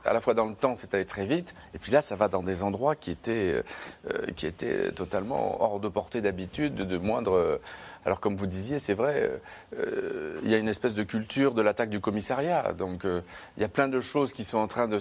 à 0.05 0.13
la 0.13 0.21
fois 0.21 0.33
dans 0.33 0.45
le 0.45 0.53
temps, 0.53 0.75
c'est 0.75 0.93
allé 0.93 1.05
très 1.05 1.25
vite, 1.25 1.55
et 1.73 1.79
puis 1.79 1.91
là, 1.91 2.01
ça 2.01 2.15
va 2.15 2.27
dans 2.27 2.43
des 2.43 2.61
endroits 2.61 2.95
qui 2.95 3.11
étaient, 3.11 3.63
euh, 4.09 4.31
qui 4.35 4.45
étaient 4.45 4.91
totalement 4.91 5.61
hors 5.63 5.79
de 5.79 5.87
portée 5.87 6.21
d'habitude, 6.21 6.75
de 6.75 6.97
moindre... 6.97 7.59
Alors 8.05 8.19
comme 8.19 8.35
vous 8.35 8.47
disiez, 8.47 8.79
c'est 8.79 8.95
vrai, 8.95 9.31
euh, 9.77 10.39
il 10.43 10.49
y 10.49 10.53
a 10.53 10.57
une 10.57 10.67
espèce 10.67 10.93
de 10.93 11.03
culture 11.03 11.53
de 11.53 11.61
l'attaque 11.61 11.89
du 11.89 12.01
commissariat. 12.01 12.73
Donc 12.73 13.05
euh, 13.05 13.21
il 13.55 13.61
y 13.61 13.63
a 13.63 13.69
plein 13.69 13.87
de 13.87 14.01
choses 14.01 14.33
qui 14.33 14.43
sont 14.43 14.57
en 14.57 14.67
train 14.67 14.89
de 14.89 14.99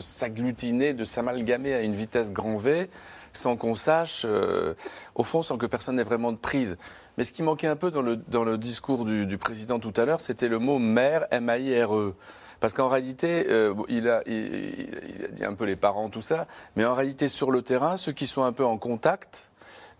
s'agglutiner, 0.00 0.92
de 0.92 1.04
s'amalgamer 1.04 1.72
à 1.72 1.80
une 1.80 1.94
vitesse 1.94 2.30
grand 2.30 2.58
V 2.58 2.90
sans 3.32 3.56
qu'on 3.56 3.74
sache, 3.74 4.22
euh, 4.24 4.74
au 5.14 5.24
fond, 5.24 5.42
sans 5.42 5.58
que 5.58 5.66
personne 5.66 5.96
n'ait 5.96 6.04
vraiment 6.04 6.32
de 6.32 6.38
prise. 6.38 6.76
Mais 7.16 7.24
ce 7.24 7.32
qui 7.32 7.42
manquait 7.42 7.66
un 7.66 7.76
peu 7.76 7.90
dans 7.90 8.02
le, 8.02 8.16
dans 8.16 8.44
le 8.44 8.58
discours 8.58 9.04
du, 9.04 9.38
président 9.38 9.78
tout 9.78 9.92
à 9.96 10.04
l'heure, 10.04 10.20
c'était 10.20 10.48
le 10.48 10.58
mot 10.58 10.78
maire, 10.78 11.26
M-A-I-R-E. 11.30 12.14
Parce 12.60 12.74
qu'en 12.74 12.88
réalité, 12.88 13.46
euh, 13.50 13.74
il, 13.88 14.08
a, 14.08 14.22
il, 14.26 15.24
a, 15.24 15.28
dit 15.28 15.44
un 15.44 15.54
peu 15.54 15.64
les 15.64 15.76
parents, 15.76 16.08
tout 16.08 16.22
ça, 16.22 16.46
mais 16.76 16.84
en 16.84 16.94
réalité, 16.94 17.28
sur 17.28 17.50
le 17.50 17.62
terrain, 17.62 17.96
ceux 17.96 18.12
qui 18.12 18.26
sont 18.26 18.44
un 18.44 18.52
peu 18.52 18.64
en 18.64 18.78
contact, 18.78 19.50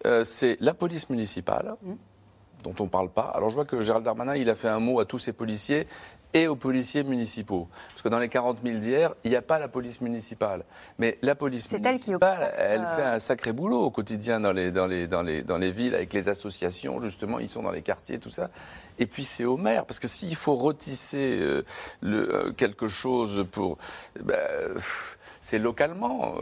euh, 0.06 0.24
c'est 0.24 0.56
la 0.60 0.72
police 0.72 1.10
municipale, 1.10 1.74
mmh. 1.82 1.92
dont 2.62 2.74
on 2.78 2.84
ne 2.84 2.88
parle 2.88 3.08
pas. 3.08 3.32
Alors 3.34 3.50
je 3.50 3.56
vois 3.56 3.64
que 3.64 3.80
Gérald 3.80 4.04
Darmanin, 4.04 4.36
il 4.36 4.48
a 4.48 4.54
fait 4.54 4.68
un 4.68 4.80
mot 4.80 5.00
à 5.00 5.04
tous 5.04 5.18
ses 5.18 5.32
policiers 5.32 5.86
et 6.34 6.48
aux 6.48 6.56
policiers 6.56 7.02
municipaux. 7.02 7.68
Parce 7.88 8.02
que 8.02 8.08
dans 8.08 8.18
les 8.18 8.28
40 8.28 8.58
000 8.64 8.78
d'hier, 8.78 9.14
il 9.24 9.30
n'y 9.30 9.36
a 9.36 9.42
pas 9.42 9.58
la 9.58 9.68
police 9.68 10.00
municipale. 10.00 10.64
Mais 10.98 11.18
la 11.22 11.34
police 11.34 11.70
municipale, 11.70 12.52
elle, 12.56 12.80
elle, 12.80 12.86
fait 12.96 13.02
un 13.02 13.18
sacré 13.18 13.52
boulot 13.52 13.80
au 13.80 13.90
quotidien 13.90 14.40
dans 14.40 14.52
les, 14.52 14.70
dans, 14.70 14.86
les, 14.86 15.06
dans, 15.06 15.22
les, 15.22 15.42
dans 15.42 15.58
les 15.58 15.70
villes, 15.70 15.94
avec 15.94 16.12
les 16.12 16.28
associations, 16.28 17.00
justement, 17.00 17.38
ils 17.38 17.48
sont 17.48 17.62
dans 17.62 17.70
les 17.70 17.82
quartiers, 17.82 18.18
tout 18.18 18.30
ça. 18.30 18.50
Et 18.98 19.06
puis 19.06 19.24
c'est 19.24 19.44
au 19.44 19.56
maire, 19.56 19.84
parce 19.84 20.00
que 20.00 20.08
s'il 20.08 20.36
faut 20.36 20.54
retisser 20.54 21.38
euh, 21.40 21.64
le, 22.00 22.34
euh, 22.34 22.52
quelque 22.52 22.88
chose 22.88 23.46
pour... 23.50 23.78
Ben, 24.22 24.36
c'est 25.44 25.58
localement. 25.58 26.36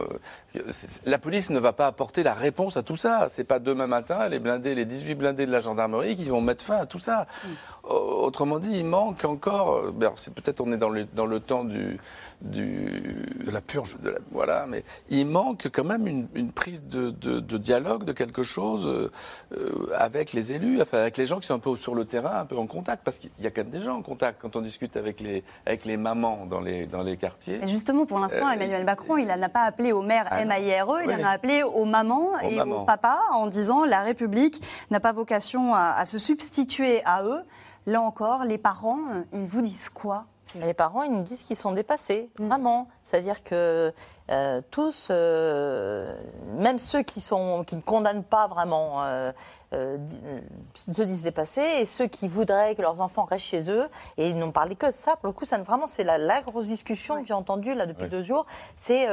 Euh, 0.55 0.71
la 1.05 1.17
police 1.17 1.49
ne 1.49 1.59
va 1.59 1.73
pas 1.73 1.87
apporter 1.87 2.23
la 2.23 2.33
réponse 2.33 2.77
à 2.77 2.83
tout 2.83 2.95
ça. 2.95 3.27
C'est 3.29 3.43
pas 3.43 3.59
demain 3.59 3.87
matin 3.87 4.27
les 4.27 4.39
blindés, 4.39 4.75
les 4.75 4.85
18 4.85 5.15
blindés 5.15 5.45
de 5.45 5.51
la 5.51 5.61
gendarmerie 5.61 6.15
qui 6.15 6.25
vont 6.25 6.41
mettre 6.41 6.63
fin 6.63 6.77
à 6.77 6.85
tout 6.85 6.99
ça. 6.99 7.27
Mm. 7.43 7.47
Autrement 7.83 8.59
dit, 8.59 8.77
il 8.77 8.85
manque 8.85 9.25
encore. 9.25 9.73
Euh, 9.73 9.91
ben, 9.91 10.11
c'est 10.15 10.33
peut-être 10.33 10.61
on 10.61 10.71
est 10.71 10.77
dans 10.77 10.89
le, 10.89 11.05
dans 11.05 11.25
le 11.25 11.39
temps 11.39 11.63
du, 11.63 11.99
du 12.41 13.25
de 13.45 13.51
la 13.51 13.61
purge. 13.61 13.97
De 14.01 14.17
voilà, 14.31 14.65
mais 14.67 14.83
il 15.09 15.25
manque 15.25 15.69
quand 15.71 15.83
même 15.83 16.07
une, 16.07 16.51
prise 16.51 16.83
de, 16.83 17.09
de, 17.09 17.57
dialogue, 17.57 18.03
de 18.03 18.11
quelque 18.11 18.43
chose 18.43 18.87
euh, 18.87 19.87
avec 19.95 20.33
les 20.33 20.51
élus, 20.51 20.81
enfin, 20.81 20.99
avec 20.99 21.17
les 21.17 21.25
gens 21.25 21.39
qui 21.39 21.47
sont 21.47 21.55
un 21.55 21.59
peu 21.59 21.75
sur 21.75 21.95
le 21.95 22.05
terrain, 22.05 22.39
un 22.39 22.45
peu 22.45 22.57
en 22.57 22.67
contact, 22.67 23.03
parce 23.03 23.17
qu'il 23.17 23.29
y 23.39 23.47
a 23.47 23.51
quand 23.51 23.63
même 23.63 23.71
des 23.71 23.81
gens 23.81 23.97
en 23.97 24.01
contact 24.01 24.41
quand 24.41 24.55
on 24.55 24.61
discute 24.61 24.97
avec 24.97 25.19
les 25.19 25.43
avec 25.65 25.85
les 25.85 25.97
mamans 25.97 26.45
dans 26.45 26.59
les 26.59 26.85
dans 26.85 27.03
les 27.03 27.17
quartiers. 27.17 27.59
Et 27.63 27.67
justement, 27.67 28.05
pour 28.05 28.19
l'instant, 28.19 28.47
euh, 28.47 28.53
Emmanuel 28.53 28.85
Macron, 28.85 29.17
il 29.17 29.27
n'a 29.27 29.49
pas 29.49 29.63
appelé 29.63 29.91
aux 29.91 30.01
mères 30.01 30.27
ah 30.29 30.40
MAIRE, 30.45 31.01
il 31.05 31.11
en 31.11 31.23
a 31.23 31.29
appelé 31.29 31.63
aux 31.63 31.85
mamans 31.85 32.39
et 32.39 32.59
aux 32.61 32.83
papas 32.83 33.19
en 33.31 33.47
disant 33.47 33.85
la 33.85 34.01
République 34.01 34.61
n'a 34.89 34.99
pas 34.99 35.11
vocation 35.11 35.73
à 35.73 36.03
se 36.05 36.17
substituer 36.17 37.03
à 37.05 37.23
eux. 37.23 37.41
Là 37.87 38.01
encore, 38.01 38.45
les 38.45 38.59
parents, 38.59 38.99
ils 39.33 39.47
vous 39.47 39.61
disent 39.61 39.89
quoi? 39.89 40.25
Les 40.59 40.73
parents, 40.73 41.03
ils 41.03 41.11
nous 41.11 41.21
disent 41.21 41.43
qu'ils 41.43 41.55
sont 41.55 41.71
dépassés, 41.71 42.29
mm. 42.37 42.47
vraiment. 42.47 42.87
C'est-à-dire 43.03 43.43
que 43.43 43.93
euh, 44.29 44.61
tous, 44.69 45.07
euh, 45.09 46.13
même 46.57 46.77
ceux 46.77 47.03
qui, 47.03 47.21
sont, 47.21 47.63
qui 47.65 47.75
ne 47.75 47.81
condamnent 47.81 48.23
pas 48.23 48.47
vraiment, 48.47 49.03
euh, 49.03 49.31
se 49.71 51.01
disent 51.01 51.23
dépassés, 51.23 51.79
et 51.79 51.85
ceux 51.85 52.07
qui 52.07 52.27
voudraient 52.27 52.75
que 52.75 52.81
leurs 52.81 53.01
enfants 53.01 53.23
restent 53.23 53.45
chez 53.45 53.69
eux, 53.69 53.87
et 54.17 54.29
ils 54.29 54.37
n'ont 54.37 54.51
parlé 54.51 54.75
que 54.75 54.87
de 54.87 54.91
ça. 54.91 55.15
Pour 55.15 55.27
le 55.27 55.33
coup, 55.33 55.45
ça, 55.45 55.57
vraiment, 55.59 55.87
c'est 55.87 56.03
la, 56.03 56.41
grosse 56.41 56.67
discussion 56.67 57.21
que 57.21 57.27
j'ai 57.27 57.33
entendue 57.33 57.73
là 57.73 57.85
depuis 57.85 58.09
deux 58.09 58.23
jours. 58.23 58.45
C'est 58.75 59.07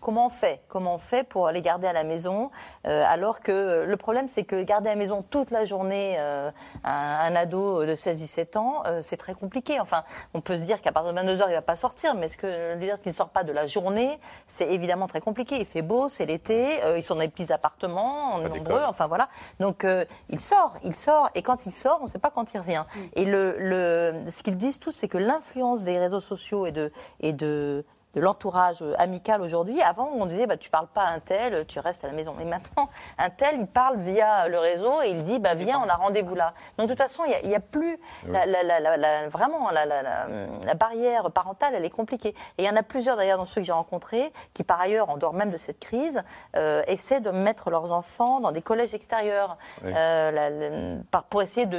comment 0.00 0.26
on 0.26 0.30
fait? 0.30 0.60
Comment 0.68 0.94
on 0.94 0.98
fait 0.98 1.26
pour 1.26 1.50
les 1.50 1.62
garder 1.62 1.86
à 1.86 1.92
la 1.92 2.04
maison 2.04 2.50
Alors 2.84 3.40
que 3.40 3.84
le 3.84 3.96
problème, 3.96 4.28
c'est 4.28 4.44
que 4.44 4.62
garder 4.62 4.90
à 4.90 4.92
la 4.92 4.98
maison 4.98 5.22
toute 5.22 5.50
la 5.50 5.64
journée 5.64 6.18
un, 6.18 6.52
un, 6.84 7.36
ado 7.36 7.84
de 7.84 7.94
16-17 7.94 8.58
ans, 8.58 8.82
c'est 9.02 9.16
très 9.16 9.34
compliqué. 9.34 9.80
Enfin, 9.80 10.04
on 10.34 10.40
peut 10.40 10.58
se 10.58 10.64
dire 10.64 10.80
qu'à 10.80 10.92
partir 10.92 11.12
de 11.12 11.18
22h, 11.20 11.44
il 11.46 11.50
ne 11.50 11.54
va 11.54 11.62
pas 11.62 11.76
sortir, 11.76 12.14
mais 12.14 12.26
est-ce 12.26 12.36
que 12.36 12.74
lui 12.74 12.86
dire 12.86 13.00
qu'il 13.00 13.10
ne 13.10 13.16
sort 13.16 13.28
pas 13.30 13.44
de 13.44 13.52
la 13.52 13.66
journée, 13.66 14.18
c'est 14.46 14.72
évidemment 14.72 15.06
très 15.06 15.20
compliqué. 15.20 15.56
Il 15.60 15.66
fait 15.66 15.82
beau, 15.82 16.08
c'est 16.08 16.26
l'été, 16.26 16.82
euh, 16.84 16.98
ils 16.98 17.02
sont 17.02 17.14
dans 17.14 17.20
des 17.20 17.28
petits 17.28 17.52
appartements, 17.52 18.38
nombreux, 18.38 18.82
enfin 18.86 19.06
voilà. 19.06 19.28
Donc 19.60 19.84
euh, 19.84 20.04
il 20.28 20.40
sort, 20.40 20.74
il 20.84 20.94
sort, 20.94 21.30
et 21.34 21.42
quand 21.42 21.66
il 21.66 21.72
sort, 21.72 21.98
on 22.00 22.04
ne 22.04 22.10
sait 22.10 22.18
pas 22.18 22.30
quand 22.30 22.52
il 22.54 22.58
revient. 22.58 22.84
Mm. 22.94 23.00
Et 23.14 23.24
le, 23.24 23.56
le, 23.58 24.30
ce 24.30 24.42
qu'ils 24.42 24.56
disent 24.56 24.78
tous, 24.78 24.92
c'est 24.92 25.08
que 25.08 25.18
l'influence 25.18 25.84
des 25.84 25.98
réseaux 25.98 26.20
sociaux 26.20 26.66
et 26.66 26.72
de, 26.72 26.92
et 27.20 27.32
de 27.32 27.84
de 28.14 28.20
l'entourage 28.20 28.82
amical 28.98 29.42
aujourd'hui. 29.42 29.80
Avant, 29.82 30.10
on 30.14 30.26
disait, 30.26 30.46
bah, 30.46 30.56
tu 30.56 30.70
parles 30.70 30.88
pas 30.88 31.02
à 31.02 31.12
un 31.12 31.20
tel, 31.20 31.66
tu 31.66 31.78
restes 31.78 32.04
à 32.04 32.08
la 32.08 32.14
maison. 32.14 32.34
Et 32.40 32.44
maintenant, 32.44 32.88
un 33.18 33.30
tel, 33.30 33.56
il 33.58 33.66
parle 33.66 33.98
via 33.98 34.48
le 34.48 34.58
réseau 34.58 35.02
et 35.02 35.10
il 35.10 35.24
dit, 35.24 35.38
bah, 35.38 35.54
viens, 35.54 35.80
on 35.84 35.88
a 35.88 35.94
rendez-vous 35.94 36.34
là. 36.34 36.54
Donc, 36.78 36.88
de 36.88 36.94
toute 36.94 37.02
façon, 37.02 37.24
il 37.24 37.48
n'y 37.48 37.54
a, 37.54 37.60
plus 37.60 37.98
la, 38.26 39.28
vraiment 39.28 39.70
la, 39.70 40.74
barrière 40.74 41.30
parentale, 41.30 41.74
elle 41.74 41.84
est 41.84 41.90
compliquée. 41.90 42.34
Et 42.56 42.62
il 42.62 42.64
y 42.64 42.70
en 42.70 42.76
a 42.76 42.82
plusieurs 42.82 43.16
d'ailleurs 43.16 43.38
dans 43.38 43.44
ceux 43.44 43.60
que 43.60 43.66
j'ai 43.66 43.72
rencontrés 43.72 44.32
qui, 44.54 44.64
par 44.64 44.80
ailleurs, 44.80 45.10
en 45.10 45.16
dehors 45.16 45.34
même 45.34 45.50
de 45.50 45.56
cette 45.56 45.80
crise, 45.80 46.22
euh, 46.56 46.82
essaient 46.86 47.20
de 47.20 47.30
mettre 47.30 47.70
leurs 47.70 47.92
enfants 47.92 48.40
dans 48.40 48.52
des 48.52 48.62
collèges 48.62 48.94
extérieurs 48.94 49.58
euh, 49.84 50.98
pour 51.30 51.42
essayer 51.42 51.66
de, 51.66 51.78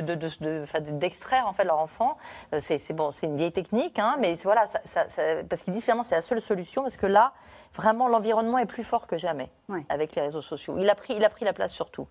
d'extraire 0.91 1.47
en 1.47 1.53
fait 1.53 1.63
leur 1.63 1.79
enfant. 1.79 2.17
Euh, 2.53 2.59
c'est, 2.61 2.93
bon, 2.93 3.11
c'est 3.11 3.27
une 3.27 3.37
vieille 3.37 3.51
technique, 3.51 3.99
hein, 3.99 4.17
mais 4.19 4.35
voilà, 4.43 4.65
ça, 4.67 5.05
parce 5.49 5.63
qu'il 5.63 5.73
dit 5.73 5.81
finalement 5.81 6.03
c'est 6.03 6.18
la 6.19 6.21
seule 6.21 6.41
solution 6.41 6.83
parce 6.83 6.97
que 6.97 7.05
là, 7.05 7.31
vraiment, 7.73 8.09
l'environnement 8.09 8.57
est 8.57 8.65
plus 8.65 8.83
fort 8.83 9.07
que 9.07 9.17
jamais 9.17 9.49
avec 9.87 10.15
les 10.15 10.21
réseaux 10.21 10.41
sociaux. 10.41 10.75
Il 10.77 10.89
a, 10.89 10.95
pris, 10.95 11.13
il 11.15 11.23
a 11.23 11.29
pris 11.29 11.45
la 11.45 11.53
place 11.53 11.71
surtout. 11.71 12.07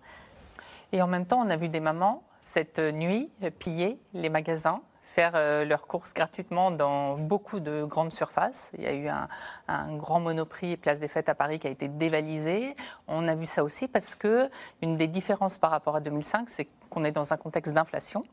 Et 0.91 1.01
en 1.03 1.07
même 1.07 1.25
temps, 1.25 1.39
on 1.39 1.49
a 1.49 1.55
vu 1.55 1.69
des 1.69 1.79
mamans 1.79 2.23
cette 2.41 2.79
nuit 2.79 3.29
piller 3.59 3.99
les 4.13 4.29
magasins 4.29 4.81
faire 5.01 5.31
euh, 5.33 5.65
leurs 5.65 5.87
courses 5.87 6.13
gratuitement 6.13 6.69
dans 6.69 7.17
beaucoup 7.17 7.59
de 7.59 7.83
grandes 7.83 8.11
surfaces. 8.11 8.71
Il 8.77 8.83
y 8.83 8.87
a 8.87 8.93
eu 8.93 9.07
un, 9.07 9.27
un, 9.67 9.97
grand 9.97 10.19
monoprix 10.19 10.77
Place 10.77 10.99
des 10.99 11.07
Fêtes 11.07 11.29
à 11.29 11.35
Paris 11.35 11.57
qui 11.57 11.65
a 11.65 11.71
été 11.71 11.87
dévalisé. 11.87 12.75
On 13.07 13.27
a 13.27 13.33
vu 13.33 13.47
ça 13.47 13.63
aussi 13.63 13.87
parce 13.87 14.15
que 14.15 14.51
une 14.83 14.95
des 14.95 15.07
différences 15.07 15.57
par 15.57 15.71
rapport 15.71 15.95
à 15.95 15.99
2005, 15.99 16.47
c'est 16.49 16.67
qu'on 16.89 17.03
est 17.03 17.11
dans 17.11 17.33
un 17.33 17.37
contexte 17.37 17.73
d'inflation 17.73 18.23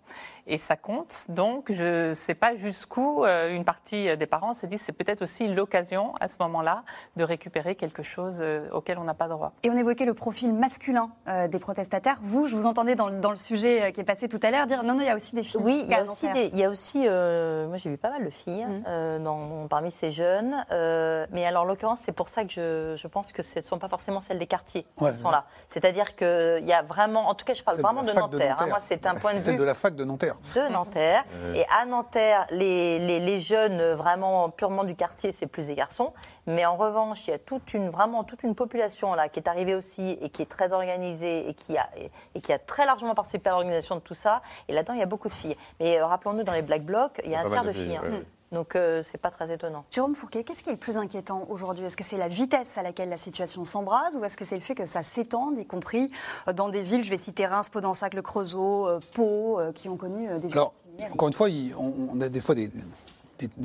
et 0.47 0.59
ça 0.59 0.77
compte. 0.77 1.27
Donc, 1.29 1.73
je 1.73 2.09
ne 2.09 2.15
sais 2.15 2.35
pas 2.35 2.55
jusqu'où 2.55 3.25
euh, 3.25 3.55
une 3.55 3.65
partie 3.65 4.17
des 4.17 4.27
parents 4.27 4.55
se 4.55 4.67
dit 4.67 4.79
c'est 4.79 4.93
peut-être 4.93 5.23
aussi 5.23 5.49
l'occasion 5.49 6.15
à 6.21 6.29
ce 6.29 6.37
moment-là 6.41 6.85
de 7.17 7.25
récupérer 7.25 7.75
quelque 7.75 8.03
chose 8.03 8.39
euh, 8.41 8.69
auquel 8.73 8.99
on 8.99 9.05
n'a 9.05 9.15
pas 9.15 9.29
droit. 9.29 9.53
Et 9.63 9.71
on 9.71 9.77
évoquait 9.77 10.05
le 10.05 10.15
profil 10.15 10.53
masculin 10.53 11.11
euh, 11.29 11.49
des 11.49 11.59
protestataires. 11.59 12.19
Vous, 12.23 12.47
je 12.47 12.57
vous 12.57 12.67
entendais 12.67 12.95
dans, 12.95 13.09
le 13.09 13.37
sujet 13.37 13.93
qui 13.93 14.01
est 14.01 14.05
passé 14.05 14.29
tout 14.29 14.41
à 14.43 14.51
l'heure 14.51 14.67
dire 14.67 14.83
non, 14.83 14.95
non, 14.95 15.01
il 15.01 15.07
y 15.07 15.11
a 15.11 15.17
aussi 15.17 15.35
des 15.35 15.43
filles. 15.43 15.61
Oui, 15.63 15.81
il 15.85 15.91
y 15.91 15.95
a 15.95 16.03
aussi, 16.03 16.27
il 16.35 16.59
y 16.59 16.65
a 16.65 16.71
aussi 16.71 16.99
moi 17.01 17.77
j'ai 17.77 17.91
vu 17.91 17.99
pas 17.99 18.11
mal 18.11 18.25
de 18.25 18.31
filles 18.31 18.67
mmh. 18.67 19.23
dans, 19.23 19.67
parmi 19.69 19.91
ces 19.91 20.11
jeunes. 20.11 20.65
mais 20.71 21.45
alors, 21.45 21.63
en 21.63 21.67
l'occurrence, 21.67 22.01
c'est 22.01 22.13
pour 22.13 22.29
ça 22.29 22.45
que 22.45 22.53
je, 22.53 22.95
je, 22.97 23.09
pense 23.09 23.33
que 23.33 23.43
ce 23.43 23.59
ne 23.59 23.65
sont 23.65 23.79
pas 23.79 23.89
forcément 23.89 24.21
celles 24.21 24.39
des 24.39 24.47
quartiers 24.47 24.87
qui 24.97 25.15
sont 25.15 25.31
là. 25.31 25.45
C'est-à-dire 25.69 26.17
qu'il 26.17 26.65
y 26.65 26.73
a 26.73 26.83
vraiment, 26.83 27.29
en 27.29 27.35
tout 27.35 27.45
cas, 27.45 27.55
je 27.55 27.63
parle 27.63 27.81
vraiment 27.81 28.03
de 28.03 28.13
Nanterre. 28.13 28.46
Hein, 28.49 28.67
moi, 28.67 28.79
c'est 28.81 29.07
un 29.07 29.15
point 29.17 29.35
de 29.35 29.39
vue. 29.39 29.57
de 29.57 29.65
la 29.65 29.75
fac 29.75 29.95
de 29.95 30.05
Nanterre. 30.05 30.37
De 30.55 30.73
Nanterre. 30.73 31.25
Et 31.55 31.65
à 31.79 31.87
Nanterre, 31.87 32.47
les, 32.51 32.99
les, 32.99 33.41
jeunes 33.41 33.93
vraiment 33.93 34.51
purement 34.51 34.85
du 34.85 34.95
quartier, 34.95 35.33
c'est 35.33 35.47
plus 35.47 35.67
des 35.69 35.75
garçons. 35.75 36.13
Mais 36.47 36.65
en 36.65 36.77
revanche, 36.77 37.27
il 37.27 37.31
y 37.31 37.35
a 37.35 37.39
toute 37.39 37.75
une, 37.75 37.89
vraiment 37.91 38.25
toute 38.25 38.43
une 38.43 38.55
population 38.55 39.15
là 39.15 39.29
qui 39.29 39.41
est 39.41 39.49
arrivée 39.49 39.75
aussi 39.75 40.17
et 40.21 40.31
qui 40.31 40.43
est 40.43 40.51
très 40.51 40.73
organisée 40.73 41.49
et 41.49 41.55
qui 41.55 41.77
a, 41.77 41.89
et, 42.35 42.41
qui 42.41 42.53
a 42.53 42.59
très 42.59 42.87
largement 42.87 43.15
participé 43.15 43.49
à 43.51 43.53
l'organisation 43.53 43.97
de 43.97 44.01
tout 44.01 44.15
ça. 44.15 44.43
Et 44.69 44.73
là-dedans, 44.73 44.95
il 44.95 45.01
y 45.01 45.03
a 45.03 45.07
beaucoup 45.07 45.29
de 45.29 45.35
filles. 45.35 45.57
Mais 45.81 45.99
euh, 45.99 46.07
rappelons-nous, 46.07 46.45
dans 46.45 46.53
les 46.53 46.63
Black 46.63 46.85
Blocs, 46.85 47.21
il 47.25 47.31
y 47.31 47.35
a 47.35 47.41
un 47.41 47.47
tiers 47.47 47.65
de 47.65 47.73
filles. 47.73 47.97
Hein. 47.97 48.23
Donc 48.53 48.71
ce 48.75 48.79
euh, 48.79 49.03
c'est 49.03 49.19
pas 49.19 49.31
très 49.31 49.53
étonnant. 49.53 49.85
Jérôme 49.91 50.15
Fourquet, 50.15 50.45
qu'est-ce 50.45 50.63
qui 50.63 50.71
est 50.71 50.75
le 50.75 50.79
plus 50.79 50.97
inquiétant 50.97 51.47
aujourd'hui? 51.49 51.85
Est-ce 51.85 51.97
que 51.97 52.05
c'est 52.05 52.17
la 52.17 52.29
vitesse 52.29 52.79
à 52.79 52.83
laquelle 52.83 53.09
la 53.09 53.19
situation 53.19 53.65
s'embrase 53.65 54.17
ou 54.17 54.25
est-ce 54.25 54.37
que 54.37 54.45
c'est 54.45 54.55
le 54.55 54.61
fait 54.61 54.75
que 54.75 54.85
ça 54.85 55.03
s'étende, 55.03 55.59
y 55.59 55.67
compris 55.67 56.09
euh, 56.47 56.53
dans 56.53 56.69
des 56.69 56.83
villes, 56.83 57.03
je 57.03 57.11
vais 57.11 57.17
citer 57.17 57.47
Reims, 57.47 57.69
Podensac, 57.69 58.15
Le 58.15 58.23
Creusot, 58.23 58.87
euh, 58.87 59.01
Pau, 59.15 59.59
qui 59.75 59.89
ont 59.89 59.97
connu 59.97 60.29
des 60.39 60.53
Alors, 60.53 60.73
encore 61.13 61.29
une 61.29 61.35
fois, 61.35 61.49
on 61.79 62.21
a 62.21 62.29
des 62.29 62.41
fois 62.41 62.55
des, 62.55 62.71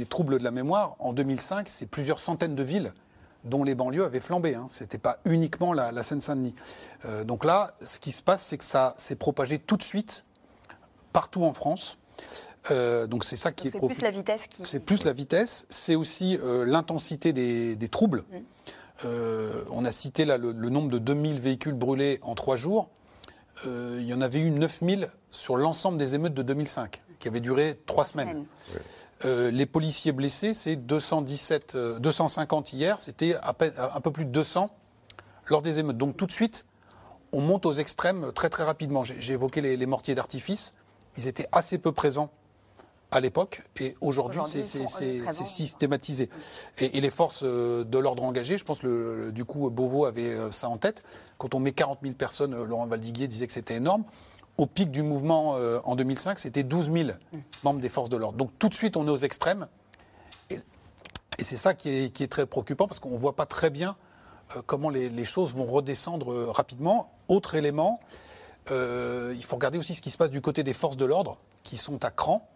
troubles 0.10 0.40
de 0.40 0.44
la 0.44 0.52
mémoire. 0.52 0.96
En 1.00 1.14
2005, 1.14 1.70
c'est 1.70 1.86
plusieurs 1.86 2.20
centaines 2.20 2.56
de 2.56 2.64
villes 2.64 2.94
dont 3.44 3.64
les 3.64 3.76
banlieues 3.76 4.06
avaient 4.06 4.20
flambé. 4.20 4.56
Hein. 4.56 4.66
Ce 4.70 4.84
n'était 4.84 4.98
pas 4.98 5.18
uniquement 5.26 5.74
la, 5.74 6.04
Seine-Saint-Denis. 6.04 6.56
donc 7.26 7.46
là, 7.46 7.72
ce 7.84 8.00
qui 8.00 8.12
se 8.12 8.24
passe, 8.24 8.44
c'est 8.44 8.58
que 8.58 8.64
ça 8.64 8.94
s'est 8.98 9.16
propagé 9.16 9.60
tout 9.60 9.78
de 9.78 9.84
suite 9.84 10.26
partout 11.14 11.44
en 11.44 11.54
France. 11.54 11.98
Euh, 12.70 13.08
donc 13.08 13.24
c'est 13.24 13.38
ça 13.38 13.52
qui 13.52 13.68
est. 13.68 13.72
C'est 13.72 13.80
plus 13.80 14.02
la 14.02 14.12
vitesse 14.12 14.48
qui. 14.48 14.66
C'est 14.66 14.80
plus 14.80 15.04
la 15.04 15.14
vitesse. 15.14 15.66
C'est 15.70 15.96
aussi 15.96 16.38
euh, 16.38 16.66
l'intensité 16.66 17.34
des, 17.34 17.90
troubles. 17.90 18.24
Mm. 18.32 18.38
Euh, 19.06 19.64
on 19.72 19.84
a 19.84 19.92
cité 19.92 20.26
là 20.26 20.38
le, 20.38 20.54
nombre 20.54 20.92
de 20.92 21.00
2000 21.00 21.40
véhicules 21.40 21.74
brûlés 21.74 22.20
en 22.22 22.36
trois 22.36 22.56
jours. 22.56 22.90
il 23.66 24.06
y 24.06 24.14
en 24.14 24.22
avait 24.22 24.40
eu 24.40 24.52
9000 24.52 25.10
sur 25.32 25.58
l'ensemble 25.58 25.98
des 25.98 26.14
émeutes 26.14 26.36
de 26.36 26.44
2005, 26.44 27.02
qui 27.20 27.28
avaient 27.28 27.40
duré 27.40 27.80
trois 27.88 28.06
semaines. 28.06 28.46
les 29.24 29.66
policiers 29.66 30.12
blessés, 30.12 30.54
c'est 30.54 30.76
217, 30.76 31.78
250 32.00 32.74
hier, 32.74 33.02
c'était 33.02 33.36
un 33.42 34.02
peu 34.02 34.12
plus 34.12 34.26
de 34.26 34.32
200 34.32 34.70
lors 35.48 35.64
des 35.64 35.80
émeutes. 35.80 35.98
Donc 35.98 36.16
tout 36.16 36.28
de 36.28 36.32
suite, 36.32 36.66
on 37.32 37.42
monte 37.42 37.66
aux 37.66 37.74
extrêmes 37.74 38.32
très 38.34 38.50
très 38.50 38.64
rapidement. 38.64 39.04
J'ai 39.04 39.34
évoqué 39.34 39.62
les 39.62 39.86
mortiers 39.88 40.14
d'artifice. 40.14 40.76
Ils 41.18 41.28
étaient 41.28 41.48
assez 41.52 41.80
peu 41.80 41.92
présents 41.92 42.30
à 43.12 43.20
l'époque, 43.20 43.62
et 43.80 43.96
aujourd'hui, 44.00 44.40
c'est 44.46 44.66
systématisé. 45.44 46.30
Et, 46.80 47.02
les 47.02 47.10
forces 47.10 47.42
euh, 47.44 47.84
de 47.84 47.98
l'ordre 47.98 48.24
engagées, 48.24 48.58
je 48.58 48.64
pense 48.64 48.80
que 48.80 49.32
du 49.32 49.44
coup, 49.44 49.70
Beauvau 49.70 50.06
avait 50.06 50.30
euh, 50.30 50.50
ça 50.52 50.70
en 50.70 50.78
tête. 50.78 51.04
Quand 51.38 51.54
on 51.54 51.60
met 51.60 51.74
40 51.74 52.00
000 52.02 52.14
personnes, 52.14 52.54
euh, 52.54 52.64
Laurent 52.64 52.88
Valdiguier 52.88 53.28
disait 53.28 53.48
que 53.48 53.54
c'était 53.54 53.76
énorme. 53.76 54.06
Au 54.58 54.66
pic 54.66 54.92
du 54.92 55.02
mouvement 55.02 55.58
en 55.86 55.96
2005, 55.96 56.38
c'était 56.38 56.64
12 56.64 56.92
000 56.92 57.10
mm. 57.32 57.40
membres 57.64 57.80
des 57.80 57.90
forces 57.90 58.10
de 58.10 58.18
l'ordre. 58.18 58.38
Donc 58.38 58.52
tout 58.60 58.70
de 58.70 58.74
suite, 58.74 58.96
on 58.96 59.08
est 59.08 59.10
aux 59.10 59.18
extrêmes. 59.18 59.68
Et, 60.50 60.60
c'est 61.40 61.56
ça 61.56 61.74
qui 61.74 61.90
est, 61.90 62.32
très 62.32 62.46
préoccupant, 62.46 62.86
parce 62.86 63.00
qu'on 63.00 63.12
ne 63.12 63.18
voit 63.18 63.36
pas 63.36 63.48
très 63.48 63.70
bien 63.72 63.96
comment 64.68 64.90
les, 64.90 65.26
choses 65.26 65.56
vont 65.56 65.66
redescendre 65.66 66.50
rapidement. 66.50 67.12
Autre 67.28 67.56
élément, 67.56 68.02
il 68.70 69.44
faut 69.44 69.56
regarder 69.56 69.80
aussi 69.80 69.96
ce 69.96 70.02
qui 70.02 70.12
se 70.12 70.18
passe 70.18 70.30
du 70.30 70.42
côté 70.42 70.64
des 70.64 70.74
forces 70.74 70.98
de 70.98 71.06
l'ordre, 71.06 71.38
qui 71.64 71.78
sont 71.78 72.04
à 72.06 72.12
cran. 72.12 72.48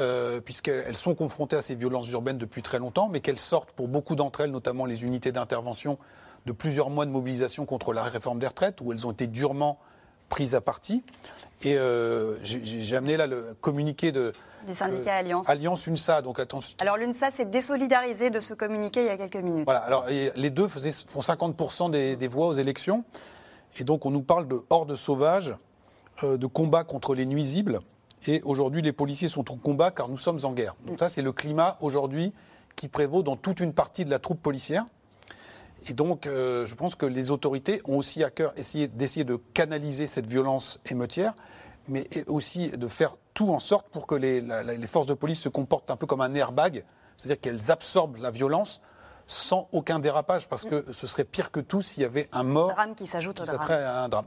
Euh, 0.00 0.40
puisqu'elles 0.40 0.96
sont 0.96 1.14
confrontées 1.14 1.56
à 1.56 1.62
ces 1.62 1.74
violences 1.74 2.08
urbaines 2.10 2.38
depuis 2.38 2.62
très 2.62 2.78
longtemps, 2.78 3.08
mais 3.08 3.20
qu'elles 3.20 3.38
sortent 3.38 3.72
pour 3.72 3.88
beaucoup 3.88 4.14
d'entre 4.14 4.42
elles, 4.42 4.50
notamment 4.50 4.86
les 4.86 5.04
unités 5.04 5.32
d'intervention, 5.32 5.98
de 6.46 6.52
plusieurs 6.52 6.90
mois 6.90 7.06
de 7.06 7.10
mobilisation 7.10 7.66
contre 7.66 7.92
la 7.92 8.02
réforme 8.02 8.38
des 8.38 8.46
retraites, 8.46 8.80
où 8.80 8.92
elles 8.92 9.06
ont 9.06 9.10
été 9.10 9.26
durement 9.26 9.78
prise 10.28 10.54
à 10.54 10.60
partie. 10.60 11.04
Et 11.62 11.76
j'ai 12.42 12.96
amené 12.96 13.16
là 13.16 13.26
le 13.26 13.54
communiqué 13.60 14.12
de, 14.12 14.32
du 14.66 14.74
syndicat 14.74 15.16
Alliance. 15.16 15.48
Alliance 15.50 15.86
UNSA, 15.86 16.22
donc 16.22 16.38
attention. 16.38 16.76
Alors 16.80 16.96
l'UNSA 16.96 17.30
s'est 17.30 17.44
désolidarisé 17.44 18.30
de 18.30 18.38
ce 18.38 18.54
communiqué 18.54 19.00
il 19.00 19.06
y 19.06 19.10
a 19.10 19.16
quelques 19.16 19.36
minutes. 19.36 19.64
Voilà, 19.64 19.80
alors 19.80 20.06
les 20.08 20.50
deux 20.50 20.68
faisaient, 20.68 20.92
font 20.92 21.20
50% 21.20 21.90
des, 21.90 22.16
des, 22.16 22.28
voix 22.28 22.46
aux 22.46 22.52
élections. 22.54 23.04
Et 23.78 23.84
donc 23.84 24.06
on 24.06 24.10
nous 24.10 24.22
parle 24.22 24.48
de 24.48 24.60
horde 24.70 24.94
sauvage, 24.94 25.54
de 26.22 26.46
combat 26.46 26.84
contre 26.84 27.14
les 27.14 27.26
nuisibles. 27.26 27.80
Et 28.26 28.42
aujourd'hui, 28.44 28.82
les 28.82 28.92
policiers 28.92 29.28
sont 29.28 29.50
en 29.50 29.56
combat 29.56 29.90
car 29.90 30.08
nous 30.08 30.18
sommes 30.18 30.40
en 30.44 30.52
guerre. 30.52 30.74
Donc 30.86 30.98
ça, 30.98 31.08
c'est 31.08 31.22
le 31.22 31.32
climat 31.32 31.78
aujourd'hui 31.80 32.32
qui 32.76 32.88
prévaut 32.88 33.22
dans 33.22 33.36
toute 33.36 33.60
une 33.60 33.72
partie 33.72 34.04
de 34.04 34.10
la 34.10 34.18
troupe 34.18 34.42
policière. 34.42 34.86
Et 35.88 35.94
donc, 35.94 36.26
euh, 36.26 36.66
je 36.66 36.74
pense 36.74 36.94
que 36.94 37.06
les 37.06 37.30
autorités 37.30 37.80
ont 37.86 37.96
aussi 37.96 38.22
à 38.22 38.30
cœur 38.30 38.52
d'essayer 38.54 39.24
de 39.24 39.36
canaliser 39.54 40.06
cette 40.06 40.26
violence 40.26 40.78
émeutière, 40.90 41.34
mais 41.88 42.06
aussi 42.26 42.68
de 42.68 42.88
faire 42.88 43.16
tout 43.32 43.48
en 43.48 43.58
sorte 43.58 43.88
pour 43.88 44.06
que 44.06 44.14
les, 44.14 44.40
les 44.42 44.86
forces 44.86 45.06
de 45.06 45.14
police 45.14 45.40
se 45.40 45.48
comportent 45.48 45.90
un 45.90 45.96
peu 45.96 46.06
comme 46.06 46.20
un 46.20 46.34
airbag, 46.34 46.84
c'est-à-dire 47.16 47.40
qu'elles 47.40 47.70
absorbent 47.70 48.18
la 48.18 48.30
violence 48.30 48.82
sans 49.30 49.68
aucun 49.70 50.00
dérapage, 50.00 50.48
parce 50.48 50.64
que 50.64 50.84
ce 50.92 51.06
serait 51.06 51.24
pire 51.24 51.52
que 51.52 51.60
tout 51.60 51.82
s'il 51.82 52.02
y 52.02 52.06
avait 52.06 52.28
un 52.32 52.42
mort. 52.42 52.72
drame 52.72 52.94
qui 52.96 53.06
s'ajoute 53.06 53.40
au 53.40 53.44
drame. 53.44 53.70
un 53.70 54.08
drame. 54.08 54.24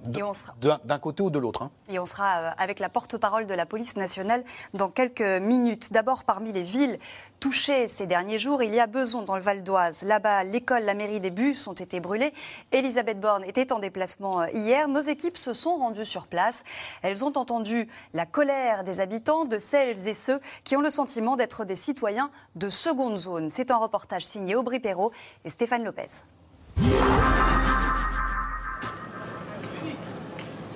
D'un 0.85 0.99
côté 0.99 1.23
ou 1.23 1.29
de 1.29 1.39
l'autre. 1.39 1.63
Hein. 1.63 1.71
Et 1.89 1.99
on 1.99 2.05
sera 2.05 2.37
euh, 2.37 2.51
avec 2.57 2.79
la 2.79 2.87
porte-parole 2.87 3.45
de 3.45 3.53
la 3.53 3.65
police 3.65 3.97
nationale 3.97 4.43
dans 4.73 4.89
quelques 4.89 5.21
minutes. 5.21 5.91
D'abord, 5.91 6.23
parmi 6.23 6.53
les 6.53 6.63
villes 6.63 6.99
touchées 7.43 7.89
ces 7.89 8.05
derniers 8.05 8.39
jours. 8.39 8.63
Il 8.63 8.73
y 8.73 8.79
a 8.79 8.87
Beson 8.87 9.23
dans 9.23 9.35
le 9.35 9.41
Val 9.41 9.63
d'Oise. 9.63 10.03
Là-bas, 10.03 10.45
l'école, 10.45 10.83
la 10.83 10.93
mairie 10.93 11.19
des 11.19 11.29
bus 11.29 11.67
ont 11.67 11.73
été 11.73 11.99
brûlés. 11.99 12.33
Elisabeth 12.71 13.19
Borne 13.19 13.43
était 13.43 13.73
en 13.73 13.79
déplacement 13.79 14.43
euh, 14.43 14.47
hier. 14.53 14.87
Nos 14.87 15.01
équipes 15.01 15.35
se 15.35 15.51
sont 15.51 15.75
rendues 15.75 16.05
sur 16.05 16.27
place. 16.27 16.63
Elles 17.01 17.25
ont 17.25 17.37
entendu 17.37 17.89
la 18.13 18.25
colère 18.25 18.85
des 18.85 19.01
habitants, 19.01 19.43
de 19.43 19.57
celles 19.57 20.07
et 20.07 20.13
ceux 20.13 20.39
qui 20.63 20.77
ont 20.77 20.81
le 20.81 20.89
sentiment 20.89 21.35
d'être 21.35 21.65
des 21.65 21.75
citoyens 21.75 22.31
de 22.55 22.69
seconde 22.69 23.17
zone. 23.17 23.49
C'est 23.49 23.71
un 23.71 23.77
reportage 23.77 24.25
signé 24.25 24.55
Aubry 24.55 24.79
Perrault 24.79 25.11
et 25.43 25.49
Stéphane 25.49 25.83
Lopez. 25.83 26.23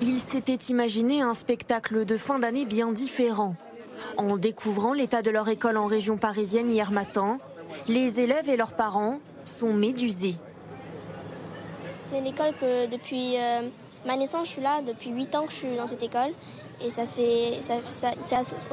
Il 0.02 0.18
s'était 0.18 0.66
imaginé 0.68 1.22
un 1.22 1.32
spectacle 1.32 2.04
de 2.04 2.16
fin 2.18 2.38
d'année 2.38 2.66
bien 2.66 2.92
différent. 2.92 3.56
En 4.16 4.36
découvrant 4.36 4.92
l'état 4.92 5.22
de 5.22 5.30
leur 5.30 5.48
école 5.48 5.76
en 5.76 5.86
région 5.86 6.16
parisienne 6.16 6.70
hier 6.70 6.90
matin, 6.90 7.38
les 7.86 8.20
élèves 8.20 8.48
et 8.48 8.56
leurs 8.56 8.72
parents 8.72 9.20
sont 9.44 9.72
médusés. 9.72 10.36
C'est 12.02 12.18
une 12.18 12.26
école 12.26 12.54
que 12.58 12.86
depuis 12.86 13.36
euh, 13.36 13.68
ma 14.06 14.16
naissance, 14.16 14.48
je 14.48 14.52
suis 14.52 14.62
là, 14.62 14.80
depuis 14.86 15.10
8 15.10 15.34
ans 15.34 15.46
que 15.46 15.52
je 15.52 15.56
suis 15.56 15.76
dans 15.76 15.86
cette 15.86 16.02
école. 16.02 16.32
Et 16.80 16.90
ça 16.90 17.04
fait. 17.04 17.60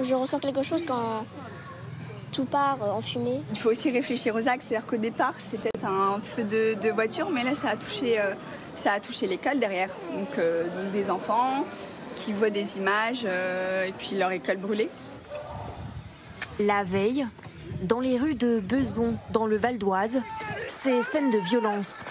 je 0.01 0.15
ressens 0.15 0.39
quelque 0.39 0.61
chose 0.61 0.86
quand 0.86 1.26
tout 2.32 2.45
part 2.45 2.78
en 2.82 3.01
fumée. 3.01 3.41
Il 3.51 3.57
faut 3.57 3.71
aussi 3.71 3.91
réfléchir 3.91 4.36
aux 4.36 4.47
axes. 4.47 4.67
C'est-à-dire 4.67 4.88
qu'au 4.88 4.97
départ, 4.97 5.34
c'était 5.38 5.71
un 5.84 6.19
feu 6.21 6.43
de, 6.43 6.89
voiture, 6.91 7.30
mais 7.30 7.43
là, 7.43 7.55
ça 7.55 7.69
a 7.69 7.76
touché, 7.76 8.19
euh, 8.19 8.34
ça 8.76 8.93
a 8.93 8.99
touché 8.99 9.28
l'école 9.28 9.59
derrière. 9.59 9.89
Donc, 10.13 10.38
euh, 10.38 10.63
donc, 10.63 10.91
des 10.91 11.09
enfants 11.09 11.65
qui 12.13 12.32
voient 12.32 12.49
des 12.49 12.78
images 12.78 13.26
et 13.26 13.91
puis 13.97 14.15
leur 14.15 14.32
école 14.32 14.57
brûlée. 14.57 14.89
La 16.60 16.86
veille, 16.86 17.28
dans 17.84 17.99
les 17.99 18.18
rues 18.18 18.36
de 18.36 18.62
Beson, 18.62 19.16
dans 19.32 19.45
le 19.45 19.58
Val 19.58 19.78
d'Oise, 19.78 20.22
ces 20.68 21.01
scènes 21.03 21.30
de 21.30 21.38
violence. 21.38 22.06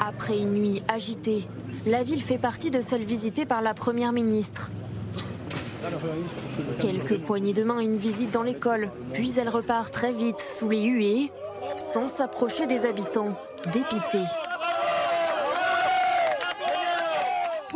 Après 0.00 0.38
une 0.38 0.54
nuit 0.54 0.82
agitée, 0.88 1.46
la 1.86 2.02
ville 2.02 2.20
fait 2.22 2.38
partie 2.38 2.72
de 2.72 2.80
celle 2.80 3.04
visitée 3.04 3.46
par 3.46 3.62
la 3.62 3.74
Première 3.74 4.12
ministre. 4.12 4.72
Quelques 6.80 7.20
poignées 7.20 7.52
de 7.52 7.62
main, 7.62 7.78
une 7.78 7.96
visite 7.96 8.32
dans 8.32 8.42
l'école, 8.42 8.90
puis 9.12 9.32
elle 9.38 9.48
repart 9.48 9.92
très 9.92 10.12
vite 10.12 10.40
sous 10.40 10.68
les 10.68 10.82
huées, 10.82 11.30
sans 11.76 12.08
s'approcher 12.08 12.66
des 12.66 12.86
habitants, 12.86 13.38
dépités. 13.72 14.24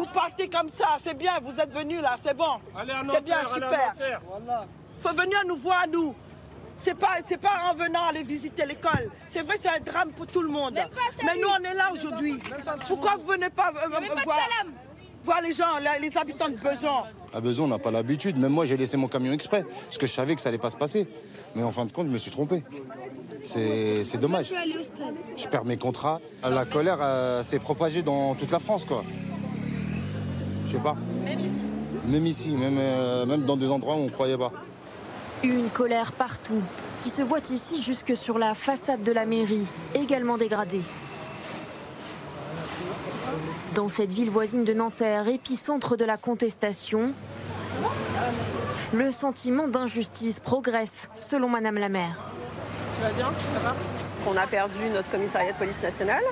Partez 0.07 0.49
comme 0.49 0.71
ça, 0.71 0.97
c'est 0.99 1.17
bien, 1.17 1.33
vous 1.43 1.59
êtes 1.61 1.73
venus 1.73 2.01
là, 2.01 2.17
c'est 2.23 2.37
bon. 2.37 2.59
C'est 3.13 3.25
bien, 3.25 3.39
super. 3.45 3.95
Faut 4.99 5.15
venir 5.15 5.39
nous 5.47 5.57
voir, 5.57 5.85
nous. 5.93 6.15
C'est 6.77 6.97
pas, 6.97 7.17
c'est 7.25 7.41
pas 7.41 7.71
en 7.71 7.75
venant 7.75 8.05
aller 8.09 8.23
visiter 8.23 8.65
l'école. 8.65 9.11
C'est 9.29 9.43
vrai, 9.43 9.57
c'est 9.61 9.69
un 9.69 9.81
drame 9.81 10.11
pour 10.13 10.27
tout 10.29 10.43
le 10.43 10.49
monde. 10.49 10.79
Mais 11.25 11.41
nous, 11.41 11.49
on 11.49 11.65
est 11.65 11.75
là 11.75 11.91
aujourd'hui. 11.93 12.39
Pourquoi 12.87 13.17
vous 13.17 13.27
venez 13.27 13.51
pas, 13.51 13.71
euh, 13.71 13.95
euh, 13.97 14.23
voir, 14.25 14.39
voir, 15.25 15.41
les 15.43 15.53
gens, 15.53 15.65
les, 16.01 16.17
habitants 16.17 16.49
de 16.49 16.57
Beson 16.57 17.03
À 17.35 17.41
Beson, 17.41 17.65
on 17.65 17.69
n'a 17.69 17.81
pas 17.81 17.91
l'habitude. 17.91 18.39
Même 18.39 18.53
moi, 18.53 18.65
j'ai 18.65 18.77
laissé 18.77 18.97
mon 18.97 19.09
camion 19.09 19.33
exprès. 19.33 19.65
Parce 19.87 19.99
que 19.99 20.07
je 20.07 20.13
savais 20.13 20.37
que 20.37 20.41
ça 20.41 20.51
allait 20.51 20.59
pas 20.59 20.71
se 20.71 20.77
passer. 20.77 21.09
Mais 21.57 21.65
en 21.65 21.73
fin 21.73 21.85
de 21.85 21.91
compte, 21.91 22.07
je 22.07 22.13
me 22.13 22.19
suis 22.19 22.31
trompé. 22.31 22.63
C'est 23.43 24.21
dommage. 24.21 24.55
Je 25.37 25.49
perds 25.49 25.65
mes 25.65 25.79
contrats. 25.79 26.21
La 26.49 26.65
colère 26.65 26.99
euh, 27.01 27.43
s'est 27.43 27.59
propagée 27.59 28.05
dans 28.05 28.37
toute 28.37 28.53
la 28.53 28.61
France, 28.61 28.85
quoi. 28.85 29.03
Je 30.69 30.73
sais 30.77 30.83
pas. 30.83 30.97
Même 31.25 31.41
ici 31.41 31.63
Même 32.05 32.27
ici, 32.27 32.51
même, 32.55 32.77
euh, 32.79 33.25
même 33.25 33.43
dans 33.43 33.57
des 33.57 33.71
endroits 33.71 33.95
où 33.95 34.01
on 34.01 34.05
ne 34.05 34.11
croyait 34.11 34.37
pas. 34.37 34.53
Une 35.43 35.71
colère 35.71 36.13
partout, 36.13 36.61
qui 37.01 37.09
se 37.09 37.23
voit 37.23 37.41
ici 37.51 37.81
jusque 37.81 38.15
sur 38.15 38.39
la 38.39 38.55
façade 38.55 39.03
de 39.03 39.13
la 39.13 39.25
mairie, 39.25 39.67
également 39.95 40.37
dégradée. 40.37 40.83
Dans 43.75 43.89
cette 43.89 44.13
ville 44.13 44.31
voisine 44.31 44.65
de 44.65 44.75
Nanterre, 44.75 45.29
épicentre 45.29 45.97
de 45.97 46.05
la 46.05 46.17
contestation, 46.19 47.13
le 48.93 49.11
sentiment 49.11 49.69
d'injustice 49.69 50.41
progresse, 50.41 51.09
selon 51.21 51.49
Madame 51.49 51.79
la 51.79 51.89
maire. 51.89 52.19
Tu 52.97 53.03
vas 53.03 53.13
bien? 53.13 53.27
Ça 53.27 53.61
va? 53.61 53.77
On 54.29 54.37
a 54.37 54.47
perdu 54.47 54.89
notre 54.93 55.11
commissariat 55.11 55.53
de 55.53 55.57
police 55.57 55.83
nationale, 55.83 56.23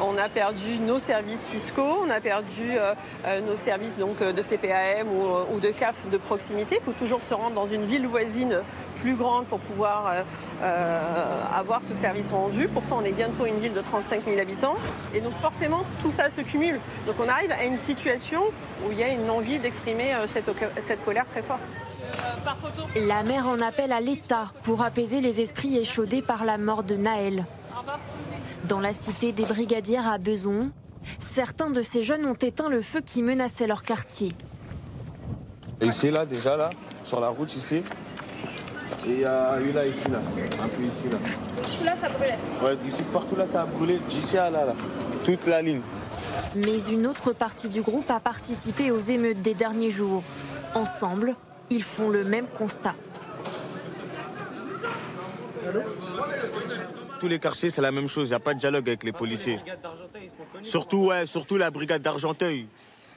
on 0.00 0.18
a 0.18 0.28
perdu 0.28 0.78
nos 0.78 0.98
services 0.98 1.46
fiscaux, 1.46 2.02
on 2.04 2.10
a 2.10 2.20
perdu 2.20 2.72
euh, 2.72 2.94
euh, 3.26 3.40
nos 3.40 3.56
services 3.56 3.96
donc, 3.96 4.20
euh, 4.20 4.32
de 4.32 4.42
CPAM 4.42 5.08
ou, 5.08 5.60
de 5.60 5.70
CAF 5.70 5.94
de 6.10 6.16
proximité. 6.16 6.78
Il 6.80 6.84
faut 6.84 6.98
toujours 6.98 7.22
se 7.22 7.32
rendre 7.32 7.54
dans 7.54 7.66
une 7.66 7.84
ville 7.84 8.06
voisine 8.06 8.60
plus 9.00 9.14
grande 9.14 9.46
pour 9.46 9.60
pouvoir 9.60 10.12
avoir 11.54 11.82
ce 11.82 11.94
service 11.94 12.32
rendu. 12.32 12.68
Pourtant, 12.68 12.98
on 13.00 13.04
est 13.04 13.12
bientôt 13.12 13.46
une 13.46 13.60
ville 13.60 13.72
de 13.72 13.80
35 13.80 14.24
000 14.24 14.38
habitants. 14.40 14.76
Et 15.14 15.20
donc 15.20 15.34
forcément, 15.40 15.84
tout 16.00 16.10
ça 16.10 16.30
se 16.30 16.40
cumule. 16.40 16.80
Donc 17.06 17.16
on 17.20 17.28
arrive 17.28 17.52
à 17.52 17.64
une 17.64 17.76
situation 17.76 18.42
où 18.82 18.92
il 18.92 18.98
y 18.98 19.02
a 19.02 19.08
une 19.08 19.28
envie 19.30 19.58
d'exprimer 19.58 20.14
cette, 20.26 20.50
cette 20.86 21.04
colère 21.04 21.26
très 21.32 21.42
forte. 21.42 21.60
La 22.96 23.22
mère 23.22 23.46
en 23.48 23.60
appelle 23.60 23.92
à 23.92 24.00
l'État 24.00 24.52
pour 24.62 24.82
apaiser 24.82 25.20
les 25.20 25.40
esprits 25.40 25.76
échaudés 25.76 26.22
par 26.22 26.44
la 26.44 26.58
mort 26.58 26.82
de 26.82 26.96
Naël. 26.96 27.44
Dans 28.68 28.80
la 28.80 28.92
cité 28.92 29.32
des 29.32 29.44
Brigadières 29.44 30.08
à 30.08 30.18
Beson, 30.18 30.70
certains 31.18 31.70
de 31.70 31.82
ces 31.82 32.02
jeunes 32.02 32.24
ont 32.26 32.34
éteint 32.34 32.68
le 32.68 32.80
feu 32.80 33.00
qui 33.00 33.22
menaçait 33.22 33.66
leur 33.66 33.82
quartier. 33.82 34.32
ici, 35.82 36.10
là, 36.10 36.24
déjà, 36.24 36.56
là, 36.56 36.70
sur 37.04 37.20
la 37.20 37.28
route, 37.28 37.54
ici. 37.56 37.82
Et 39.06 39.10
il 39.10 39.20
y 39.20 39.24
a 39.26 39.60
eu 39.60 39.72
là, 39.72 39.86
ici, 39.86 40.08
là. 40.10 40.18
Un 40.62 40.68
peu 40.68 40.82
ici, 40.82 41.10
là. 41.10 41.18
Tout 41.62 41.84
là, 41.84 41.94
ça 42.00 42.08
brûlait 42.08 42.38
Ouais, 42.62 42.78
ici, 42.86 43.02
partout 43.12 43.36
là, 43.36 43.46
ça 43.46 43.62
a 43.62 43.66
brûlé. 43.66 43.98
D'ici 44.08 44.38
à 44.38 44.48
là, 44.48 44.64
là. 44.64 44.72
Toute 45.24 45.46
la 45.46 45.60
ligne. 45.60 45.82
Mais 46.54 46.82
une 46.86 47.06
autre 47.06 47.32
partie 47.32 47.68
du 47.68 47.82
groupe 47.82 48.10
a 48.10 48.20
participé 48.20 48.90
aux 48.90 48.98
émeutes 49.00 49.42
des 49.42 49.54
derniers 49.54 49.90
jours. 49.90 50.22
Ensemble, 50.74 51.36
ils 51.70 51.82
font 51.82 52.08
le 52.08 52.24
même 52.24 52.46
constat. 52.46 52.94
Tous 57.20 57.28
les 57.28 57.38
quartiers, 57.38 57.70
c'est 57.70 57.80
la 57.80 57.90
même 57.90 58.08
chose. 58.08 58.28
Il 58.28 58.30
n'y 58.30 58.36
a 58.36 58.40
pas 58.40 58.54
de 58.54 58.58
dialogue 58.58 58.88
avec 58.88 59.02
les 59.02 59.12
policiers. 59.12 59.60
Surtout, 60.62 61.06
ouais, 61.06 61.26
surtout 61.26 61.56
la 61.56 61.70
brigade 61.70 62.02
d'Argenteuil. 62.02 62.66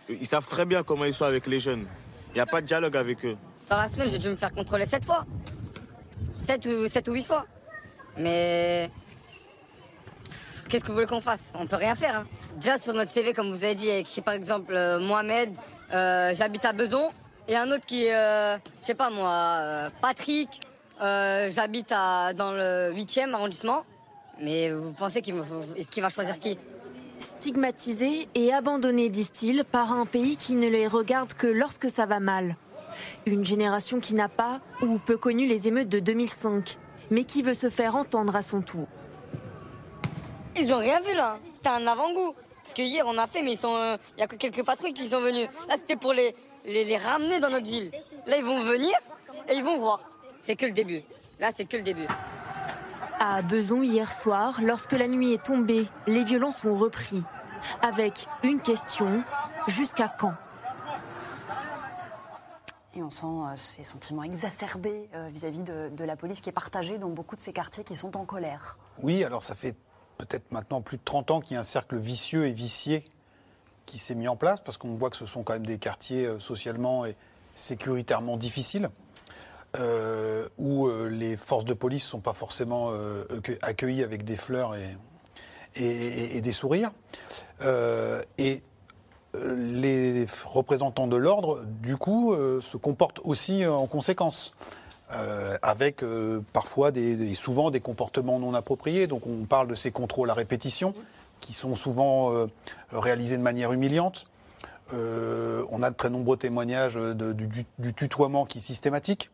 Ils 0.10 0.28
savent 0.28 0.46
très 0.46 0.66
bien 0.66 0.84
comment 0.84 1.06
ils 1.06 1.14
sont 1.14 1.26
avec 1.26 1.48
les 1.48 1.60
jeunes. 1.60 1.86
Il 2.30 2.36
n'y 2.36 2.42
a 2.42 2.46
pas 2.46 2.62
de 2.62 2.68
dialogue 2.68 2.96
avec 2.96 3.26
eux. 3.26 3.36
Dans 3.70 3.78
la 3.78 3.90
semaine, 3.90 4.10
j'ai 4.10 4.20
dû 4.20 4.30
me 4.30 4.36
faire 4.36 4.54
contrôler 4.54 4.86
sept 4.86 5.04
fois. 5.04 5.26
Sept 6.38 6.66
ou, 6.66 6.88
sept 6.88 7.08
ou 7.10 7.14
huit 7.14 7.26
fois. 7.26 7.46
Mais 8.18 8.90
qu'est-ce 10.70 10.84
que 10.84 10.88
vous 10.88 10.94
voulez 10.96 11.08
qu'on 11.08 11.22
fasse? 11.22 11.52
On 11.56 11.68
peut 11.68 11.76
rien 11.76 11.96
faire. 11.96 12.20
Hein. 12.20 12.28
Déjà 12.56 12.78
sur 12.78 12.94
notre 12.94 13.12
CV, 13.12 13.34
comme 13.34 13.52
vous 13.52 13.64
avez 13.64 13.76
dit, 13.76 13.90
écrit 13.90 14.22
par 14.22 14.34
exemple 14.34 14.74
euh, 14.74 15.00
Mohamed, 15.00 15.52
euh, 15.94 16.34
j'habite 16.34 16.66
à 16.66 16.74
Beson. 16.74 17.10
Et 17.48 17.56
un 17.56 17.72
autre 17.72 17.86
qui 17.86 18.06
est, 18.06 18.16
euh, 18.16 18.58
je 18.82 18.88
sais 18.88 18.94
pas 18.94 19.10
moi, 19.10 19.32
euh, 19.32 19.90
Patrick, 20.02 20.60
euh, 21.02 21.50
j'habite 21.50 21.90
dans 21.90 22.52
le 22.52 22.92
8e 22.94 23.34
arrondissement. 23.34 23.86
Mais 24.40 24.72
vous 24.72 24.92
pensez 24.92 25.22
qu'il 25.22 25.34
va 25.34 26.10
choisir 26.10 26.38
qui? 26.38 26.60
Stigmatisés 27.20 28.28
et 28.36 28.54
abandonnés, 28.54 29.10
disent-ils, 29.10 29.64
par 29.64 29.94
un 29.94 30.06
pays 30.06 30.38
qui 30.38 30.56
ne 30.56 30.68
les 30.68 30.88
regarde 30.88 31.34
que 31.34 31.48
lorsque 31.48 31.90
ça 31.90 32.06
va 32.06 32.20
mal. 32.20 32.56
Une 33.26 33.46
génération 33.46 34.00
qui 34.00 34.14
n'a 34.14 34.30
pas 34.30 34.62
ou 34.82 35.00
peu 35.00 35.18
connu 35.18 35.48
les 35.48 35.68
émeutes 35.68 35.90
de 35.90 36.00
2005, 36.00 36.78
mais 37.10 37.24
qui 37.24 37.42
veut 37.42 37.54
se 37.54 37.70
faire 37.70 37.96
entendre 37.96 38.36
à 38.36 38.42
son 38.42 38.62
tour. 38.62 38.88
Ils 40.60 40.72
ont 40.74 40.80
rien 40.80 41.00
vu 41.02 41.16
là. 41.16 41.38
C'était 41.54 41.70
un 41.70 41.88
avant-goût. 41.88 42.36
Parce 42.64 42.74
que 42.74 42.82
hier 42.82 43.06
on 43.08 43.18
a 43.18 43.28
fait, 43.28 43.42
mais 43.42 43.54
ils 43.54 43.60
sont, 43.60 43.98
il 44.18 44.20
y 44.20 44.24
a 44.24 44.28
que 44.28 44.36
quelques 44.36 44.64
patrouilles 44.64 44.94
qui 44.94 45.08
sont 45.08 45.22
venus. 45.22 45.48
Là 45.70 45.76
c'était 45.78 45.96
pour 45.96 46.12
les, 46.12 46.36
les, 46.68 46.84
les 46.84 46.98
ramener 46.98 47.40
dans 47.40 47.50
notre 47.50 47.66
ville. 47.66 47.92
Là 48.28 48.38
ils 48.38 48.46
vont 48.46 48.62
venir 48.62 48.92
et 49.50 49.56
ils 49.56 49.64
vont 49.64 49.78
voir. 49.78 50.02
C'est 50.44 50.56
que 50.56 50.66
le 50.66 50.74
début. 50.74 51.02
Là 51.40 51.52
c'est 51.56 51.66
que 51.66 51.78
le 51.78 51.84
début. 51.84 52.08
À 53.20 53.42
Beson 53.42 53.82
hier 53.82 54.12
soir, 54.12 54.60
lorsque 54.62 54.92
la 54.92 55.08
nuit 55.08 55.34
est 55.34 55.44
tombée, 55.44 55.88
les 56.06 56.24
violences 56.24 56.64
ont 56.66 56.76
repris. 56.76 57.24
Avec 57.82 58.28
une 58.44 58.62
question, 58.62 59.24
jusqu'à 59.68 60.08
quand? 60.08 60.34
Et 62.94 63.02
on 63.02 63.10
sent 63.10 63.26
euh, 63.26 63.56
ces 63.56 63.84
sentiments 63.84 64.24
exacerbés 64.24 65.10
euh, 65.14 65.30
vis-à-vis 65.32 65.64
de, 65.64 65.90
de 65.90 66.04
la 66.04 66.16
police 66.16 66.42
qui 66.42 66.50
est 66.50 66.54
partagée 66.54 66.98
dans 66.98 67.10
beaucoup 67.10 67.36
de 67.36 67.42
ces 67.42 67.54
quartiers 67.54 67.84
qui 67.84 67.96
sont 67.96 68.16
en 68.18 68.26
colère. 68.26 68.78
Oui, 69.00 69.24
alors 69.24 69.44
ça 69.44 69.56
fait 69.56 69.76
peut-être 70.18 70.52
maintenant 70.52 70.82
plus 70.82 70.98
de 70.98 71.04
30 71.04 71.32
ans 71.32 71.40
qu'il 71.40 71.56
y 71.56 71.58
a 71.58 71.60
un 71.60 71.64
cercle 71.64 71.98
vicieux 71.98 72.46
et 72.46 72.52
vicié 72.52 73.04
qui 73.88 73.98
s'est 73.98 74.14
mis 74.14 74.28
en 74.28 74.36
place, 74.36 74.60
parce 74.60 74.78
qu'on 74.78 74.94
voit 74.96 75.10
que 75.10 75.18
ce 75.18 75.26
sont 75.26 75.42
quand 75.42 75.54
même 75.54 75.66
des 75.66 75.80
quartiers 75.80 76.28
euh, 76.28 76.40
socialement 76.40 77.06
et 77.06 77.16
sécuritairement 77.56 78.38
difficiles, 78.38 78.92
euh, 79.80 80.48
où 80.60 80.88
euh, 80.88 81.08
les 81.10 81.36
forces 81.38 81.66
de 81.66 81.74
police 81.74 82.04
ne 82.04 82.10
sont 82.10 82.20
pas 82.20 82.34
forcément 82.34 82.92
accueil- 82.92 83.58
accueillies 83.64 84.04
avec 84.04 84.24
des 84.24 84.38
fleurs 84.38 84.76
et, 84.76 86.42
des 86.42 86.52
sourires. 86.52 86.92
Et 88.38 88.62
les 89.34 90.26
représentants 90.46 91.08
de 91.08 91.16
l'ordre, 91.16 91.64
du 91.66 91.98
coup, 91.98 92.36
se 92.62 92.78
comportent 92.78 93.22
aussi 93.24 93.66
en 93.66 93.88
conséquence. 93.88 94.54
Avec 95.62 96.04
parfois 96.54 96.92
des, 96.92 97.32
et 97.32 97.36
souvent 97.36 97.72
des 97.72 97.80
comportements 97.80 98.40
non 98.40 98.54
appropriés. 98.54 99.08
Donc 99.08 99.26
on 99.26 99.46
parle 99.46 99.68
de 99.68 99.76
ces 99.76 99.92
contrôles 99.92 100.30
à 100.30 100.34
répétition 100.34 100.94
sont 101.54 101.76
souvent 101.76 102.34
euh, 102.34 102.48
réalisés 102.92 103.38
de 103.38 103.44
manière 103.44 103.72
humiliante. 103.72 104.26
Euh, 104.94 105.66
on 105.70 105.84
a 105.84 105.90
de 105.90 105.96
très 105.96 106.10
nombreux 106.10 106.38
témoignages 106.38 106.96
de- 106.96 107.34
du, 107.34 107.94
tutoiement 107.94 108.46
qui 108.46 108.60
est 108.60 108.62
systématique, 108.62 109.30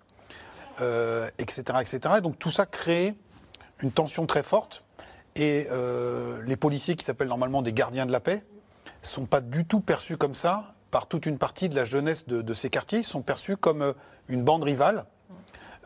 euh, 0.82 1.30
etc., 1.38 1.64
etc. 1.82 2.16
Et 2.18 2.22
donc 2.22 2.40
tout 2.40 2.52
ça 2.52 2.66
crée 2.66 3.16
une 3.82 3.92
tension 3.92 4.26
très 4.26 4.44
forte. 4.44 4.84
Et 5.36 5.68
euh, 5.72 6.42
les 6.46 6.56
policiers 6.56 6.96
qui 6.96 7.04
s'appellent 7.04 7.28
normalement 7.28 7.62
des 7.62 7.74
gardiens 7.74 8.06
de 8.06 8.12
la 8.12 8.20
paix 8.20 8.44
sont 9.02 9.26
pas 9.26 9.42
du 9.42 9.66
tout 9.66 9.80
perçus 9.80 10.18
comme 10.18 10.36
ça 10.36 10.74
par 10.92 11.08
toute 11.08 11.26
une 11.26 11.40
partie 11.40 11.70
de 11.70 11.76
la 11.76 11.86
jeunesse 11.86 12.28
de, 12.28 12.54
ces 12.54 12.70
quartiers. 12.70 13.00
Ils 13.00 13.04
sont 13.04 13.24
perçus 13.24 13.58
comme 13.58 13.82
euh, 13.82 13.94
une 14.28 14.44
bande 14.44 14.64
rivale. 14.64 15.06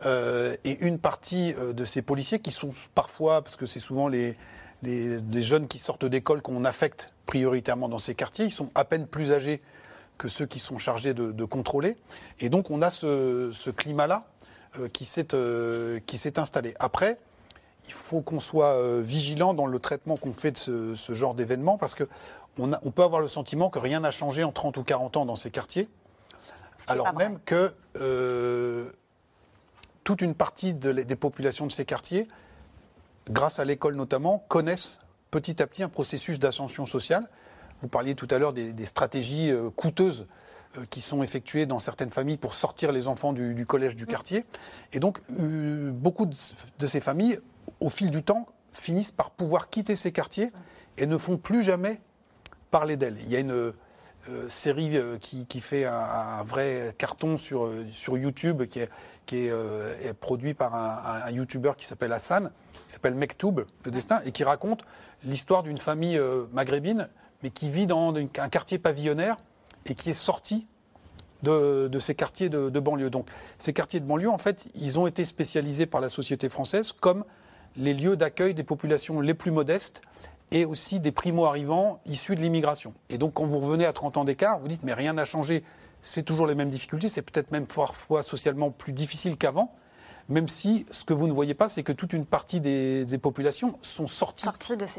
Euh, 0.06 0.54
et 0.64 0.78
une 0.86 0.98
partie 1.00 1.54
euh, 1.58 1.72
de 1.72 1.84
ces 1.84 2.02
policiers 2.02 2.38
qui 2.38 2.52
sont 2.52 2.70
parfois, 2.94 3.42
parce 3.42 3.56
que 3.56 3.66
c'est 3.66 3.80
souvent 3.80 4.06
les, 4.06 4.36
des 4.82 5.42
jeunes 5.42 5.66
qui 5.68 5.78
sortent 5.78 6.04
d'école 6.04 6.40
qu'on 6.42 6.64
affecte 6.64 7.12
prioritairement 7.26 7.88
dans 7.88 7.98
ces 7.98 8.14
quartiers, 8.14 8.44
ils 8.46 8.52
sont 8.52 8.70
à 8.74 8.84
peine 8.84 9.06
plus 9.06 9.32
âgés 9.32 9.60
que 10.18 10.28
ceux 10.28 10.46
qui 10.46 10.58
sont 10.58 10.78
chargés 10.78 11.14
de, 11.14 11.30
de 11.32 11.44
contrôler. 11.44 11.96
Et 12.40 12.48
donc 12.48 12.70
on 12.70 12.82
a 12.82 12.90
ce, 12.90 13.50
ce 13.52 13.70
climat-là 13.70 14.26
euh, 14.78 14.88
qui 14.88 15.04
s'est 15.04 15.34
euh, 15.34 16.00
qui 16.06 16.18
s'est 16.18 16.38
installé. 16.38 16.74
Après, 16.80 17.18
il 17.86 17.92
faut 17.92 18.20
qu'on 18.20 18.40
soit 18.40 18.74
euh, 18.74 19.00
vigilant 19.04 19.54
dans 19.54 19.66
le 19.66 19.78
traitement 19.78 20.16
qu'on 20.16 20.32
fait 20.32 20.52
de 20.52 20.58
ce, 20.58 20.94
ce 20.96 21.12
genre 21.14 21.34
d'événement 21.34 21.78
parce 21.78 21.94
que 21.94 22.08
on, 22.58 22.72
a- 22.72 22.80
on 22.84 22.90
peut 22.90 23.02
avoir 23.04 23.20
le 23.20 23.28
sentiment 23.28 23.70
que 23.70 23.78
rien 23.78 24.00
n'a 24.00 24.10
changé 24.10 24.42
en 24.42 24.50
30 24.52 24.76
ou 24.78 24.82
40 24.84 25.16
ans 25.18 25.26
dans 25.26 25.36
ces 25.36 25.50
quartiers, 25.50 25.88
alors 26.88 27.06
même 27.14 27.38
que 27.44 27.72
toute 30.04 30.22
une 30.22 30.34
partie 30.34 30.74
de 30.74 30.92
des 30.92 31.16
populations 31.16 31.66
de 31.66 31.72
ces 31.72 31.84
quartiers, 31.84 32.26
grâce 33.30 33.58
à 33.58 33.64
l'école 33.64 33.94
notamment, 33.94 34.44
connaissent 34.48 35.00
petit 35.30 35.62
à 35.62 35.66
petit 35.66 35.82
un 35.82 35.88
processus 35.88 36.38
d'ascension 36.38 36.86
sociale. 36.86 37.28
Vous 37.80 37.88
parliez 37.88 38.14
tout 38.14 38.28
à 38.30 38.38
l'heure 38.38 38.52
des, 38.52 38.72
des 38.72 38.86
stratégies 38.86 39.50
euh, 39.50 39.70
coûteuses 39.70 40.26
euh, 40.76 40.84
qui 40.90 41.00
sont 41.00 41.22
effectuées 41.22 41.66
dans 41.66 41.78
certaines 41.78 42.10
familles 42.10 42.36
pour 42.36 42.54
sortir 42.54 42.92
les 42.92 43.06
enfants 43.06 43.32
du, 43.32 43.54
du 43.54 43.66
collège 43.66 43.94
du 43.94 44.06
quartier. 44.06 44.44
Et 44.92 45.00
donc, 45.00 45.18
euh, 45.38 45.90
beaucoup 45.92 46.26
de, 46.26 46.34
de 46.78 46.86
ces 46.86 47.00
familles, 47.00 47.38
au 47.80 47.88
fil 47.88 48.10
du 48.10 48.22
temps, 48.22 48.48
finissent 48.72 49.12
par 49.12 49.30
pouvoir 49.30 49.70
quitter 49.70 49.96
ces 49.96 50.12
quartiers 50.12 50.50
et 50.96 51.06
ne 51.06 51.16
font 51.16 51.36
plus 51.36 51.62
jamais 51.62 52.00
parler 52.70 52.96
d'elles. 52.96 53.18
Il 53.20 53.28
y 53.28 53.36
a 53.36 53.40
une 53.40 53.72
euh, 54.28 54.48
série 54.50 54.96
euh, 54.96 55.16
qui, 55.18 55.60
fait 55.60 55.84
un, 55.86 56.42
vrai 56.42 56.94
carton 56.98 57.38
sur, 57.38 57.66
euh, 57.66 57.86
YouTube 58.08 58.64
qui 58.66 58.80
est, 58.80 60.12
produit 60.20 60.54
par 60.54 60.74
un, 60.74 61.22
un, 61.26 61.30
YouTuber 61.30 61.72
qui 61.78 61.86
s'appelle 61.86 62.12
Hassan, 62.12 62.50
qui 62.86 62.92
s'appelle 62.92 63.14
Mektoub, 63.14 63.64
le 63.84 63.90
destin, 63.90 64.20
et 64.26 64.32
qui 64.32 64.44
raconte 64.44 64.84
l'histoire 65.24 65.62
d'une 65.62 65.78
famille 65.78 66.20
maghrébine, 66.52 67.08
mais 67.42 67.50
qui 67.50 67.70
vit 67.70 67.86
dans 67.86 68.14
un 68.14 68.26
quartier 68.26 68.78
pavillonnaire 68.78 69.36
et 69.86 69.94
qui 69.94 70.10
est 70.10 70.14
sortie 70.14 70.66
de, 71.42 71.88
de 71.88 71.98
ces 71.98 72.14
quartiers 72.14 72.48
de, 72.48 72.68
de 72.68 72.80
banlieue. 72.80 73.10
Donc, 73.10 73.28
ces 73.58 73.72
quartiers 73.72 74.00
de 74.00 74.06
banlieue, 74.06 74.30
en 74.30 74.38
fait, 74.38 74.68
ils 74.74 74.98
ont 74.98 75.06
été 75.06 75.24
spécialisés 75.24 75.86
par 75.86 76.00
la 76.00 76.08
société 76.08 76.48
française 76.48 76.92
comme 76.92 77.24
les 77.76 77.94
lieux 77.94 78.16
d'accueil 78.16 78.54
des 78.54 78.64
populations 78.64 79.20
les 79.20 79.34
plus 79.34 79.52
modestes 79.52 80.02
et 80.50 80.64
aussi 80.64 81.00
des 81.00 81.12
primo-arrivants 81.12 82.00
issus 82.06 82.34
de 82.34 82.40
l'immigration. 82.40 82.94
Et 83.10 83.18
donc, 83.18 83.34
quand 83.34 83.44
vous 83.44 83.58
revenez 83.58 83.84
à 83.84 83.92
30 83.92 84.16
ans 84.16 84.24
d'écart, 84.24 84.58
vous 84.58 84.68
dites, 84.68 84.82
mais 84.82 84.94
rien 84.94 85.12
n'a 85.12 85.24
changé, 85.24 85.62
c'est 86.02 86.22
toujours 86.22 86.46
les 86.46 86.54
mêmes 86.54 86.70
difficultés, 86.70 87.08
c'est 87.08 87.22
peut-être 87.22 87.50
même 87.50 87.66
parfois 87.66 88.22
socialement 88.22 88.70
plus 88.70 88.92
difficile 88.92 89.36
qu'avant, 89.36 89.70
même 90.28 90.48
si 90.48 90.86
ce 90.90 91.04
que 91.04 91.14
vous 91.14 91.26
ne 91.26 91.32
voyez 91.32 91.54
pas, 91.54 91.68
c'est 91.68 91.82
que 91.82 91.92
toute 91.92 92.12
une 92.12 92.26
partie 92.26 92.60
des, 92.60 93.04
des 93.04 93.18
populations 93.18 93.78
sont 93.82 94.06
sorties, 94.06 94.46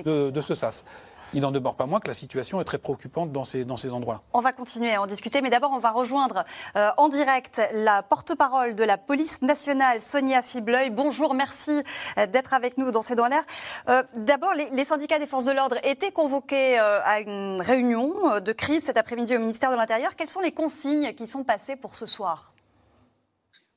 de, 0.04 0.30
de 0.30 0.42
ce 0.42 0.56
sas. 0.56 0.86
Il 1.34 1.42
n'en 1.42 1.52
demeure 1.52 1.76
pas 1.76 1.86
moins 1.86 2.00
que 2.00 2.08
la 2.08 2.14
situation 2.14 2.60
est 2.60 2.64
très 2.64 2.80
préoccupante 2.80 3.32
dans 3.32 3.46
ces, 3.46 3.66
dans 3.66 3.78
ces 3.78 3.94
endroits-là. 3.94 4.22
On 4.34 4.42
va 4.42 4.52
continuer 4.52 4.94
à 4.96 5.02
en 5.02 5.06
discuter, 5.06 5.42
mais 5.42 5.50
d'abord 5.50 5.72
on 5.72 5.80
va 5.80 5.92
rejoindre 5.92 6.44
euh, 6.76 6.90
en 6.98 7.08
direct 7.10 7.62
la 7.74 8.02
porte-parole 8.02 8.76
de 8.76 8.84
la 8.84 8.98
police 8.98 9.42
nationale, 9.42 10.02
Sonia 10.02 10.42
Fibleuil. 10.42 10.90
Bonjour, 10.90 11.34
merci 11.34 11.84
euh, 12.18 12.26
d'être 12.26 12.54
avec 12.54 12.78
nous 12.78 12.92
dans 12.92 13.02
C'est 13.02 13.16
dans 13.16 13.28
l'air. 13.28 13.44
Euh, 13.90 14.04
d'abord, 14.16 14.54
les, 14.54 14.70
les 14.72 14.86
syndicats 14.86 15.20
des 15.20 15.28
forces 15.28 15.46
de 15.46 15.52
l'ordre 15.52 15.78
étaient 15.84 16.12
convoqués 16.12 16.80
euh, 16.80 17.00
à 17.04 17.20
une 17.20 17.62
réunion 17.62 18.14
euh, 18.32 18.40
de 18.40 18.52
crise 18.52 18.84
cet 18.84 18.98
après-midi 18.98 19.36
au 19.36 19.40
ministère 19.40 19.72
de 19.72 19.76
l'Intérieur. 19.76 20.16
Quelles 20.16 20.30
sont 20.30 20.42
les 20.42 20.52
consignes 20.52 21.14
qui 21.14 21.28
sont 21.28 21.44
passées 21.44 21.76
pour 21.76 21.96
ce 21.96 22.06
soir? 22.06 22.54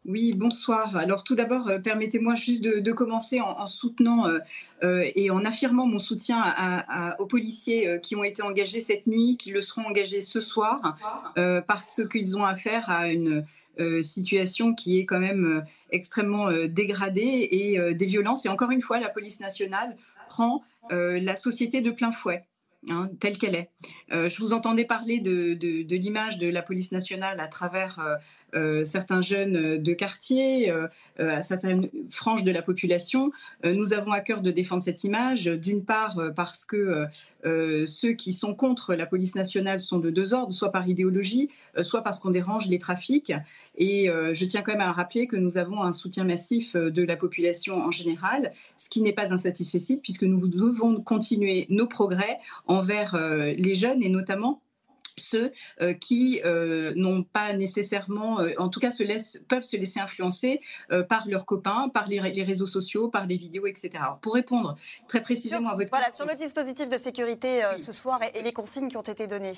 Oui, 0.04 0.32
bonsoir. 0.34 0.96
Alors 0.96 1.22
tout 1.22 1.36
d'abord, 1.36 1.68
euh, 1.68 1.78
permettez-moi 1.78 2.34
juste 2.34 2.62
de, 2.64 2.80
de 2.80 2.92
commencer 2.92 3.40
en, 3.40 3.50
en 3.60 3.66
soutenant 3.66 4.26
euh, 4.26 4.38
euh, 4.82 5.08
et 5.14 5.30
en 5.30 5.44
affirmant 5.44 5.86
mon 5.86 6.00
soutien 6.00 6.40
à- 6.40 7.10
à- 7.12 7.20
aux 7.20 7.26
policiers 7.26 8.00
qui 8.02 8.16
ont 8.16 8.24
été 8.24 8.42
engagés 8.42 8.80
cette 8.80 9.06
nuit, 9.06 9.36
qui 9.36 9.52
le 9.52 9.62
seront 9.62 9.82
engagés 9.82 10.20
ce 10.20 10.40
soir, 10.40 10.96
parce 11.66 12.00
qu'ils 12.10 12.36
ont 12.36 12.44
affaire 12.44 12.90
à 12.90 13.08
une 13.08 13.44
situation 14.02 14.74
qui 14.74 14.98
est 14.98 15.06
quand 15.06 15.20
même 15.20 15.64
extrêmement 15.90 16.50
dégradée 16.68 17.48
et 17.52 17.94
des 17.94 18.06
violences. 18.06 18.44
Et 18.44 18.48
encore 18.48 18.70
une 18.70 18.82
fois, 18.82 18.98
la 18.98 19.08
police 19.08 19.40
nationale 19.40 19.96
prend 20.28 20.62
la 20.90 21.36
société 21.36 21.80
de 21.80 21.90
plein 21.92 22.10
fouet. 22.12 22.44
hein, 22.90 23.08
telle 23.20 23.38
qu'elle 23.38 23.54
est. 23.54 23.70
Je 24.10 24.36
vous 24.40 24.52
entendais 24.52 24.84
parler 24.84 25.20
de, 25.20 25.54
de- 25.54 25.82
de 25.84 25.96
l'image 25.96 26.38
de 26.38 26.48
la 26.48 26.62
police 26.62 26.90
nationale 26.92 27.38
à 27.40 27.46
travers 27.46 28.00
certains 28.84 29.22
jeunes 29.22 29.56
euh, 29.56 29.78
de 29.78 29.92
quartier, 29.92 30.70
euh, 30.70 30.86
euh, 31.20 31.36
à 31.36 31.42
certaines 31.42 31.88
franges 32.10 32.44
de 32.44 32.50
la 32.50 32.62
population. 32.62 33.32
Euh, 33.64 33.72
nous 33.72 33.92
avons 33.92 34.12
à 34.12 34.20
cœur 34.20 34.40
de 34.40 34.50
défendre 34.50 34.82
cette 34.82 35.04
image, 35.04 35.44
d'une 35.44 35.84
part 35.84 36.18
euh, 36.18 36.30
parce 36.30 36.64
que 36.64 36.76
euh, 36.76 37.06
euh, 37.44 37.86
ceux 37.86 38.12
qui 38.12 38.32
sont 38.32 38.54
contre 38.54 38.94
la 38.94 39.06
police 39.06 39.34
nationale 39.34 39.80
sont 39.80 39.98
de 39.98 40.10
deux 40.10 40.32
ordres, 40.34 40.54
soit 40.54 40.70
par 40.70 40.88
idéologie, 40.88 41.50
euh, 41.76 41.82
soit 41.82 42.02
parce 42.02 42.18
qu'on 42.18 42.30
dérange 42.30 42.68
les 42.68 42.78
trafics. 42.78 43.32
Et 43.76 44.10
euh, 44.10 44.32
je 44.34 44.44
tiens 44.44 44.62
quand 44.62 44.72
même 44.72 44.80
à 44.80 44.92
rappeler 44.92 45.26
que 45.26 45.36
nous 45.36 45.58
avons 45.58 45.82
un 45.82 45.92
soutien 45.92 46.24
massif 46.24 46.76
euh, 46.76 46.90
de 46.90 47.02
la 47.02 47.16
population 47.16 47.76
en 47.76 47.90
général, 47.90 48.52
ce 48.76 48.88
qui 48.88 49.02
n'est 49.02 49.12
pas 49.12 49.32
insatisfait 49.32 49.72
puisque 50.02 50.24
nous 50.24 50.48
devons 50.48 51.00
continuer 51.00 51.66
nos 51.68 51.86
progrès 51.86 52.38
envers 52.66 53.14
euh, 53.14 53.52
les 53.56 53.74
jeunes 53.74 54.02
et 54.02 54.08
notamment 54.08 54.60
ceux 55.16 55.52
euh, 55.80 55.94
qui 55.94 56.40
euh, 56.44 56.92
n'ont 56.96 57.22
pas 57.22 57.52
nécessairement, 57.52 58.40
euh, 58.40 58.52
en 58.58 58.68
tout 58.68 58.80
cas, 58.80 58.90
se 58.90 59.02
laissent, 59.02 59.42
peuvent 59.48 59.62
se 59.62 59.76
laisser 59.76 60.00
influencer 60.00 60.60
par 61.08 61.28
leurs 61.28 61.46
copains, 61.46 61.88
par 61.88 62.06
les, 62.06 62.20
les 62.20 62.42
réseaux 62.42 62.66
sociaux, 62.66 63.08
par 63.08 63.26
les 63.26 63.36
vidéos, 63.36 63.66
etc. 63.66 63.90
Alors, 63.94 64.18
pour 64.18 64.34
répondre 64.34 64.76
très 65.08 65.20
précisément 65.20 65.70
à 65.70 65.74
votre 65.74 65.90
Voilà, 65.90 66.06
question, 66.06 66.24
sur 66.24 66.32
le 66.32 66.38
dispositif 66.38 66.88
de 66.88 66.96
sécurité 66.96 67.62
ce 67.76 67.92
soir 67.92 68.20
et, 68.22 68.38
et 68.38 68.42
les 68.42 68.52
consignes 68.52 68.88
qui 68.88 68.96
ont 68.96 69.02
été 69.02 69.26
données. 69.26 69.52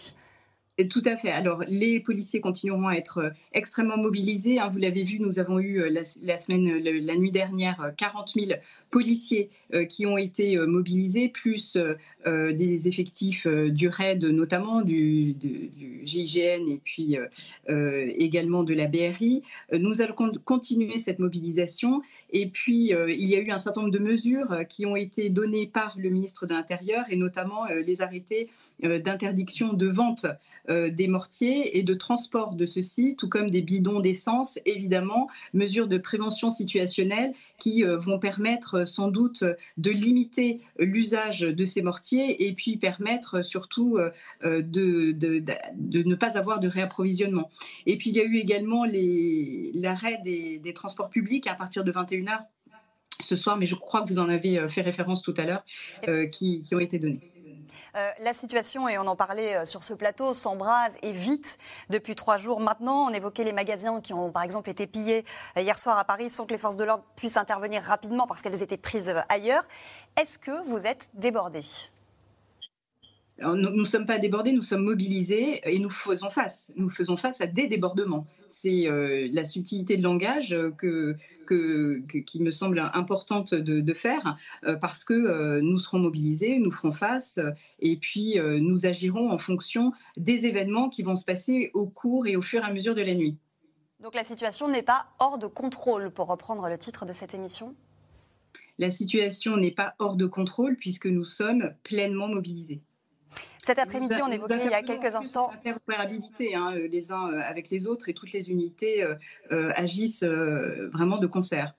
Tout 0.90 1.02
à 1.04 1.16
fait. 1.16 1.30
Alors, 1.30 1.62
les 1.68 2.00
policiers 2.00 2.40
continueront 2.40 2.88
à 2.88 2.94
être 2.94 3.18
euh, 3.18 3.30
extrêmement 3.52 3.96
mobilisés. 3.96 4.58
hein. 4.58 4.68
Vous 4.70 4.78
l'avez 4.78 5.04
vu, 5.04 5.20
nous 5.20 5.38
avons 5.38 5.60
eu 5.60 5.80
euh, 5.80 5.88
la, 5.88 6.02
semaine, 6.36 6.68
euh, 6.68 7.00
la 7.00 7.16
nuit 7.16 7.30
dernière, 7.30 7.80
euh, 7.80 7.90
40 7.96 8.32
000 8.34 8.46
policiers 8.90 9.50
euh, 9.72 9.84
qui 9.84 10.04
ont 10.04 10.16
été 10.18 10.58
euh, 10.58 10.66
mobilisés, 10.66 11.28
plus 11.28 11.76
euh, 11.76 11.94
euh, 12.26 12.52
des 12.52 12.88
effectifs 12.88 13.46
euh, 13.46 13.70
du 13.70 13.86
RAID, 13.86 14.24
notamment 14.24 14.82
du, 14.82 15.34
du- 15.34 15.70
GIGN 16.02 16.68
et 16.68 16.80
puis 16.82 17.18
euh, 17.18 17.26
euh, 17.68 18.10
également 18.18 18.64
de 18.64 18.74
la 18.74 18.88
BRI. 18.88 19.44
Euh, 19.72 19.78
Nous 19.78 20.02
allons 20.02 20.14
con- 20.14 20.32
continuer 20.44 20.98
cette 20.98 21.20
mobilisation 21.20 22.02
Et 22.32 22.46
puis, 22.46 22.90
il 22.90 23.24
y 23.28 23.36
a 23.36 23.38
eu 23.38 23.50
un 23.52 23.58
certain 23.58 23.82
nombre 23.82 23.92
de 23.94 24.00
mesures 24.00 24.58
qui 24.68 24.86
ont 24.86 24.96
été 24.96 25.30
données 25.30 25.68
par 25.68 25.94
le 25.98 26.10
ministre 26.10 26.46
de 26.46 26.52
l'Intérieur, 26.52 27.04
et 27.10 27.14
notamment 27.16 27.66
les 27.66 28.02
arrêtés 28.02 28.48
d'interdiction 28.82 29.72
de 29.72 29.86
vente 29.86 30.26
des 30.68 31.08
mortiers 31.08 31.78
et 31.78 31.82
de 31.82 31.94
transport 31.94 32.54
de 32.54 32.66
ceux-ci, 32.66 33.16
tout 33.16 33.28
comme 33.28 33.50
des 33.50 33.62
bidons 33.62 34.00
d'essence, 34.00 34.58
évidemment, 34.64 35.28
mesures 35.52 35.88
de 35.88 35.98
prévention 35.98 36.50
situationnelle 36.50 37.34
qui 37.58 37.82
vont 37.82 38.18
permettre 38.18 38.86
sans 38.86 39.08
doute 39.08 39.44
de 39.76 39.90
limiter 39.90 40.60
l'usage 40.78 41.40
de 41.40 41.64
ces 41.64 41.82
mortiers 41.82 42.46
et 42.46 42.54
puis 42.54 42.76
permettre 42.76 43.44
surtout 43.44 43.98
de, 44.42 46.02
ne 46.02 46.14
pas 46.14 46.38
avoir 46.38 46.60
de 46.60 46.68
réapprovisionnement. 46.68 47.50
Et 47.86 47.96
puis 47.96 48.10
il 48.10 48.16
y 48.16 48.20
a 48.20 48.24
eu 48.24 48.36
également 48.36 48.84
l'arrêt 48.84 50.20
des, 50.24 50.72
transports 50.74 51.10
publics 51.10 51.46
à 51.46 51.54
partir 51.54 51.84
de 51.84 51.92
21h 51.92 52.44
ce 53.20 53.36
soir, 53.36 53.56
mais 53.56 53.66
je 53.66 53.76
crois 53.76 54.02
que 54.02 54.08
vous 54.08 54.18
en 54.18 54.28
avez 54.28 54.66
fait 54.68 54.82
référence 54.82 55.22
tout 55.22 55.34
à 55.36 55.44
l'heure, 55.44 55.64
qui 56.30 56.62
ont 56.72 56.80
été 56.80 56.98
donnés. 56.98 57.33
Euh, 57.96 58.10
la 58.18 58.32
situation, 58.32 58.88
et 58.88 58.98
on 58.98 59.06
en 59.06 59.14
parlait 59.14 59.54
euh, 59.54 59.64
sur 59.64 59.84
ce 59.84 59.94
plateau, 59.94 60.34
s'embrase 60.34 60.92
et 61.02 61.12
vite 61.12 61.58
depuis 61.90 62.16
trois 62.16 62.36
jours 62.36 62.58
maintenant. 62.58 63.06
On 63.08 63.10
évoquait 63.10 63.44
les 63.44 63.52
magasins 63.52 64.00
qui 64.00 64.12
ont 64.12 64.32
par 64.32 64.42
exemple 64.42 64.68
été 64.68 64.88
pillés 64.88 65.24
euh, 65.56 65.60
hier 65.60 65.78
soir 65.78 65.96
à 65.96 66.04
Paris 66.04 66.28
sans 66.28 66.44
que 66.44 66.50
les 66.50 66.58
forces 66.58 66.76
de 66.76 66.84
l'ordre 66.84 67.04
puissent 67.14 67.36
intervenir 67.36 67.84
rapidement 67.84 68.26
parce 68.26 68.42
qu'elles 68.42 68.62
étaient 68.62 68.76
prises 68.76 69.14
ailleurs. 69.28 69.64
Est-ce 70.16 70.38
que 70.38 70.66
vous 70.68 70.78
êtes 70.78 71.08
débordés? 71.14 71.64
Nous 73.42 73.70
ne 73.70 73.84
sommes 73.84 74.06
pas 74.06 74.18
débordés, 74.18 74.52
nous 74.52 74.62
sommes 74.62 74.84
mobilisés 74.84 75.60
et 75.64 75.78
nous 75.80 75.90
faisons 75.90 76.30
face. 76.30 76.70
Nous 76.76 76.88
faisons 76.88 77.16
face 77.16 77.40
à 77.40 77.46
des 77.46 77.66
débordements. 77.66 78.26
C'est 78.48 78.88
euh, 78.88 79.28
la 79.32 79.42
subtilité 79.42 79.96
de 79.96 80.02
langage 80.02 80.56
que, 80.78 81.16
qui 82.06 82.42
me 82.42 82.50
semble 82.52 82.78
importante 82.94 83.54
de, 83.54 83.94
faire 83.94 84.36
euh, 84.64 84.76
parce 84.76 85.04
que 85.04 85.14
euh, 85.14 85.60
nous 85.60 85.78
serons 85.78 85.98
mobilisés, 85.98 86.58
nous 86.58 86.70
ferons 86.70 86.92
face 86.92 87.40
et 87.80 87.96
puis 87.96 88.38
nous 88.38 88.86
agirons 88.86 89.30
en 89.30 89.38
fonction 89.38 89.92
des 90.16 90.46
événements 90.46 90.88
qui 90.88 91.02
vont 91.02 91.16
se 91.16 91.24
passer 91.24 91.70
au 91.74 91.86
cours 91.86 92.26
et 92.26 92.36
au 92.36 92.42
fur 92.42 92.62
et 92.62 92.66
à 92.66 92.72
mesure 92.72 92.94
de 92.94 93.02
la 93.02 93.14
nuit. 93.14 93.36
Donc 94.00 94.14
la 94.14 94.24
situation 94.24 94.68
n'est 94.68 94.82
pas 94.82 95.06
hors 95.18 95.38
de 95.38 95.46
contrôle, 95.46 96.10
pour 96.10 96.28
reprendre 96.28 96.68
le 96.68 96.78
titre 96.78 97.06
de 97.06 97.12
cette 97.12 97.34
émission 97.34 97.74
La 98.78 98.90
situation 98.90 99.56
n'est 99.56 99.70
pas 99.70 99.94
hors 99.98 100.16
de 100.16 100.26
contrôle 100.26 100.76
puisque 100.76 101.06
nous 101.06 101.24
sommes 101.24 101.72
pleinement 101.82 102.28
mobilisés. 102.28 102.82
Cet 103.66 103.78
après-midi, 103.78 104.14
on 104.22 104.30
évoquait 104.30 104.64
il 104.64 104.70
y 104.70 104.74
a 104.74 104.82
quelques 104.82 105.14
instants. 105.14 105.50
Interopérabilité 105.50 106.54
hein, 106.54 106.74
euh, 106.74 106.88
les 106.88 107.12
uns 107.12 107.32
euh, 107.32 107.40
avec 107.42 107.70
les 107.70 107.86
autres 107.86 108.08
et 108.08 108.14
toutes 108.14 108.32
les 108.32 108.50
unités 108.50 109.02
euh, 109.02 109.72
agissent 109.74 110.24
vraiment 110.24 111.18
de 111.18 111.26
concert. 111.26 111.74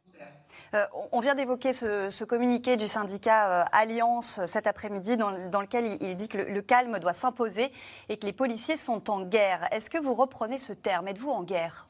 on 1.11 1.19
vient 1.19 1.35
d'évoquer 1.35 1.73
ce, 1.73 2.23
communiqué 2.23 2.75
du 2.75 2.87
syndicat 2.87 3.61
Alliance 3.71 4.41
cet 4.45 4.67
après-midi 4.67 5.15
dans, 5.17 5.31
lequel 5.31 5.97
il, 6.01 6.15
dit 6.15 6.27
que 6.27 6.37
le 6.37 6.61
calme 6.61 6.99
doit 6.99 7.13
s'imposer 7.13 7.71
et 8.09 8.17
que 8.17 8.25
les 8.25 8.33
policiers 8.33 8.77
sont 8.77 9.09
en 9.09 9.21
guerre. 9.23 9.67
Est-ce 9.71 9.89
que 9.89 9.97
vous 9.97 10.15
reprenez 10.15 10.59
ce 10.59 10.73
terme? 10.73 11.07
Êtes-vous 11.07 11.29
en 11.29 11.43
guerre? 11.43 11.87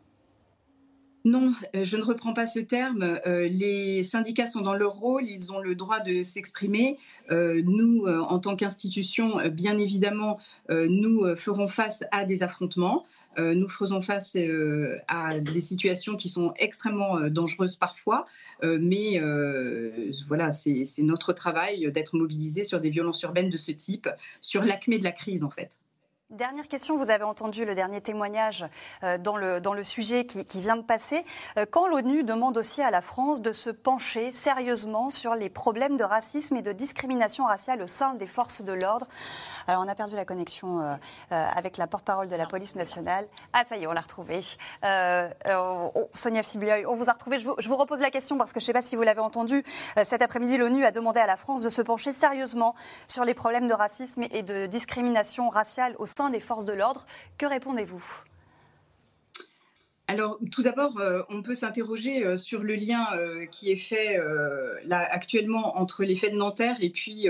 Non, 1.26 1.54
euh, 1.76 1.84
je 1.84 1.98
ne 1.98 2.04
reprends 2.04 2.34
pas 2.34 2.46
ce 2.46 2.60
terme. 2.60 3.20
Euh, 3.26 3.48
les 3.48 4.04
syndicats 4.04 4.46
sont 4.46 4.62
dans 4.62 4.76
leur 4.76 4.94
rôle, 4.94 5.28
ils 5.28 5.52
ont 5.52 5.60
le 5.60 5.74
droit 5.74 6.00
de 6.00 6.22
s'exprimer. 6.22 7.00
Euh, 7.32 7.64
nous, 7.66 8.06
en 8.06 8.40
tant 8.40 8.56
qu'institution, 8.56 9.40
bien 9.52 9.78
évidemment, 9.78 10.38
nous 10.70 11.36
ferons 11.36 11.68
face 11.68 12.04
à 12.12 12.26
des 12.26 12.44
affrontements. 12.44 13.06
nous 13.38 13.68
faisons 13.68 14.02
face 14.02 14.38
à 15.08 15.40
des 15.40 15.62
situations 15.62 16.16
qui 16.16 16.30
sont 16.30 16.54
extrêmement 16.58 17.20
dangereuses 17.30 17.76
parfois, 17.78 18.28
mais 18.62 19.20
voilà, 20.28 20.52
c'est 20.52 20.86
notre 21.00 21.34
travail 21.34 21.92
d'être 21.92 22.16
mobilisé 22.16 22.64
sur 22.64 22.80
des 22.80 22.92
violences 22.92 23.24
urbaines 23.24 23.50
de 23.50 23.58
ce 23.58 23.72
type, 23.72 24.08
sur 24.42 24.64
l'acmé 24.64 25.00
de 25.00 25.04
la 25.04 25.12
crise 25.12 25.44
en 25.44 25.50
fait. 25.50 25.80
Dernière 26.32 26.68
question, 26.68 26.98
vous 26.98 27.12
avez 27.12 27.24
entendu 27.24 27.66
le 27.66 27.76
dernier 27.76 28.02
témoignage 28.02 28.66
euh, 29.04 29.20
dans, 29.20 29.38
le, 29.38 29.62
dans 29.62 29.76
le 29.76 29.84
sujet 29.84 30.26
qui, 30.26 30.60
vient 30.60 30.76
de 30.76 30.82
passer. 30.82 31.24
Euh, 31.56 31.68
quand 31.70 31.88
l'ONU 31.88 32.24
demande 32.24 32.58
aussi 32.58 32.82
à 32.82 32.90
la 32.90 33.02
France 33.02 33.44
de 33.44 33.52
se 33.52 33.70
pencher 33.70 34.32
sérieusement 34.32 35.12
sur 35.12 35.36
les 35.36 35.50
problèmes 35.50 35.98
de 35.98 36.04
racisme 36.04 36.56
et 36.56 36.64
de 36.64 36.72
discrimination 36.72 37.46
raciale 37.46 37.84
au 37.84 37.86
sein 37.86 38.16
des 38.16 38.26
forces 38.26 38.64
de 38.64 38.74
l'ordre. 38.74 39.06
Alors 39.68 39.84
on 39.86 39.88
a 39.88 39.94
perdu 39.94 40.16
la 40.16 40.26
connexion 40.26 40.82
euh, 40.82 40.96
avec 41.30 41.78
la 41.78 41.86
porte-parole 41.86 42.28
de 42.28 42.36
la 42.36 42.48
police 42.48 42.74
nationale. 42.74 43.28
Ah 43.54 43.62
ça 43.70 43.78
y 43.78 43.84
est, 43.84 43.88
on 43.88 43.94
l'a 43.94 44.02
retrouvée. 44.02 44.42
Sonia 46.16 46.42
Fiblioy, 46.42 46.88
on 46.88 46.96
vous 46.96 47.08
a 47.08 47.14
retrouvé. 47.14 47.38
Je 47.38 47.46
vous, 47.46 47.54
je 47.60 47.70
vous, 47.70 47.78
repose 47.78 48.00
la 48.00 48.10
question 48.10 48.40
parce 48.40 48.52
que 48.52 48.60
je 48.60 48.64
ne 48.64 48.68
sais 48.68 48.74
pas 48.74 48.82
si 48.82 48.96
vous 48.96 49.04
l'avez 49.04 49.22
entendu. 49.22 49.64
cet 50.04 50.24
après-midi, 50.24 50.58
l'ONU 50.58 50.86
a 50.86 50.92
demandé 50.92 51.20
à 51.20 51.28
la 51.28 51.38
France 51.38 51.62
de 51.62 51.70
se 51.70 51.84
pencher 51.84 52.14
sérieusement 52.14 52.74
sur 53.08 53.26
les 53.26 53.36
problèmes 53.36 53.68
de 53.68 53.76
racisme 53.76 54.24
et 54.32 54.42
de 54.42 54.66
discrimination 54.66 55.50
raciale 55.50 55.96
au 56.00 56.08
sein 56.16 56.25
des 56.30 56.40
forces 56.40 56.66
de 56.66 56.74
l'ordre. 56.74 57.06
Que 57.38 57.46
répondez-vous? 57.46 58.24
Alors, 60.08 60.40
tout 60.52 60.62
d'abord, 60.62 61.00
euh, 61.00 61.24
on 61.30 61.42
peut 61.42 61.56
s'interroger 61.56 62.24
euh, 62.24 62.38
sur 62.38 62.62
le 62.62 62.76
lien 62.76 63.08
euh, 63.16 63.48
qui 63.48 63.72
est 63.72 63.76
fait 63.76 64.20
actuellement 64.92 65.80
entre 65.80 66.04
les 66.04 66.16
faits 66.16 66.34
de 66.34 66.38
Nanterre 66.38 66.78
et 66.82 66.90
puis 66.90 67.28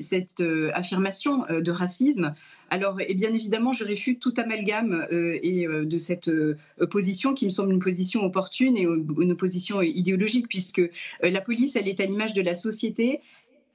cette 0.00 0.42
affirmation 0.72 1.44
de 1.50 1.70
racisme. 1.70 2.34
Alors, 2.70 3.00
et 3.00 3.14
bien 3.14 3.34
évidemment, 3.34 3.72
je 3.72 3.84
réfute 3.84 4.20
tout 4.20 4.32
amalgame 4.38 5.06
et 5.10 5.66
de 5.66 5.98
cette 5.98 6.30
position 6.90 7.34
qui 7.34 7.44
me 7.44 7.50
semble 7.50 7.72
une 7.72 7.80
position 7.80 8.22
opportune 8.22 8.76
et 8.76 8.82
une 8.82 9.36
position 9.36 9.82
idéologique, 9.82 10.48
puisque 10.48 10.82
la 11.22 11.40
police, 11.40 11.76
elle 11.76 11.88
est 11.88 12.00
à 12.00 12.06
l'image 12.06 12.32
de 12.32 12.42
la 12.42 12.54
société, 12.54 13.20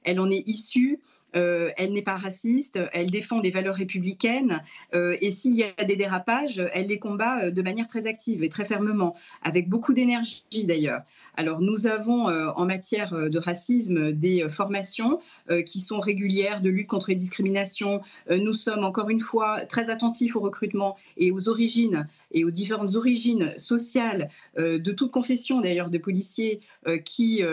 elle 0.04 0.18
en 0.20 0.30
est 0.30 0.46
issue. 0.48 0.98
Euh, 1.36 1.70
elle 1.76 1.92
n'est 1.92 2.02
pas 2.02 2.16
raciste, 2.16 2.78
elle 2.92 3.10
défend 3.10 3.40
des 3.40 3.50
valeurs 3.50 3.74
républicaines 3.74 4.62
euh, 4.94 5.16
et 5.20 5.30
s'il 5.30 5.54
y 5.54 5.62
a 5.62 5.84
des 5.84 5.96
dérapages, 5.96 6.62
elle 6.72 6.86
les 6.86 6.98
combat 6.98 7.44
euh, 7.44 7.50
de 7.50 7.60
manière 7.60 7.86
très 7.86 8.06
active 8.06 8.42
et 8.42 8.48
très 8.48 8.64
fermement, 8.64 9.14
avec 9.42 9.68
beaucoup 9.68 9.92
d'énergie 9.92 10.64
d'ailleurs. 10.64 11.02
Alors 11.36 11.60
nous 11.60 11.86
avons 11.86 12.24
en 12.26 12.66
matière 12.66 13.30
de 13.30 13.38
racisme 13.38 14.10
des 14.10 14.48
formations 14.48 15.20
qui 15.64 15.78
sont 15.78 16.00
régulières 16.00 16.60
de 16.60 16.68
lutte 16.68 16.88
contre 16.88 17.10
les 17.10 17.14
discriminations. 17.14 18.00
nous 18.28 18.54
sommes 18.54 18.82
encore 18.82 19.08
une 19.08 19.20
fois 19.20 19.64
très 19.66 19.88
attentifs 19.88 20.34
au 20.34 20.40
recrutement 20.40 20.96
et 21.16 21.30
aux 21.30 21.48
origines 21.48 22.08
et 22.32 22.44
aux 22.44 22.50
différentes 22.50 22.96
origines 22.96 23.56
sociales 23.56 24.30
de 24.58 24.90
toute 24.90 25.12
confession 25.12 25.60
d'ailleurs 25.60 25.90
de 25.90 25.98
policiers 25.98 26.60
qui, 27.04 27.44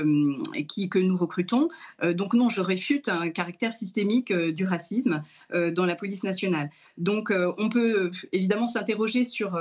qui, 0.68 0.90
que 0.90 0.98
nous 0.98 1.18
recrutons. 1.18 1.70
donc 2.02 2.34
non, 2.34 2.50
je 2.50 2.62
réfute 2.62 3.08
un 3.08 3.30
caractère 3.30 3.65
systémique 3.74 4.32
euh, 4.32 4.52
du 4.52 4.66
racisme 4.66 5.24
euh, 5.54 5.72
dans 5.72 5.86
la 5.86 5.96
police 5.96 6.24
nationale. 6.24 6.70
Donc 6.98 7.32
euh, 7.32 7.54
on 7.58 7.70
peut 7.70 8.12
évidemment 8.32 8.68
s'interroger 8.68 9.24
sur 9.24 9.60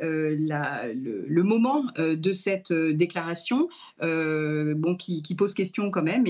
le, 0.00 1.42
moment 1.42 1.84
de 1.96 2.32
cette 2.32 2.72
déclaration, 2.72 3.68
bon, 4.00 4.96
qui, 4.96 5.34
pose 5.36 5.54
question 5.54 5.90
quand 5.90 6.02
même. 6.02 6.26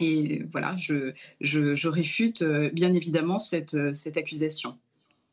Et, 0.00 0.42
voilà, 0.50 0.76
je, 0.78 1.88
réfute 1.88 2.44
bien 2.72 2.94
évidemment 2.94 3.38
cette 3.38 3.76
accusation. 4.16 4.76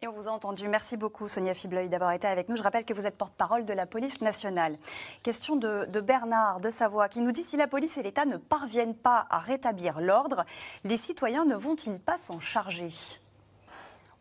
Et 0.04 0.08
on 0.08 0.14
vous 0.14 0.28
a 0.28 0.32
entendu. 0.32 0.68
Merci 0.68 0.98
beaucoup, 0.98 1.28
Sonia 1.28 1.54
Fibleuil, 1.54 1.88
d'avoir 1.88 2.12
été 2.14 2.26
avec 2.26 2.50
nous. 2.50 2.56
Je 2.56 2.64
rappelle 2.64 2.86
que 2.86 2.94
vous 2.96 3.06
êtes 3.06 3.16
porte-parole 3.16 3.66
de 3.66 3.74
la 3.74 3.86
police 3.86 4.22
nationale. 4.22 4.80
Question 5.22 5.58
de, 5.58 5.86
de, 5.86 6.02
Bernard 6.02 6.60
de 6.60 6.72
Savoie 6.72 7.08
qui 7.08 7.22
nous 7.22 7.32
dit 7.32 7.44
si 7.44 7.56
la 7.56 7.68
police 7.68 8.00
et 8.00 8.04
l'État 8.04 8.26
ne 8.26 8.38
parviennent 8.38 8.96
pas 8.96 9.28
à 9.30 9.38
rétablir 9.38 10.02
l'ordre, 10.02 10.44
les 10.86 10.98
citoyens 10.98 11.46
ne 11.46 11.54
vont-ils 11.54 12.00
pas 12.00 12.18
s'en 12.18 12.40
charger? 12.40 12.90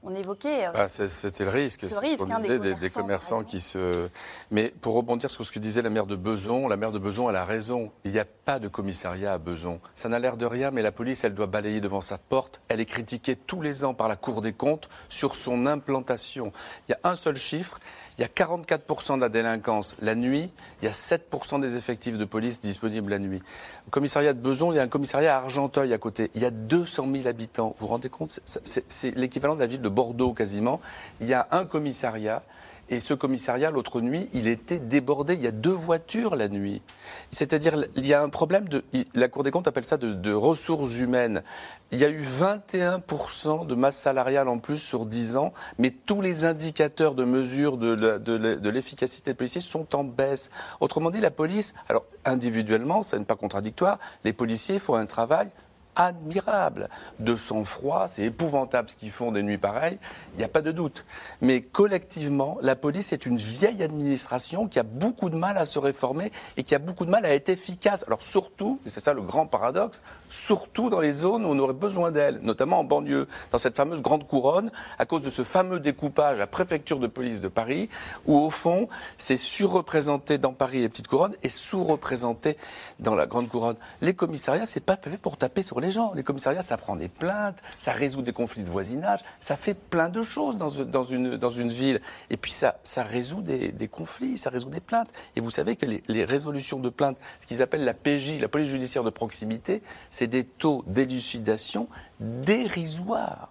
On 0.02 0.14
évoquait. 0.14 0.66
Euh, 0.66 0.72
ah, 0.74 0.88
C'était 0.88 1.44
le 1.44 1.50
risque. 1.50 1.82
Ce 1.82 1.94
risque, 1.94 2.22
hein, 2.30 2.40
disait, 2.40 2.58
des, 2.58 2.90
commerçants, 2.90 3.44
qui 3.44 3.60
se. 3.60 4.08
Mais 4.50 4.72
pour 4.80 4.94
rebondir 4.94 5.30
sur 5.30 5.44
ce 5.44 5.52
que 5.52 5.58
disait 5.58 5.82
la 5.82 5.90
maire 5.90 6.06
de 6.06 6.16
Beson, 6.16 6.68
la 6.68 6.76
maire 6.76 6.92
de 6.92 6.98
Beson, 6.98 7.28
elle 7.28 7.36
a 7.36 7.44
raison. 7.44 7.92
Il 8.04 8.12
n'y 8.12 8.18
a 8.18 8.24
pas 8.24 8.58
de 8.58 8.68
commissariat 8.68 9.32
à 9.32 9.38
Beson. 9.38 9.80
Ça 9.94 10.08
n'a 10.08 10.18
l'air 10.18 10.36
de 10.36 10.46
rien, 10.46 10.70
mais 10.70 10.82
la 10.82 10.92
police, 10.92 11.24
elle 11.24 11.34
doit 11.34 11.46
balayer 11.46 11.80
devant 11.80 12.00
sa 12.00 12.18
porte. 12.18 12.60
Elle 12.68 12.80
est 12.80 12.86
critiquée 12.86 13.36
tous 13.36 13.60
les 13.60 13.84
ans 13.84 13.94
par 13.94 14.08
la 14.08 14.16
Cour 14.16 14.42
des 14.42 14.52
comptes 14.52 14.88
sur 15.08 15.34
son 15.34 15.66
implantation. 15.66 16.52
Il 16.88 16.92
y 16.92 16.94
a 16.94 17.10
un 17.10 17.16
seul 17.16 17.36
chiffre. 17.36 17.78
Il 18.20 18.24
y 18.24 18.26
a 18.26 18.28
44% 18.28 19.16
de 19.16 19.20
la 19.22 19.30
délinquance 19.30 19.96
la 20.02 20.14
nuit, 20.14 20.50
il 20.82 20.84
y 20.84 20.88
a 20.88 20.90
7% 20.90 21.58
des 21.58 21.76
effectifs 21.76 22.18
de 22.18 22.26
police 22.26 22.60
disponibles 22.60 23.08
la 23.08 23.18
nuit. 23.18 23.40
Au 23.88 23.90
commissariat 23.90 24.34
de 24.34 24.38
Beson, 24.38 24.72
il 24.72 24.76
y 24.76 24.78
a 24.78 24.82
un 24.82 24.88
commissariat 24.88 25.38
à 25.38 25.38
Argenteuil 25.38 25.90
à 25.94 25.96
côté. 25.96 26.30
Il 26.34 26.42
y 26.42 26.44
a 26.44 26.50
200 26.50 27.10
000 27.10 27.26
habitants. 27.26 27.74
Vous 27.78 27.86
vous 27.86 27.92
rendez 27.92 28.10
compte? 28.10 28.38
C'est 28.44 29.16
l'équivalent 29.16 29.54
de 29.54 29.60
la 29.60 29.66
ville 29.66 29.80
de 29.80 29.88
Bordeaux 29.88 30.34
quasiment. 30.34 30.82
Il 31.22 31.28
y 31.28 31.32
a 31.32 31.48
un 31.50 31.64
commissariat 31.64 32.42
Et 32.90 32.98
ce 32.98 33.14
commissariat, 33.14 33.70
l'autre 33.70 34.00
nuit, 34.00 34.28
il 34.34 34.48
était 34.48 34.80
débordé. 34.80 35.34
Il 35.34 35.42
y 35.42 35.46
a 35.46 35.52
deux 35.52 35.70
voitures 35.70 36.34
la 36.34 36.48
nuit. 36.48 36.82
C'est-à-dire, 37.30 37.84
il 37.94 38.04
y 38.04 38.12
a 38.12 38.20
un 38.20 38.28
problème 38.28 38.68
de. 38.68 38.82
La 39.14 39.28
Cour 39.28 39.44
des 39.44 39.52
comptes 39.52 39.68
appelle 39.68 39.84
ça 39.84 39.96
de, 39.96 40.32
ressources 40.32 40.98
humaines. 40.98 41.44
Il 41.92 42.00
y 42.00 42.04
a 42.04 42.10
eu 42.10 42.24
21% 42.24 43.66
de 43.66 43.74
masse 43.76 43.96
salariale 43.96 44.48
en 44.48 44.58
plus 44.58 44.78
sur 44.78 45.06
10 45.06 45.36
ans, 45.36 45.52
mais 45.78 45.90
tous 45.90 46.20
les 46.20 46.44
indicateurs 46.44 47.14
de 47.14 47.24
mesure 47.24 47.76
de, 47.76 48.68
l'efficacité 48.68 49.30
des 49.30 49.36
policiers 49.36 49.60
sont 49.60 49.94
en 49.94 50.02
baisse. 50.02 50.50
Autrement 50.80 51.10
dit, 51.10 51.20
la 51.20 51.30
police, 51.30 51.74
alors 51.88 52.04
individuellement, 52.24 53.04
ça 53.04 53.18
n'est 53.18 53.24
pas 53.24 53.36
contradictoire, 53.36 54.00
les 54.24 54.32
policiers 54.32 54.80
font 54.80 54.96
un 54.96 55.06
travail 55.06 55.48
admirable 55.96 56.88
de 57.18 57.36
sang-froid. 57.36 58.08
C'est 58.08 58.24
épouvantable 58.24 58.88
ce 58.90 58.96
qu'ils 58.96 59.10
font 59.10 59.32
des 59.32 59.42
nuits 59.42 59.58
pareilles, 59.58 59.98
il 60.34 60.38
n'y 60.38 60.44
a 60.44 60.48
pas 60.48 60.62
de 60.62 60.72
doute. 60.72 61.04
Mais 61.40 61.60
collectivement, 61.60 62.58
la 62.62 62.76
police 62.76 63.12
est 63.12 63.26
une 63.26 63.36
vieille 63.36 63.82
administration 63.82 64.68
qui 64.68 64.78
a 64.78 64.82
beaucoup 64.82 65.30
de 65.30 65.36
mal 65.36 65.56
à 65.56 65.66
se 65.66 65.78
réformer 65.78 66.32
et 66.56 66.62
qui 66.62 66.74
a 66.74 66.78
beaucoup 66.78 67.04
de 67.04 67.10
mal 67.10 67.24
à 67.24 67.34
être 67.34 67.48
efficace. 67.48 68.04
Alors 68.06 68.22
surtout, 68.22 68.80
et 68.86 68.90
c'est 68.90 69.02
ça 69.02 69.12
le 69.12 69.22
grand 69.22 69.46
paradoxe, 69.46 70.02
surtout 70.28 70.90
dans 70.90 71.00
les 71.00 71.12
zones 71.12 71.44
où 71.44 71.48
on 71.48 71.58
aurait 71.58 71.72
besoin 71.72 72.10
d'elle, 72.10 72.38
notamment 72.42 72.80
en 72.80 72.84
banlieue, 72.84 73.28
dans 73.50 73.58
cette 73.58 73.76
fameuse 73.76 74.02
grande 74.02 74.26
couronne, 74.26 74.70
à 74.98 75.06
cause 75.06 75.22
de 75.22 75.30
ce 75.30 75.44
fameux 75.44 75.80
découpage 75.80 76.36
à 76.36 76.38
la 76.38 76.46
préfecture 76.46 76.98
de 76.98 77.06
police 77.06 77.40
de 77.40 77.48
Paris, 77.48 77.88
où 78.26 78.36
au 78.36 78.50
fond, 78.50 78.88
c'est 79.16 79.36
surreprésenté 79.36 80.38
dans 80.38 80.52
Paris 80.52 80.80
les 80.80 80.88
petites 80.88 81.08
couronnes 81.08 81.34
et 81.42 81.48
sous-représenté 81.48 82.56
dans 82.98 83.14
la 83.14 83.26
grande 83.26 83.48
couronne. 83.48 83.76
Les 84.00 84.14
commissariats, 84.14 84.66
c'est 84.66 84.80
pas 84.80 84.96
fait 84.96 85.16
pour 85.16 85.36
taper 85.36 85.62
sur 85.62 85.80
les 85.80 85.90
gens. 85.90 86.12
Les 86.14 86.22
commissariats, 86.22 86.62
ça 86.62 86.76
prend 86.76 86.96
des 86.96 87.08
plaintes, 87.08 87.56
ça 87.78 87.92
résout 87.92 88.22
des 88.22 88.32
conflits 88.32 88.62
de 88.62 88.70
voisinage, 88.70 89.20
ça 89.40 89.56
fait 89.56 89.74
plein 89.74 90.08
de 90.08 90.19
choses 90.22 90.56
dans, 90.56 90.68
une, 91.04 91.68
ville. 91.68 92.00
Et 92.30 92.36
puis 92.36 92.52
ça, 92.52 92.76
résout 92.96 93.42
des, 93.42 93.88
conflits, 93.88 94.38
ça 94.38 94.50
résout 94.50 94.70
des 94.70 94.80
plaintes. 94.80 95.10
Et 95.36 95.40
vous 95.40 95.50
savez 95.50 95.76
que 95.76 95.86
les, 95.86 96.24
résolutions 96.24 96.78
de 96.78 96.88
plaintes, 96.88 97.18
ce 97.40 97.46
qu'ils 97.46 97.62
appellent 97.62 97.84
la 97.84 97.94
PJ, 97.94 98.40
la 98.40 98.48
police 98.48 98.68
judiciaire 98.68 99.04
de 99.04 99.10
proximité, 99.10 99.82
c'est 100.10 100.26
des 100.26 100.44
taux 100.44 100.84
d'élucidation 100.86 101.88
dérisoires. 102.20 103.48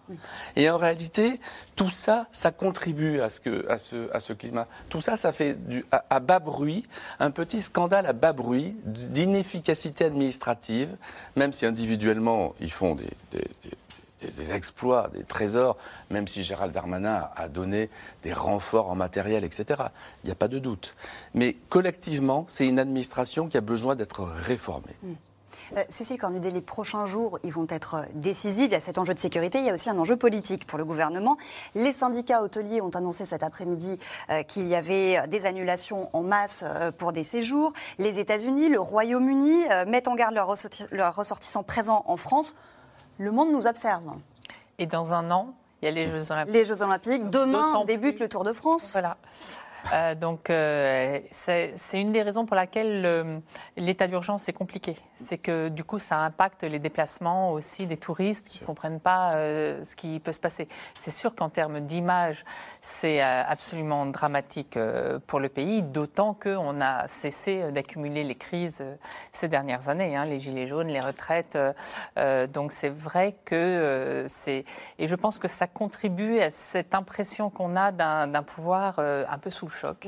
Et 0.56 0.70
en 0.70 0.78
réalité, 0.78 1.40
tout 1.76 1.90
ça, 1.90 2.28
ça 2.32 2.52
contribue 2.52 3.20
à 3.20 3.30
ce, 3.30 4.34
climat. 4.34 4.68
Tout 4.90 5.02
ça, 5.02 5.18
ça 5.18 5.34
fait 5.34 5.58
à 6.10 6.20
bas 6.20 6.40
bruit, 6.40 6.88
un 7.20 7.32
petit 7.32 7.62
scandale 7.62 8.06
à 8.06 8.14
bas 8.14 8.34
bruit 8.34 8.76
d'inefficacité 8.86 10.06
administrative, 10.06 10.96
même 11.36 11.54
si 11.54 11.66
individuellement 11.66 12.54
ils 12.60 12.72
font 12.72 12.96
des, 12.96 13.10
exploits, 14.54 15.10
des 15.14 15.24
trésors, 15.24 15.78
même 16.10 16.28
si 16.28 16.44
Gérald 16.44 16.74
Darmanin 16.74 17.30
a 17.36 17.48
donné 17.48 17.90
des 18.24 18.34
renforts 18.34 18.90
en 18.90 18.96
matériel, 18.96 19.44
etc. 19.44 19.84
Il 20.24 20.28
n'y 20.28 20.32
a 20.32 20.36
pas 20.36 20.48
de 20.48 20.60
doute. 20.60 20.96
Mais 21.34 21.56
collectivement, 21.70 22.46
c'est 22.48 22.68
une 22.68 22.80
administration 22.80 23.48
qui 23.48 23.58
a 23.58 23.62
besoin 23.62 23.96
d'être 23.96 24.24
réformée. 24.24 24.96
Hmm. 25.04 25.14
Euh, 25.78 25.84
Cécile 25.90 26.18
Cornudet, 26.18 26.50
les 26.50 26.62
prochains 26.62 27.06
jours, 27.06 27.40
ils 27.44 27.52
vont 27.52 27.68
être 27.70 28.06
décisifs. 28.14 28.66
Il 28.66 28.72
y 28.72 28.76
a 28.76 28.80
cet 28.80 28.98
enjeu 28.98 29.14
de 29.14 29.20
sécurité, 29.20 29.60
il 29.60 29.66
y 29.66 29.70
a 29.70 29.74
aussi 29.74 29.90
un 29.90 29.98
enjeu 29.98 30.18
politique 30.18 30.66
pour 30.66 30.78
le 30.78 30.86
gouvernement. 30.86 31.38
Les 31.76 31.94
syndicats 31.94 32.42
hôteliers 32.42 32.82
ont 32.82 32.90
annoncé 32.90 33.26
cet 33.26 33.44
après-midi 33.44 34.00
euh, 34.30 34.44
qu'il 34.44 34.68
y 34.68 34.76
avait 34.76 35.28
des 35.28 35.46
annulations 35.46 36.10
en 36.14 36.24
masse 36.24 36.64
euh, 36.66 36.92
pour 36.92 37.14
des 37.14 37.24
séjours. 37.24 37.74
Les 37.98 38.20
États-Unis, 38.20 38.70
le 38.70 38.80
Royaume-Uni 38.80 39.66
mettent 39.88 40.08
en 40.08 40.16
garde 40.16 40.34
leurs 40.34 41.16
ressortissants 41.16 41.64
présents 41.64 42.04
en 42.08 42.18
France. 42.18 42.56
Le 43.20 43.32
monde 43.32 43.52
nous 43.52 43.68
observe. 43.68 44.04
Et 44.78 44.86
dans 44.86 45.14
un 45.14 45.30
an, 45.30 45.54
il 45.82 45.86
y 45.86 45.88
a 45.90 45.92
les 45.92 46.10
Jeux 46.10 46.32
Olympiques. 46.32 46.54
Les 46.54 46.64
Jeux 46.64 46.82
Olympiques. 46.82 47.30
Demain 47.30 47.84
débute 47.86 48.20
le 48.20 48.30
Tour 48.30 48.46
de 48.46 48.54
France. 48.54 48.94
Voilà. 48.94 49.18
Euh, 49.94 50.16
donc, 50.16 50.50
euh, 50.50 51.20
c'est 51.32 51.74
une 51.94 52.12
des 52.12 52.22
raisons 52.22 52.46
pour 52.46 52.56
laquelle 52.56 53.42
l'état 53.78 54.08
d'urgence 54.08 54.48
est 54.50 54.54
compliqué. 54.54 54.96
C'est 55.14 55.38
que 55.38 55.70
du 55.70 55.84
coup, 55.84 56.00
ça 56.00 56.18
impacte 56.18 56.64
les 56.64 56.80
déplacements 56.80 57.52
aussi 57.52 57.88
des 57.88 57.98
touristes 57.98 58.48
qui 58.48 58.62
ne 58.62 58.66
comprennent 58.66 59.00
pas 59.00 59.34
euh, 59.34 59.84
ce 59.84 59.96
qui 59.96 60.20
peut 60.20 60.32
se 60.32 60.40
passer. 60.40 60.68
C'est 61.00 61.12
sûr 61.12 61.36
qu'en 61.36 61.50
termes 61.50 61.80
d'image, 61.82 62.46
c'est 62.82 63.22
absolument 63.22 64.06
dramatique 64.06 64.78
pour 65.28 65.40
le 65.40 65.50
pays, 65.50 65.82
d'autant 65.82 66.34
qu'on 66.34 66.82
a 66.82 67.08
cessé 67.08 67.72
d'accumuler 67.72 68.24
les 68.24 68.36
crises 68.36 68.84
ces 69.32 69.48
dernières 69.48 69.90
années, 69.90 70.16
hein, 70.16 70.26
les 70.26 70.40
gilets 70.40 70.68
jaunes, 70.68 70.88
les 70.88 71.00
retraites. 71.00 71.58
donc, 72.54 72.72
c'est 72.72 72.90
vrai 72.90 73.36
que 73.46 74.26
c'est. 74.28 74.66
Et 74.98 75.08
je 75.08 75.16
pense 75.16 75.40
que 75.40 75.48
ça 75.48 75.68
contribue 75.68 76.40
à 76.40 76.50
cette 76.50 76.96
impression 76.96 77.50
qu'on 77.50 77.76
a 77.76 77.92
d'un 77.92 78.44
pouvoir 78.44 79.00
un 79.00 79.38
peu 79.38 79.50
sous 79.50 79.69
choc, 79.70 80.08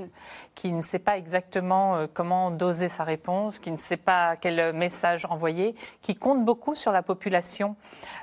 qui 0.55 0.71
ne 0.71 0.81
sait 0.81 0.99
pas 0.99 1.17
exactement 1.17 1.95
euh, 1.95 2.07
comment 2.11 2.51
doser 2.51 2.87
sa 2.87 3.03
réponse, 3.03 3.59
qui 3.59 3.71
ne 3.71 3.77
sait 3.77 3.97
pas 3.97 4.35
quel 4.35 4.73
message 4.73 5.25
envoyer, 5.25 5.75
qui 6.01 6.15
compte 6.15 6.43
beaucoup 6.43 6.75
sur 6.75 6.91
la 6.91 7.01
population 7.01 7.75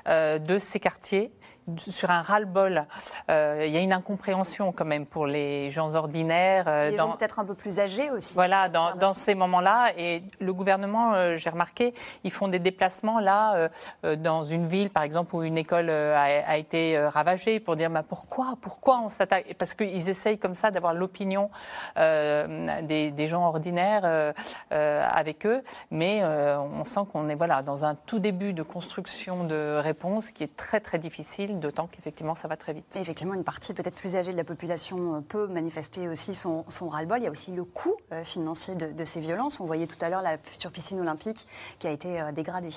euh, 0.07 0.39
de 0.39 0.57
ces 0.57 0.79
quartiers 0.79 1.31
sur 1.77 2.11
un 2.11 2.21
ras-le-bol. 2.21 2.85
Euh, 3.29 3.63
il 3.65 3.71
y 3.73 3.77
a 3.77 3.81
une 3.81 3.93
incompréhension 3.93 4.71
quand 4.71 4.85
même 4.85 5.05
pour 5.05 5.27
les 5.27 5.71
gens 5.71 5.95
ordinaires. 5.95 6.65
Euh, 6.67 6.91
les 6.91 6.97
dans... 6.97 7.07
gens 7.07 7.17
peut-être 7.17 7.39
un 7.39 7.45
peu 7.45 7.55
plus 7.55 7.79
âgés 7.79 8.09
aussi. 8.11 8.33
Voilà, 8.33 8.69
dans, 8.69 8.95
dans 8.95 9.13
ces 9.13 9.35
moments-là. 9.35 9.91
Et 9.97 10.23
le 10.39 10.53
gouvernement, 10.53 11.13
euh, 11.13 11.35
j'ai 11.35 11.49
remarqué, 11.49 11.93
ils 12.23 12.31
font 12.31 12.47
des 12.47 12.59
déplacements 12.59 13.19
là, 13.19 13.69
dans 14.17 14.43
une 14.43 14.67
ville, 14.67 14.89
par 14.89 15.03
exemple, 15.03 15.35
où 15.35 15.43
une 15.43 15.57
école 15.57 15.89
a, 15.89 16.57
été 16.57 16.97
ravagée, 16.97 17.59
pour 17.59 17.75
dire 17.75 17.89
bah, 17.89 18.03
pourquoi, 18.07 18.55
pourquoi 18.61 18.99
on 18.99 19.09
s'attaque? 19.09 19.55
Parce 19.57 19.73
qu'ils 19.73 20.09
essayent 20.09 20.37
comme 20.37 20.55
ça 20.55 20.71
d'avoir 20.71 20.93
l'opinion 20.93 21.49
des, 21.95 23.11
des, 23.11 23.27
gens 23.27 23.45
ordinaires 23.45 24.33
avec 24.69 25.45
eux. 25.45 25.63
Mais 25.91 26.23
on 26.23 26.83
sent 26.83 27.01
qu'on 27.11 27.29
est 27.29 27.35
voilà, 27.35 27.61
dans 27.61 27.85
un 27.85 27.95
tout 27.95 28.19
début 28.19 28.53
de 28.53 28.63
construction 28.63 29.43
de 29.43 29.77
réponse 29.77 30.31
qui 30.31 30.43
est 30.43 30.55
très 30.55 30.79
très 30.79 30.99
difficile 30.99 31.58
d'autant 31.59 31.87
qu'effectivement 31.87 32.35
ça 32.35 32.47
va 32.47 32.57
très 32.57 32.73
vite. 32.73 32.95
effectivement, 32.95 33.33
une 33.33 33.43
partie 33.43 33.73
peut-être 33.73 33.95
plus 33.95 34.15
âgée 34.15 34.31
de 34.31 34.37
la 34.37 34.43
population 34.43 35.15
euh, 35.15 35.21
peut 35.21 35.47
manifester 35.47 36.07
aussi 36.07 36.35
son, 36.35 36.65
ras-le-bol. 36.81 37.19
Il 37.19 37.25
y 37.25 37.27
a 37.27 37.31
aussi 37.31 37.51
le 37.51 37.63
coût 37.63 37.95
euh, 38.11 38.23
financier 38.23 38.75
de, 38.75 39.05
ces 39.05 39.19
violences. 39.19 39.59
On 39.59 39.65
voyait 39.65 39.87
tout 39.87 39.97
à 40.01 40.09
l'heure 40.09 40.21
la 40.21 40.37
future 40.37 40.71
piscine 40.71 40.99
olympique 40.99 41.45
qui 41.79 41.87
a 41.87 41.91
été 41.91 42.19
euh, 42.19 42.31
dégradée. 42.31 42.73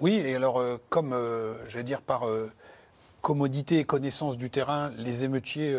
Oui, 0.00 0.14
et 0.14 0.34
alors 0.34 0.62
comme, 0.90 1.16
j'allais 1.68 1.84
dire, 1.84 2.02
par 2.02 2.26
commodité 3.22 3.78
et 3.78 3.84
connaissance 3.84 4.36
du 4.36 4.50
terrain, 4.50 4.90
les 4.98 5.24
émeutiers 5.24 5.72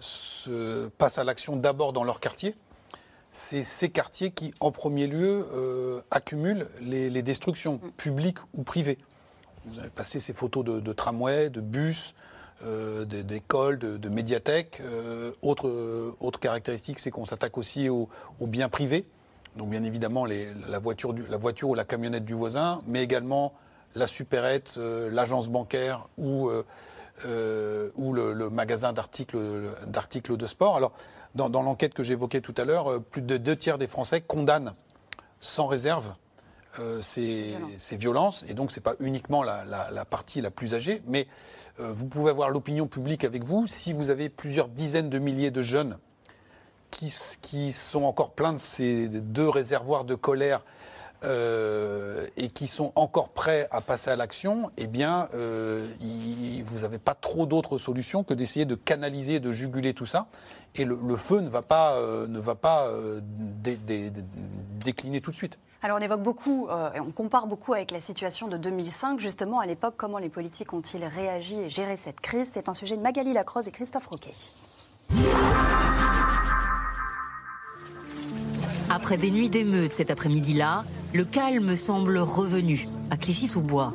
se 0.00 0.86
passent 0.90 1.18
à 1.18 1.24
l'action 1.24 1.56
d'abord 1.56 1.92
dans 1.92 2.04
leur 2.04 2.20
quartier. 2.20 2.54
C'est 3.32 3.64
ces 3.64 3.88
quartiers 3.88 4.30
qui, 4.30 4.54
en 4.60 4.70
premier 4.70 5.08
lieu, 5.08 6.04
accumulent 6.12 6.68
les 6.80 7.22
destructions, 7.24 7.80
mm. 7.82 7.90
publiques 7.96 8.38
ou 8.52 8.62
privées. 8.62 8.98
Vous 9.66 9.78
avez 9.78 9.90
passé 9.90 10.20
ces 10.20 10.34
photos 10.34 10.64
de, 10.64 10.92
tramways, 10.92 11.50
de 11.50 11.60
bus, 11.60 12.14
euh, 12.64 13.04
d'écoles, 13.04 13.78
de, 13.78 14.08
médiathèques. 14.08 14.80
Euh, 14.82 15.32
autre, 15.42 16.14
autre 16.20 16.38
caractéristique, 16.38 16.98
c'est 16.98 17.10
qu'on 17.10 17.24
s'attaque 17.24 17.56
aussi 17.56 17.88
aux, 17.88 18.08
biens 18.40 18.68
privés. 18.68 19.06
Donc 19.56 19.70
bien 19.70 19.84
évidemment 19.84 20.26
la, 20.26 20.78
voiture 20.78 21.14
ou 21.68 21.74
la 21.74 21.84
camionnette 21.84 22.24
du 22.24 22.34
voisin, 22.34 22.82
mais 22.86 23.02
également 23.02 23.54
la 23.94 24.06
supérette, 24.06 24.74
euh, 24.78 25.10
l'agence 25.10 25.48
bancaire 25.48 26.08
ou, 26.18 26.50
le, 27.24 28.48
magasin 28.50 28.92
d'articles 28.92 30.36
de 30.36 30.46
sport. 30.46 30.76
Alors 30.76 30.92
dans 31.34 31.62
l'enquête 31.62 31.94
que 31.94 32.02
j'évoquais 32.02 32.40
tout 32.40 32.54
à 32.56 32.64
l'heure, 32.64 33.00
plus 33.00 33.22
de 33.22 33.36
deux 33.36 33.56
tiers 33.56 33.78
des 33.78 33.88
Français 33.88 34.20
condamnent 34.20 34.74
sans 35.40 35.66
réserve 35.66 36.14
euh, 36.80 37.00
ces, 37.00 37.56
violences. 37.96 38.44
Et 38.48 38.54
donc, 38.54 38.72
ce 38.72 38.78
n'est 38.78 38.82
pas 38.82 38.94
uniquement 38.98 39.42
la, 39.42 40.04
partie 40.04 40.40
la 40.40 40.50
plus 40.50 40.74
âgée, 40.74 41.02
mais 41.06 41.28
euh, 41.78 41.92
vous 41.92 42.06
pouvez 42.06 42.30
avoir 42.30 42.50
l'opinion 42.50 42.88
publique 42.88 43.24
avec 43.24 43.44
vous. 43.44 43.66
Si 43.66 43.92
vous 43.92 44.10
avez 44.10 44.28
plusieurs 44.28 44.68
dizaines 44.68 45.08
de 45.08 45.18
milliers 45.18 45.52
de 45.52 45.62
jeunes 45.62 45.98
qui, 46.90 47.14
qui 47.42 47.70
sont 47.72 48.04
encore 48.04 48.32
pleins 48.32 48.52
de 48.52 48.58
ces 48.58 49.08
deux 49.08 49.48
réservoirs 49.48 50.04
de 50.04 50.16
colère 50.16 50.64
euh, 51.22 52.26
et 52.36 52.48
qui 52.48 52.66
sont 52.66 52.92
encore 52.96 53.28
prêts 53.28 53.68
à 53.70 53.80
passer 53.80 54.10
à 54.10 54.16
l'action, 54.16 54.70
eh 54.76 54.88
bien, 54.88 55.28
vous 55.32 56.80
n'avez 56.80 56.98
pas 56.98 57.14
trop 57.14 57.46
d'autres 57.46 57.78
solutions 57.78 58.24
que 58.24 58.34
d'essayer 58.34 58.64
de 58.64 58.74
canaliser, 58.74 59.38
de 59.38 59.52
juguler 59.52 59.94
tout 59.94 60.06
ça. 60.06 60.26
Et 60.74 60.84
le, 60.84 61.16
feu 61.16 61.38
ne 61.38 61.48
va 61.48 61.62
pas, 61.62 62.00
ne 62.00 62.40
va 62.40 62.56
pas 62.56 62.90
décliner 64.80 65.20
tout 65.20 65.30
de 65.30 65.36
suite. 65.36 65.58
Alors 65.84 65.98
on 65.98 66.02
évoque 66.02 66.22
beaucoup, 66.22 66.66
euh, 66.70 66.94
et 66.94 67.00
on 67.00 67.10
compare 67.10 67.46
beaucoup 67.46 67.74
avec 67.74 67.90
la 67.90 68.00
situation 68.00 68.48
de 68.48 68.56
2005. 68.56 69.20
Justement, 69.20 69.60
à 69.60 69.66
l'époque, 69.66 69.96
comment 69.98 70.16
les 70.16 70.30
politiques 70.30 70.72
ont-ils 70.72 71.04
réagi 71.04 71.56
et 71.60 71.68
géré 71.68 71.98
cette 72.02 72.22
crise 72.22 72.48
C'est 72.50 72.70
un 72.70 72.74
sujet 72.74 72.96
de 72.96 73.02
Magali 73.02 73.34
Lacroze 73.34 73.68
et 73.68 73.70
Christophe 73.70 74.06
Roquet. 74.06 74.32
Après 78.88 79.18
des 79.18 79.30
nuits 79.30 79.50
d'émeutes 79.50 79.92
cet 79.92 80.10
après-midi-là, 80.10 80.86
le 81.12 81.26
calme 81.26 81.76
semble 81.76 82.16
revenu 82.16 82.88
à 83.10 83.18
Clichy-sous-Bois. 83.18 83.92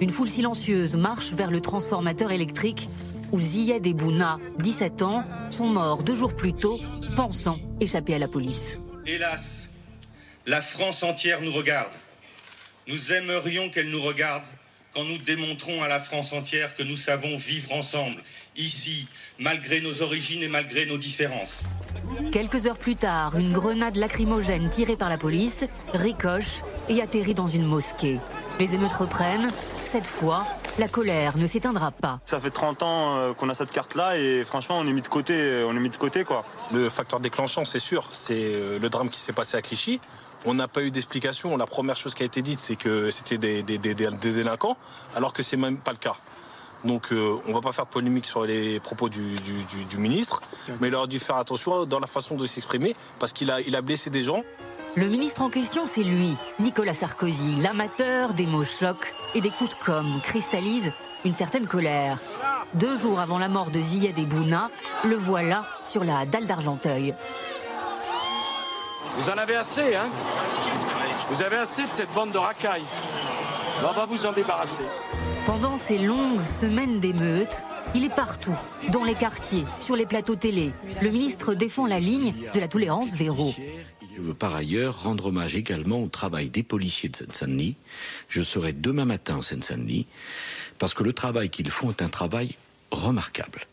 Une 0.00 0.10
foule 0.10 0.28
silencieuse 0.28 0.96
marche 0.96 1.32
vers 1.32 1.52
le 1.52 1.60
transformateur 1.60 2.32
électrique 2.32 2.88
où 3.30 3.38
Ziyed 3.38 3.86
et 3.86 3.94
Bouna, 3.94 4.40
17 4.58 5.02
ans, 5.02 5.22
sont 5.50 5.68
morts 5.68 6.02
deux 6.02 6.16
jours 6.16 6.34
plus 6.34 6.54
tôt, 6.54 6.76
pensant 7.14 7.58
échapper 7.78 8.16
à 8.16 8.18
la 8.18 8.26
police. 8.26 8.78
Hélas, 9.06 9.68
la 10.46 10.60
France 10.60 11.02
entière 11.02 11.40
nous 11.40 11.52
regarde. 11.52 11.92
Nous 12.86 13.12
aimerions 13.12 13.70
qu'elle 13.70 13.88
nous 13.88 14.02
regarde 14.02 14.44
quand 14.94 15.04
nous 15.04 15.18
démontrons 15.18 15.82
à 15.82 15.88
la 15.88 15.98
France 15.98 16.32
entière 16.32 16.76
que 16.76 16.82
nous 16.82 16.96
savons 16.96 17.36
vivre 17.36 17.72
ensemble, 17.72 18.22
ici, 18.56 19.08
malgré 19.40 19.80
nos 19.80 20.02
origines 20.02 20.42
et 20.42 20.48
malgré 20.48 20.86
nos 20.86 20.98
différences. 20.98 21.64
Quelques 22.30 22.66
heures 22.66 22.78
plus 22.78 22.94
tard, 22.94 23.36
une 23.36 23.52
grenade 23.52 23.96
lacrymogène 23.96 24.70
tirée 24.70 24.96
par 24.96 25.08
la 25.08 25.18
police 25.18 25.64
ricoche 25.94 26.62
et 26.88 27.02
atterrit 27.02 27.34
dans 27.34 27.48
une 27.48 27.64
mosquée. 27.64 28.20
Les 28.60 28.74
émeutes 28.74 28.92
reprennent. 28.92 29.50
Cette 29.84 30.06
fois, 30.06 30.46
la 30.78 30.88
colère 30.88 31.36
ne 31.38 31.46
s'éteindra 31.46 31.90
pas. 31.90 32.20
Ça 32.24 32.40
fait 32.40 32.50
30 32.50 32.82
ans 32.82 33.16
euh, 33.16 33.32
qu'on 33.32 33.48
a 33.48 33.54
cette 33.54 33.72
carte-là 33.72 34.16
et 34.18 34.44
franchement, 34.44 34.78
on 34.78 34.86
est 34.86 34.92
mis 34.92 35.02
de 35.02 35.08
côté, 35.08 35.34
euh, 35.34 35.66
on 35.68 35.76
est 35.76 35.80
mis 35.80 35.90
de 35.90 35.96
côté 35.96 36.24
quoi. 36.24 36.44
Le 36.72 36.88
facteur 36.88 37.20
déclenchant, 37.20 37.64
c'est 37.64 37.78
sûr, 37.78 38.08
c'est 38.12 38.34
euh, 38.34 38.78
le 38.78 38.88
drame 38.88 39.10
qui 39.10 39.20
s'est 39.20 39.32
passé 39.32 39.56
à 39.56 39.62
Clichy. 39.62 40.00
On 40.44 40.54
n'a 40.54 40.68
pas 40.68 40.82
eu 40.82 40.90
d'explication. 40.90 41.56
La 41.56 41.66
première 41.66 41.96
chose 41.96 42.14
qui 42.14 42.22
a 42.22 42.26
été 42.26 42.42
dite, 42.42 42.60
c'est 42.60 42.76
que 42.76 43.10
c'était 43.10 43.38
des, 43.38 43.62
des, 43.62 43.78
des, 43.78 43.94
des, 43.94 44.10
délinquants, 44.10 44.76
alors 45.16 45.32
que 45.32 45.42
c'est 45.42 45.56
même 45.56 45.78
pas 45.78 45.92
le 45.92 45.98
cas. 45.98 46.16
Donc 46.84 47.12
euh, 47.12 47.38
on 47.48 47.52
va 47.52 47.62
pas 47.62 47.72
faire 47.72 47.86
de 47.86 47.90
polémique 47.90 48.26
sur 48.26 48.44
les 48.44 48.78
propos 48.78 49.08
du, 49.08 49.36
du, 49.36 49.64
du, 49.64 49.84
du 49.86 49.96
ministre, 49.96 50.42
mais 50.80 50.88
il 50.88 50.94
aurait 50.94 51.08
dû 51.08 51.18
faire 51.18 51.36
attention 51.36 51.86
dans 51.86 51.98
la 51.98 52.06
façon 52.06 52.36
de 52.36 52.44
s'exprimer, 52.44 52.94
parce 53.18 53.32
qu'il 53.32 53.50
a, 53.50 53.62
il 53.62 53.74
a 53.74 53.80
blessé 53.80 54.10
des 54.10 54.22
gens. 54.22 54.42
Le 54.94 55.08
ministre 55.08 55.40
en 55.40 55.48
question, 55.48 55.86
c'est 55.86 56.02
lui, 56.02 56.36
Nicolas 56.60 56.92
Sarkozy, 56.92 57.56
l'amateur 57.56 58.34
des 58.34 58.46
mots 58.46 58.64
chocs 58.64 59.14
et 59.34 59.40
des 59.40 59.50
coups 59.50 59.70
de 59.70 59.84
com' 59.84 60.20
cristallise 60.22 60.92
une 61.24 61.34
certaine 61.34 61.66
colère. 61.66 62.18
Deux 62.74 62.96
jours 62.96 63.18
avant 63.18 63.38
la 63.38 63.48
mort 63.48 63.70
de 63.70 63.80
Ziyad 63.80 64.18
et 64.18 64.26
Bouna, 64.26 64.70
le 65.04 65.16
voilà 65.16 65.64
sur 65.84 66.04
la 66.04 66.26
dalle 66.26 66.46
d'Argenteuil. 66.46 67.14
Vous 69.16 69.30
en 69.30 69.38
avez 69.38 69.54
assez, 69.54 69.94
hein 69.94 70.10
Vous 71.30 71.42
avez 71.42 71.56
assez 71.56 71.82
de 71.82 71.92
cette 71.92 72.12
bande 72.12 72.32
de 72.32 72.38
racailles. 72.38 72.84
On 73.88 73.92
va 73.92 74.06
vous 74.06 74.26
en 74.26 74.32
débarrasser. 74.32 74.84
Pendant 75.46 75.76
ces 75.76 75.98
longues 75.98 76.44
semaines 76.44 77.00
d'émeutes, 77.00 77.56
il 77.94 78.04
est 78.04 78.14
partout, 78.14 78.56
dans 78.92 79.04
les 79.04 79.14
quartiers, 79.14 79.64
sur 79.78 79.94
les 79.94 80.06
plateaux 80.06 80.36
télé. 80.36 80.72
Le 81.00 81.10
ministre 81.10 81.54
défend 81.54 81.86
la 81.86 82.00
ligne 82.00 82.34
de 82.52 82.60
la 82.60 82.66
tolérance 82.66 83.10
zéro. 83.10 83.54
Je 84.16 84.20
veux 84.20 84.34
par 84.34 84.54
ailleurs 84.54 85.02
rendre 85.02 85.26
hommage 85.26 85.54
également 85.54 86.02
au 86.02 86.08
travail 86.08 86.48
des 86.48 86.62
policiers 86.62 87.08
de 87.08 87.16
Seine-Saint-Denis. 87.16 87.76
Je 88.28 88.42
serai 88.42 88.72
demain 88.72 89.04
matin 89.04 89.36
en 89.36 89.42
Seine-Saint-Denis 89.42 90.06
parce 90.78 90.94
que 90.94 91.04
le 91.04 91.12
travail 91.12 91.50
qu'ils 91.50 91.70
font 91.70 91.90
est 91.90 92.02
un 92.02 92.08
travail 92.08 92.54
remarquable. 92.90 93.66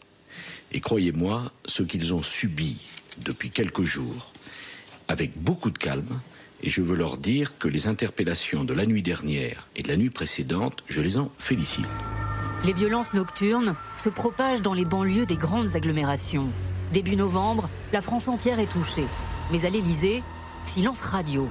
Et 0.71 0.81
croyez-moi, 0.81 1.51
ce 1.65 1.83
qu'ils 1.83 2.13
ont 2.13 2.23
subi 2.23 2.79
depuis 3.17 3.51
quelques 3.51 3.83
jours, 3.83 4.31
avec 5.11 5.37
beaucoup 5.37 5.69
de 5.69 5.77
calme, 5.77 6.19
et 6.63 6.69
je 6.69 6.81
veux 6.81 6.95
leur 6.95 7.17
dire 7.17 7.57
que 7.57 7.67
les 7.67 7.87
interpellations 7.87 8.63
de 8.63 8.73
la 8.73 8.85
nuit 8.85 9.01
dernière 9.01 9.67
et 9.75 9.83
de 9.83 9.87
la 9.87 9.97
nuit 9.97 10.09
précédente, 10.09 10.83
je 10.87 11.01
les 11.01 11.17
en 11.17 11.29
félicite. 11.37 11.85
Les 12.63 12.73
violences 12.73 13.13
nocturnes 13.13 13.75
se 13.97 14.09
propagent 14.09 14.61
dans 14.61 14.73
les 14.73 14.85
banlieues 14.85 15.25
des 15.25 15.35
grandes 15.35 15.75
agglomérations. 15.75 16.47
Début 16.93 17.15
novembre, 17.15 17.69
la 17.91 18.01
France 18.01 18.27
entière 18.27 18.59
est 18.59 18.71
touchée. 18.71 19.05
Mais 19.51 19.65
à 19.65 19.69
l'Élysée, 19.69 20.23
silence 20.65 21.01
radio. 21.01 21.49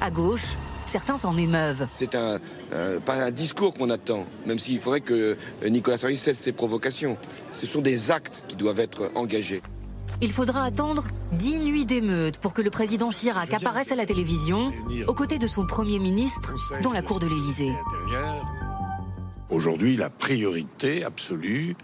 À 0.00 0.10
gauche, 0.10 0.56
certains 0.86 1.16
s'en 1.16 1.36
émeuvent. 1.36 1.86
C'est 1.90 2.14
un, 2.14 2.38
euh, 2.72 2.98
pas 3.00 3.22
un 3.22 3.30
discours 3.30 3.72
qu'on 3.74 3.90
attend, 3.90 4.26
même 4.46 4.58
s'il 4.58 4.80
faudrait 4.80 5.00
que 5.00 5.36
Nicolas 5.66 5.98
Sarkozy 5.98 6.20
cesse 6.20 6.38
ses 6.38 6.52
provocations. 6.52 7.16
Ce 7.52 7.66
sont 7.66 7.80
des 7.80 8.10
actes 8.10 8.42
qui 8.48 8.56
doivent 8.56 8.80
être 8.80 9.12
engagés. 9.14 9.62
Il 10.20 10.32
faudra 10.32 10.64
attendre 10.64 11.04
dix 11.32 11.58
nuits 11.58 11.84
d'émeutes 11.84 12.38
pour 12.38 12.52
que 12.52 12.62
le 12.62 12.70
président 12.70 13.10
Chirac 13.10 13.52
apparaisse 13.54 13.92
à 13.92 13.96
la 13.96 14.06
télévision, 14.06 14.72
aux 15.06 15.14
côtés 15.14 15.38
de 15.38 15.46
son 15.46 15.66
Premier 15.66 15.98
ministre, 15.98 16.54
dans 16.82 16.92
la 16.92 17.02
cour 17.02 17.20
de 17.20 17.26
l'Élysée. 17.26 17.72
Aujourd'hui, 19.50 19.96
la 19.96 20.10
priorité 20.10 21.04
absolue, 21.04 21.76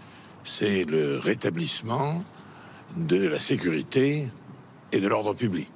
c'est 0.43 0.83
le 0.83 1.17
rétablissement 1.17 2.23
de 2.95 3.27
la 3.27 3.39
sécurité 3.39 4.29
et 4.91 4.99
de 4.99 5.07
l'ordre 5.07 5.33
public. 5.33 5.71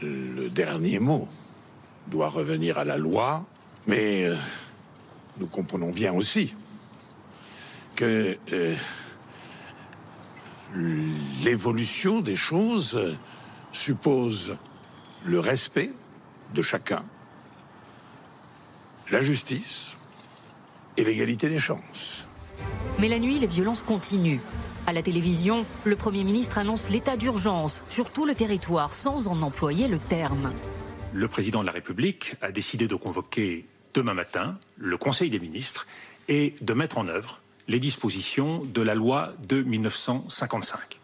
Le 0.00 0.48
dernier 0.48 0.98
mot 0.98 1.28
doit 2.08 2.28
revenir 2.28 2.78
à 2.78 2.84
la 2.84 2.96
loi, 2.96 3.44
mais 3.86 4.24
euh, 4.24 4.34
nous 5.38 5.46
comprenons 5.46 5.90
bien 5.90 6.12
aussi 6.12 6.54
que 7.94 8.36
euh, 8.52 8.74
l'évolution 10.74 12.20
des 12.20 12.36
choses 12.36 13.16
suppose 13.72 14.56
le 15.24 15.40
respect 15.40 15.90
de 16.54 16.62
chacun, 16.62 17.04
la 19.10 19.22
justice 19.22 19.96
et 20.96 21.04
l'égalité 21.04 21.48
des 21.48 21.58
chances. 21.58 22.26
Mais 22.98 23.08
la 23.08 23.18
nuit, 23.18 23.38
les 23.38 23.46
violences 23.46 23.82
continuent. 23.82 24.40
À 24.86 24.92
la 24.92 25.02
télévision, 25.02 25.64
le 25.84 25.96
Premier 25.96 26.24
ministre 26.24 26.58
annonce 26.58 26.90
l'état 26.90 27.16
d'urgence 27.16 27.82
sur 27.88 28.12
tout 28.12 28.26
le 28.26 28.34
territoire 28.34 28.92
sans 28.92 29.28
en 29.28 29.40
employer 29.42 29.88
le 29.88 29.98
terme. 29.98 30.52
Le 31.12 31.28
président 31.28 31.60
de 31.60 31.66
la 31.66 31.72
République 31.72 32.34
a 32.40 32.50
décidé 32.50 32.88
de 32.88 32.94
convoquer 32.96 33.66
demain 33.94 34.14
matin 34.14 34.58
le 34.76 34.96
Conseil 34.96 35.30
des 35.30 35.38
ministres 35.38 35.86
et 36.28 36.54
de 36.60 36.72
mettre 36.74 36.98
en 36.98 37.06
œuvre 37.06 37.41
les 37.68 37.80
dispositions 37.80 38.64
de 38.64 38.82
la 38.82 38.94
loi 38.94 39.30
de 39.46 39.62
1955. 39.62 40.98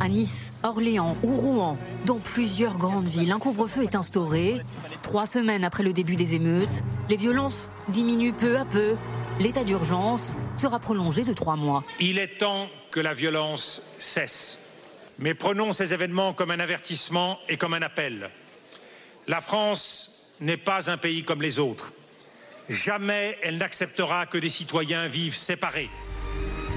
À 0.00 0.08
Nice, 0.08 0.52
Orléans 0.62 1.16
ou 1.22 1.34
Rouen, 1.34 1.76
dans 2.06 2.18
plusieurs 2.18 2.78
grandes 2.78 3.08
villes, 3.08 3.32
un 3.32 3.38
couvre-feu 3.38 3.82
est 3.82 3.96
instauré. 3.96 4.60
Trois 5.02 5.26
semaines 5.26 5.64
après 5.64 5.82
le 5.82 5.92
début 5.92 6.14
des 6.14 6.34
émeutes, 6.34 6.84
les 7.08 7.16
violences 7.16 7.68
diminuent 7.88 8.32
peu 8.32 8.56
à 8.56 8.64
peu. 8.64 8.96
L'état 9.40 9.64
d'urgence 9.64 10.32
sera 10.56 10.78
prolongé 10.78 11.24
de 11.24 11.32
trois 11.32 11.56
mois. 11.56 11.82
Il 12.00 12.18
est 12.18 12.38
temps 12.38 12.68
que 12.90 13.00
la 13.00 13.12
violence 13.12 13.82
cesse. 13.98 14.58
Mais 15.18 15.34
prenons 15.34 15.72
ces 15.72 15.94
événements 15.94 16.32
comme 16.32 16.52
un 16.52 16.60
avertissement 16.60 17.38
et 17.48 17.56
comme 17.56 17.74
un 17.74 17.82
appel. 17.82 18.30
La 19.26 19.40
France 19.40 20.32
n'est 20.40 20.56
pas 20.56 20.90
un 20.90 20.96
pays 20.96 21.24
comme 21.24 21.42
les 21.42 21.58
autres. 21.58 21.92
Jamais 22.68 23.36
elle 23.42 23.56
n'acceptera 23.56 24.26
que 24.26 24.38
des 24.38 24.50
citoyens 24.50 25.08
vivent 25.08 25.36
séparés. 25.36 25.88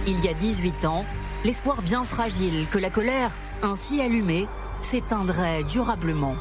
Il 0.08 0.24
y 0.24 0.30
a 0.30 0.34
18 0.34 0.86
ans, 0.86 1.06
l'espoir 1.44 1.82
bien 1.82 2.04
fragile 2.04 2.68
que 2.70 2.78
la 2.78 2.90
colère, 2.90 3.32
ainsi 3.62 4.02
allumée, 4.02 4.48
s'éteindrait 4.84 5.64
durablement. 5.66 6.36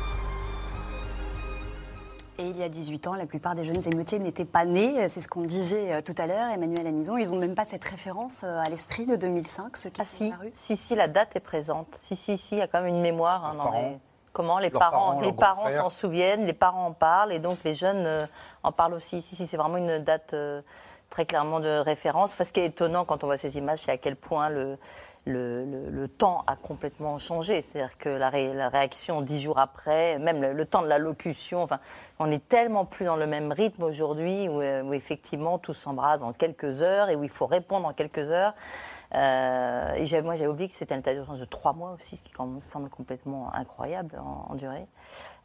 Et 2.38 2.44
il 2.48 2.56
y 2.56 2.62
a 2.62 2.70
18 2.70 3.06
ans, 3.08 3.14
la 3.14 3.26
plupart 3.26 3.54
des 3.54 3.64
jeunes 3.64 3.86
émeutiers 3.92 4.18
n'étaient 4.18 4.46
pas 4.46 4.64
nés. 4.64 5.08
C'est 5.10 5.20
ce 5.20 5.28
qu'on 5.28 5.42
disait 5.42 5.92
euh, 5.92 6.00
tout 6.00 6.14
à 6.16 6.26
l'heure, 6.26 6.50
Emmanuel 6.50 6.86
Anison. 6.86 7.18
Ils 7.18 7.28
n'ont 7.28 7.36
même 7.38 7.54
pas 7.54 7.66
cette 7.66 7.84
référence 7.84 8.44
euh, 8.44 8.60
à 8.64 8.70
l'esprit 8.70 9.04
de 9.04 9.14
2005, 9.16 9.76
ceux 9.76 9.90
qui 9.90 10.00
ah, 10.00 10.04
sont 10.06 10.24
si. 10.24 10.32
si, 10.54 10.76
si, 10.78 10.94
la 10.94 11.06
date 11.06 11.36
est 11.36 11.40
présente. 11.40 11.88
Si, 11.98 12.16
si, 12.16 12.38
si, 12.38 12.54
il 12.54 12.58
y 12.58 12.62
a 12.62 12.66
quand 12.66 12.80
même 12.80 12.94
une 12.94 13.02
mémoire. 13.02 13.44
hein, 13.44 13.56
dans 13.56 13.72
les- 13.72 13.98
Comment 14.32 14.58
les 14.58 14.70
Leurs 14.70 14.78
parents, 14.78 15.08
parents, 15.16 15.20
les 15.20 15.32
parents 15.32 15.70
s'en 15.72 15.90
souviennent, 15.90 16.46
les 16.46 16.52
parents 16.52 16.86
en 16.86 16.92
parlent 16.92 17.32
et 17.32 17.40
donc 17.40 17.58
les 17.64 17.74
jeunes 17.74 18.06
euh, 18.06 18.26
en 18.62 18.70
parlent 18.72 18.94
aussi. 18.94 19.22
Si, 19.22 19.34
si, 19.34 19.46
c'est 19.46 19.56
vraiment 19.56 19.78
une 19.78 19.98
date 19.98 20.34
euh, 20.34 20.62
très 21.10 21.26
clairement 21.26 21.58
de 21.58 21.78
référence. 21.80 22.32
Enfin, 22.32 22.44
ce 22.44 22.52
qui 22.52 22.60
est 22.60 22.66
étonnant 22.66 23.04
quand 23.04 23.24
on 23.24 23.26
voit 23.26 23.36
ces 23.36 23.56
images, 23.58 23.80
c'est 23.80 23.90
à 23.90 23.96
quel 23.96 24.14
point 24.14 24.48
le, 24.48 24.78
le, 25.24 25.64
le- 25.64 25.90
le 25.90 26.08
temps 26.08 26.44
a 26.46 26.54
complètement 26.54 27.18
changé. 27.18 27.60
C'est-à-dire 27.62 27.98
que 27.98 28.08
la, 28.08 28.30
ré- 28.30 28.54
la 28.54 28.68
réaction 28.68 29.20
dix 29.20 29.40
jours 29.40 29.58
après, 29.58 30.18
même 30.20 30.40
le, 30.40 30.52
le 30.52 30.64
temps 30.64 30.82
de 30.82 30.86
la 30.88 30.98
locution, 30.98 31.62
enfin, 31.62 31.80
on 32.20 32.30
est 32.30 32.46
tellement 32.48 32.84
plus 32.84 33.06
dans 33.06 33.16
le 33.16 33.26
même 33.26 33.50
rythme 33.50 33.82
aujourd'hui 33.82 34.48
où, 34.48 34.60
euh, 34.60 34.82
où 34.82 34.92
effectivement 34.92 35.58
tout 35.58 35.74
s'embrase 35.74 36.22
en 36.22 36.32
quelques 36.32 36.82
heures 36.82 37.08
et 37.08 37.16
où 37.16 37.24
il 37.24 37.30
faut 37.30 37.46
répondre 37.46 37.88
en 37.88 37.94
quelques 37.94 38.30
heures. 38.30 38.54
Euh, 39.14 39.92
et 39.94 40.22
moi, 40.22 40.36
j'avais 40.36 40.46
oublié 40.46 40.68
que 40.68 40.74
c'était 40.74 40.94
un 40.94 40.98
état 40.98 41.12
d'urgence 41.12 41.38
de 41.38 41.44
trois 41.44 41.72
mois 41.72 41.92
aussi, 41.92 42.16
ce 42.16 42.22
qui 42.22 42.32
quand 42.32 42.46
même 42.46 42.60
semble 42.60 42.88
complètement 42.88 43.52
incroyable 43.54 44.20
en, 44.20 44.52
en 44.52 44.54
durée. 44.54 44.86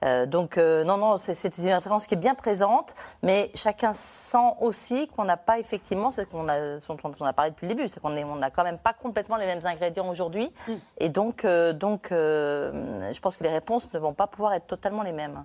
Euh, 0.04 0.26
donc, 0.26 0.58
euh, 0.58 0.84
non, 0.84 0.98
non, 0.98 1.18
c'est- 1.18 1.58
une 1.58 1.70
référence 1.72 2.06
qui 2.06 2.14
est 2.14 2.18
bien 2.18 2.36
présente, 2.36 2.96
mais 3.24 3.50
chacun 3.56 3.94
sent 3.94 4.54
aussi 4.62 5.08
qu'on 5.08 5.24
n'a 5.24 5.38
pas 5.38 5.58
effectivement, 5.58 6.12
c'est 6.12 6.30
qu'on 6.30 6.48
a, 6.48 6.80
ce 6.80 6.88
dont 6.88 7.12
on 7.20 7.26
a 7.26 7.34
parlé 7.34 7.52
depuis 7.52 7.68
le 7.68 7.74
début, 7.74 7.90
c'est 7.90 8.00
qu'on 8.00 8.16
on 8.16 8.36
n'a 8.36 8.52
quand 8.52 8.64
même 8.64 8.78
pas 8.78 8.94
complètement 8.94 9.38
les 9.38 9.46
mêmes 9.46 9.66
ingrédients 9.66 10.10
aujourd'hui. 10.10 10.52
Mm. 10.68 10.74
Et 11.00 11.10
donc, 11.10 11.46
donc 11.46 12.08
je 12.12 13.20
pense 13.20 13.38
que 13.38 13.44
les 13.44 13.50
réponses 13.50 13.92
ne 13.94 14.00
vont 14.00 14.14
pas 14.14 14.28
pouvoir 14.28 14.54
être 14.54 14.68
totalement 14.68 15.04
les 15.04 15.12
mêmes. 15.12 15.44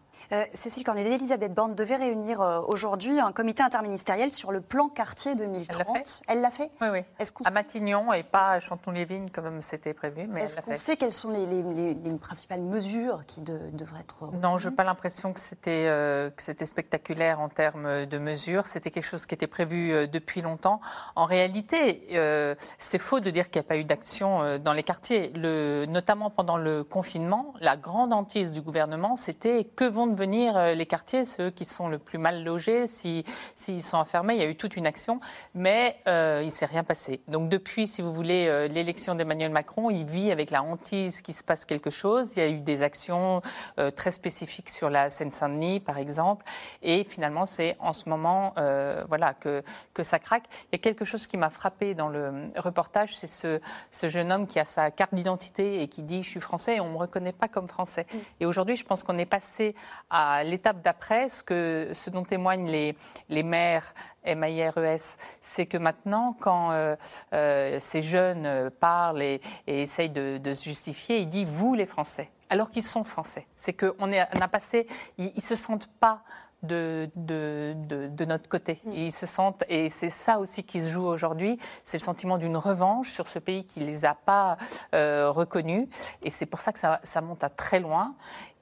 Cécile 0.52 0.84
Cornudet, 0.84 1.18
Elisabeth 1.20 1.54
Borne 1.54 1.74
devait 1.74 1.96
réunir 1.96 2.40
euh, 2.40 2.60
aujourd'hui 2.66 3.20
un 3.20 3.32
comité 3.32 3.62
interministériel 3.62 4.32
sur 4.32 4.52
le 4.52 4.60
plan 4.60 4.88
quartier 4.88 5.34
2030. 5.34 6.22
Elle 6.26 6.40
l'a 6.40 6.50
fait 6.50 6.70
Oui, 6.80 6.88
oui. 6.92 7.26
à 7.44 7.50
Matignon 7.50 8.12
et 8.12 8.22
pas 8.22 8.52
à 8.52 8.60
Chanton-les-Vignes 8.60 9.28
comme 9.30 9.60
c'était 9.60 9.92
prévu. 9.92 10.28
Est-ce 10.36 10.60
qu'on 10.60 10.76
sait 10.76 10.96
quelles 10.96 11.12
sont 11.12 11.30
les, 11.30 12.18
principales 12.20 12.62
mesures 12.62 13.24
qui 13.26 13.40
devraient 13.42 14.00
être 14.00 14.32
Non, 14.32 14.58
je 14.58 14.68
n'ai 14.68 14.74
pas 14.74 14.84
l'impression 14.84 15.32
que 15.32 15.40
c'était 15.40 15.86
euh, 15.86 16.30
c'était 16.38 16.66
spectaculaire 16.66 17.40
en 17.40 17.48
termes 17.48 18.06
de 18.06 18.18
mesures. 18.18 18.66
C'était 18.66 18.90
quelque 18.90 19.04
chose 19.04 19.26
qui 19.26 19.34
était 19.34 19.46
prévu 19.46 20.08
depuis 20.08 20.40
longtemps. 20.40 20.80
En 21.16 21.24
réalité, 21.24 22.08
c'est 22.78 22.98
faux 22.98 23.20
de 23.20 23.30
dire 23.30 23.50
qu'il 23.50 23.60
n'y 23.60 23.66
a 23.66 23.68
pas 23.68 23.76
eu 23.76 23.84
d'action 23.84 24.58
dans 24.58 24.72
les 24.72 24.82
quartiers. 24.82 25.32
Le, 25.34 25.84
notamment 25.86 26.30
pendant 26.30 26.56
le 26.56 26.84
confinement, 26.84 27.54
la 27.60 27.76
grande 27.76 28.12
hantise 28.12 28.52
du 28.52 28.60
gouvernement, 28.60 29.16
c'était 29.16 29.64
que 29.64 29.84
vont 29.84 30.06
devenir 30.06 30.56
euh, 30.56 30.74
les 30.74 30.86
quartiers, 30.86 31.09
ceux 31.24 31.50
qui 31.50 31.64
sont 31.64 31.88
le 31.88 31.98
plus 31.98 32.18
mal 32.18 32.44
logés, 32.44 32.86
s'ils 32.86 33.24
si, 33.56 33.80
sont 33.80 33.96
enfermés. 33.96 34.34
Il 34.34 34.40
y 34.40 34.44
a 34.44 34.48
eu 34.48 34.56
toute 34.56 34.76
une 34.76 34.86
action, 34.86 35.20
mais 35.54 35.96
euh, 36.08 36.40
il 36.42 36.46
ne 36.46 36.50
s'est 36.50 36.66
rien 36.66 36.84
passé. 36.84 37.20
Donc 37.28 37.48
depuis, 37.48 37.86
si 37.86 38.02
vous 38.02 38.12
voulez, 38.12 38.46
euh, 38.48 38.68
l'élection 38.68 39.14
d'Emmanuel 39.14 39.50
Macron, 39.50 39.90
il 39.90 40.04
vit 40.04 40.30
avec 40.30 40.50
la 40.50 40.62
hantise 40.62 41.22
qu'il 41.22 41.34
se 41.34 41.44
passe 41.44 41.64
quelque 41.64 41.90
chose. 41.90 42.36
Il 42.36 42.40
y 42.40 42.46
a 42.46 42.48
eu 42.48 42.60
des 42.60 42.82
actions 42.82 43.42
très 43.96 44.10
spécifiques 44.10 44.70
sur 44.70 44.90
la 44.90 45.10
Seine-Saint-Denis, 45.10 45.80
par 45.80 45.98
exemple, 45.98 46.44
et 46.82 47.04
finalement, 47.04 47.46
c'est 47.46 47.76
en 47.80 47.92
ce 47.92 48.08
moment 48.08 48.54
voilà, 49.08 49.34
que, 49.34 49.62
que 49.94 50.02
ça 50.02 50.18
craque. 50.18 50.44
Il 50.72 50.76
y 50.76 50.76
a 50.76 50.78
quelque 50.78 51.04
chose 51.04 51.26
qui 51.26 51.36
m'a 51.36 51.50
frappé 51.50 51.94
dans 51.94 52.08
le 52.08 52.50
reportage, 52.56 53.16
c'est 53.16 53.26
ce, 53.26 53.60
ce 53.90 54.08
jeune 54.08 54.32
homme 54.32 54.46
qui 54.46 54.58
a 54.58 54.64
sa 54.64 54.90
carte 54.90 55.14
d'identité 55.14 55.82
et 55.82 55.88
qui 55.88 56.02
dit 56.02 56.22
«je 56.24 56.28
suis 56.28 56.40
français» 56.40 56.76
et 56.76 56.80
on 56.80 56.88
ne 56.88 56.92
me 56.92 56.98
reconnaît 56.98 57.32
pas 57.32 57.48
comme 57.48 57.66
français. 57.66 58.06
Mm. 58.12 58.18
Et 58.40 58.46
aujourd'hui, 58.46 58.76
je 58.76 58.84
pense 58.84 59.04
qu'on 59.04 59.18
est 59.18 59.26
passé 59.26 59.74
à 60.10 60.44
l'étape 60.44 60.82
d'après, 60.82 60.99
ce, 61.28 61.42
que, 61.42 61.90
ce 61.92 62.10
dont 62.10 62.24
témoignent 62.24 62.68
les, 62.68 62.96
les 63.28 63.42
maires 63.42 63.94
M-A-I-R-E-S, 64.24 65.16
c'est 65.40 65.66
que 65.66 65.78
maintenant, 65.78 66.36
quand 66.38 66.72
euh, 66.72 66.96
euh, 67.32 67.78
ces 67.80 68.02
jeunes 68.02 68.70
parlent 68.80 69.22
et, 69.22 69.40
essayent 69.66 70.10
de, 70.10 70.52
se 70.52 70.64
justifier, 70.64 71.18
ils 71.18 71.28
disent 71.28 71.48
vous 71.48 71.74
les 71.74 71.86
Français, 71.86 72.30
alors 72.48 72.70
qu'ils 72.70 72.82
sont 72.82 73.04
Français. 73.04 73.46
C'est 73.56 73.72
qu'on 73.72 74.12
a 74.12 74.48
passé, 74.48 74.86
ils, 75.18 75.32
ne 75.34 75.40
se 75.40 75.56
sentent 75.56 75.90
pas 76.00 76.22
de, 76.62 77.08
de, 77.16 77.74
de, 77.76 78.24
notre 78.24 78.48
côté. 78.48 78.80
Mm. 78.84 78.92
Ils 78.92 79.12
se 79.12 79.26
sentent, 79.26 79.64
et 79.68 79.88
c'est 79.88 80.10
ça 80.10 80.38
aussi 80.38 80.64
qui 80.64 80.80
se 80.80 80.88
joue 80.88 81.06
aujourd'hui, 81.06 81.58
c'est 81.84 81.98
le 81.98 82.02
sentiment 82.02 82.38
d'une 82.38 82.56
revanche 82.56 83.12
sur 83.12 83.28
ce 83.28 83.38
pays 83.38 83.64
qui 83.64 83.80
les 83.80 84.04
a 84.04 84.14
pas 84.14 84.56
euh, 84.94 85.30
reconnus. 85.30 85.88
Et 86.22 86.30
c'est 86.30 86.46
pour 86.46 86.60
ça 86.60 86.72
que 86.72 86.78
ça, 86.78 87.00
ça, 87.02 87.20
monte 87.20 87.44
à 87.44 87.48
très 87.48 87.80
loin 87.80 88.14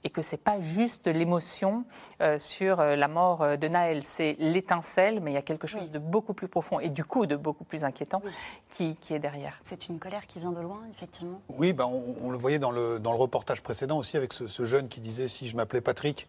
et 0.04 0.10
que 0.10 0.22
c'est 0.22 0.36
pas 0.36 0.60
juste 0.60 1.06
l'émotion 1.06 1.84
euh, 2.20 2.38
sur 2.38 2.80
euh, 2.80 2.96
la 2.96 3.08
mort 3.08 3.42
euh, 3.42 3.56
de 3.56 3.68
Naël, 3.68 4.02
c'est 4.02 4.36
l'étincelle, 4.38 5.20
mais 5.20 5.32
il 5.32 5.34
y 5.34 5.38
a 5.38 5.42
quelque 5.42 5.66
chose 5.66 5.90
de 5.90 5.98
beaucoup 5.98 6.34
plus 6.34 6.48
profond 6.48 6.80
et 6.80 6.88
du 6.88 7.04
coup 7.04 7.26
de 7.26 7.36
beaucoup 7.36 7.64
plus 7.64 7.84
inquiétant 7.84 8.22
qui, 8.70 8.96
qui, 8.96 9.14
est 9.14 9.18
derrière. 9.18 9.58
C'est 9.64 9.88
une 9.88 9.98
colère 9.98 10.26
qui 10.26 10.38
vient 10.38 10.52
de 10.52 10.60
loin, 10.60 10.80
effectivement? 10.92 11.40
Oui, 11.48 11.72
ben 11.72 11.86
on, 11.86 12.30
le 12.30 12.38
voyait 12.38 12.58
dans 12.58 12.70
le, 12.70 12.98
dans 12.98 13.12
le 13.12 13.18
reportage 13.18 13.62
précédent 13.62 13.98
aussi 13.98 14.16
avec 14.16 14.32
ce, 14.32 14.64
jeune 14.64 14.88
qui 14.88 15.00
disait 15.00 15.28
si 15.28 15.48
je 15.48 15.56
m'appelais 15.56 15.80
Patrick 15.80 16.28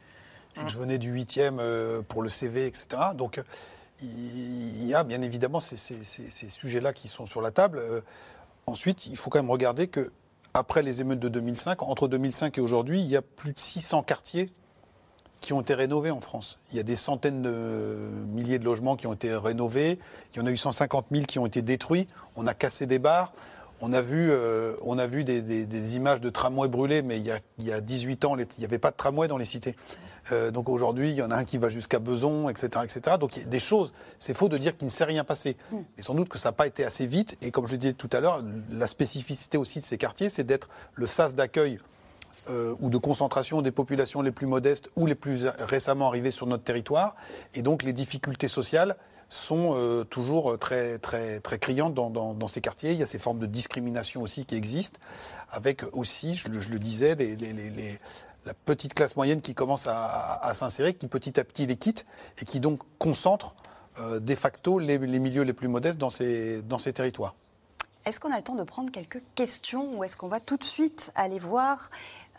et 0.56 0.60
que 0.60 0.66
hein. 0.66 0.68
je 0.68 0.78
venais 0.78 0.98
du 0.98 1.14
8e 1.14 2.02
pour 2.04 2.22
le 2.22 2.30
CV, 2.30 2.66
etc. 2.66 2.88
Donc 3.16 3.42
il 4.02 4.86
y 4.86 4.94
a 4.94 5.04
bien 5.04 5.22
évidemment 5.22 5.60
ces, 5.60 5.78
ces, 5.78 6.04
ces 6.04 6.50
sujets-là 6.50 6.94
qui 6.94 7.08
sont 7.08 7.26
sur 7.26 7.42
la 7.42 7.52
table. 7.52 7.82
ensuite, 8.66 9.08
il 9.08 9.18
faut 9.18 9.30
quand 9.30 9.40
même 9.40 9.52
regarder 9.52 9.88
que 9.88 10.12
après 10.54 10.82
les 10.82 11.02
émeutes 11.02 11.20
de 11.20 11.30
2005, 11.30 11.84
entre 11.84 12.08
2005 12.08 12.58
et 12.58 12.62
aujourd'hui, 12.62 13.02
il 13.02 13.08
y 13.08 13.16
a 13.16 13.22
plus 13.22 13.54
de 13.54 13.60
600 13.60 14.04
quartiers 14.04 14.52
qui 15.42 15.54
ont 15.54 15.62
été 15.62 15.74
rénovés 15.74 16.12
en 16.12 16.20
France. 16.20 16.60
Il 16.72 16.78
y 16.78 16.80
a 16.80 16.84
des 16.84 16.96
centaines 16.96 17.42
de 17.42 18.10
milliers 18.28 18.60
de 18.60 18.66
logements 18.66 18.96
qui 18.96 19.08
ont 19.08 19.14
été 19.14 19.34
rénovés. 19.36 20.00
Il 20.34 20.40
y 20.40 20.42
en 20.42 20.46
a 20.46 20.52
eu 20.52 20.58
150 20.58 21.08
000 21.12 21.26
qui 21.26 21.40
ont 21.40 21.46
été 21.46 21.62
détruits. 21.62 22.08
On 22.36 22.46
a 22.46 22.54
cassé 22.54 22.88
des 22.88 23.00
bars. 23.00 23.32
On 23.82 23.94
a 23.94 24.02
vu, 24.02 24.30
euh, 24.30 24.76
on 24.82 24.98
a 24.98 25.08
vu 25.08 25.24
des, 25.24 25.96
images 25.96 26.20
de 26.20 26.30
tramways 26.30 26.68
brûlés, 26.68 27.02
mais 27.02 27.16
il 27.18 27.24
y 27.24 27.32
a, 27.32 27.40
il 27.60 27.66
y 27.66 27.72
a 27.72 27.80
18 27.80 28.26
ans, 28.26 28.38
il 28.38 28.46
n'y 28.58 28.66
avait 28.66 28.80
pas 28.80 28.92
de 28.92 28.98
tramway 28.98 29.30
dans 29.30 29.38
les 29.38 29.46
cités. 29.46 29.78
Euh, 30.32 30.52
donc 30.52 30.70
aujourd'hui, 30.70 31.10
il 31.10 31.16
y 31.16 31.22
en 31.22 31.32
a 31.32 31.36
un 31.36 31.46
qui 31.46 31.58
va 31.58 31.70
jusqu'à 31.70 32.00
Beson, 32.00 32.50
etc., 32.50 32.70
etc. 32.84 33.18
Donc 33.20 33.38
il 33.38 33.44
y 33.44 33.46
a 33.46 33.48
des 33.48 33.60
choses. 33.60 33.94
C'est 34.20 34.34
faux 34.34 34.50
de 34.50 34.58
dire 34.58 34.78
qu'il 34.78 34.86
ne 34.86 34.92
s'est 34.92 35.06
rien 35.06 35.24
passé. 35.24 35.58
Mm. 35.72 35.78
Mais 35.98 36.04
sans 36.04 36.16
doute 36.16 36.30
que 36.30 36.38
ça 36.38 36.50
n'a 36.50 36.54
pas 36.54 36.68
été 36.68 36.84
assez 36.84 37.08
vite. 37.08 37.38
Et 37.42 37.52
comme 37.52 37.66
je 37.68 37.74
le 37.74 37.78
disais 37.78 37.94
tout 37.94 38.10
à 38.14 38.20
l'heure, 38.20 38.44
la 38.72 38.88
spécificité 38.88 39.58
aussi 39.58 39.80
de 39.80 39.86
ces 39.86 39.98
quartiers, 39.98 40.30
c'est 40.30 40.44
d'être 40.44 40.70
le 40.94 41.08
sas 41.08 41.36
d'accueil 41.36 41.80
euh, 42.50 42.76
ou 42.80 42.90
de 42.90 42.98
concentration 42.98 43.62
des 43.62 43.72
populations 43.72 44.22
les 44.22 44.32
plus 44.32 44.48
modestes 44.48 44.90
ou 44.96 45.06
les 45.06 45.16
plus 45.16 45.46
récemment 45.60 46.08
arrivées 46.08 46.32
sur 46.32 46.48
notre 46.48 46.64
territoire. 46.64 47.16
Et 47.54 47.62
donc 47.62 47.84
les 47.84 47.94
difficultés 47.94 48.48
sociales 48.48 48.96
sont 49.30 49.76
euh, 49.76 50.04
toujours 50.04 50.58
très, 50.58 50.98
très, 50.98 51.40
très 51.40 51.60
criantes 51.60 51.94
dans, 51.94 52.48
ces 52.48 52.62
quartiers. 52.62 52.94
Il 52.94 53.00
y 53.00 53.04
a 53.04 53.06
ces 53.06 53.20
formes 53.20 53.40
de 53.40 53.46
discrimination 53.46 54.22
aussi 54.22 54.46
qui 54.46 54.56
existent, 54.56 55.00
avec 55.52 55.84
aussi, 55.94 56.36
je, 56.36 56.50
le 56.50 56.80
disais, 56.80 57.16
les, 57.16 58.00
la 58.46 58.54
petite 58.54 58.94
classe 58.94 59.16
moyenne 59.16 59.42
qui 59.42 59.54
commence 59.54 59.88
à, 59.88 60.52
s'insérer, 60.54 60.94
qui 60.94 61.08
petit 61.08 61.40
à 61.40 61.44
petit 61.44 61.66
les 61.66 61.76
quitte 61.76 62.06
et 62.42 62.46
qui 62.46 62.60
donc 62.60 62.82
concentre 62.98 63.56
euh, 64.00 64.20
de 64.20 64.36
facto 64.36 64.80
les, 64.80 64.98
milieux 64.98 65.44
les 65.44 65.54
plus 65.54 65.68
modestes 65.68 66.00
dans 66.00 66.10
ces, 66.10 66.94
territoires. 66.94 67.36
Est-ce 68.06 68.20
qu'on 68.20 68.32
a 68.32 68.38
le 68.38 68.44
temps 68.44 68.56
de 68.56 68.64
prendre 68.64 68.92
quelques 68.92 69.22
questions 69.36 69.98
ou 69.98 70.04
est-ce 70.04 70.16
qu'on 70.16 70.30
va 70.30 70.40
tout 70.40 70.58
de 70.58 70.64
suite 70.64 71.12
aller 71.16 71.38
voir 71.38 71.90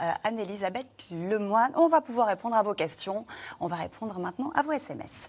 euh, 0.01 0.11
Anne-Elisabeth 0.24 1.07
Lemoine? 1.11 1.72
On 1.74 1.88
va 1.88 2.01
pouvoir 2.01 2.28
répondre 2.28 2.57
à 2.57 2.62
vos 2.62 2.74
questions. 2.74 3.26
On 3.61 3.66
va 3.66 3.76
répondre 3.76 4.18
maintenant 4.18 4.51
à 4.55 4.62
vos 4.62 4.72
SMS. 4.72 5.28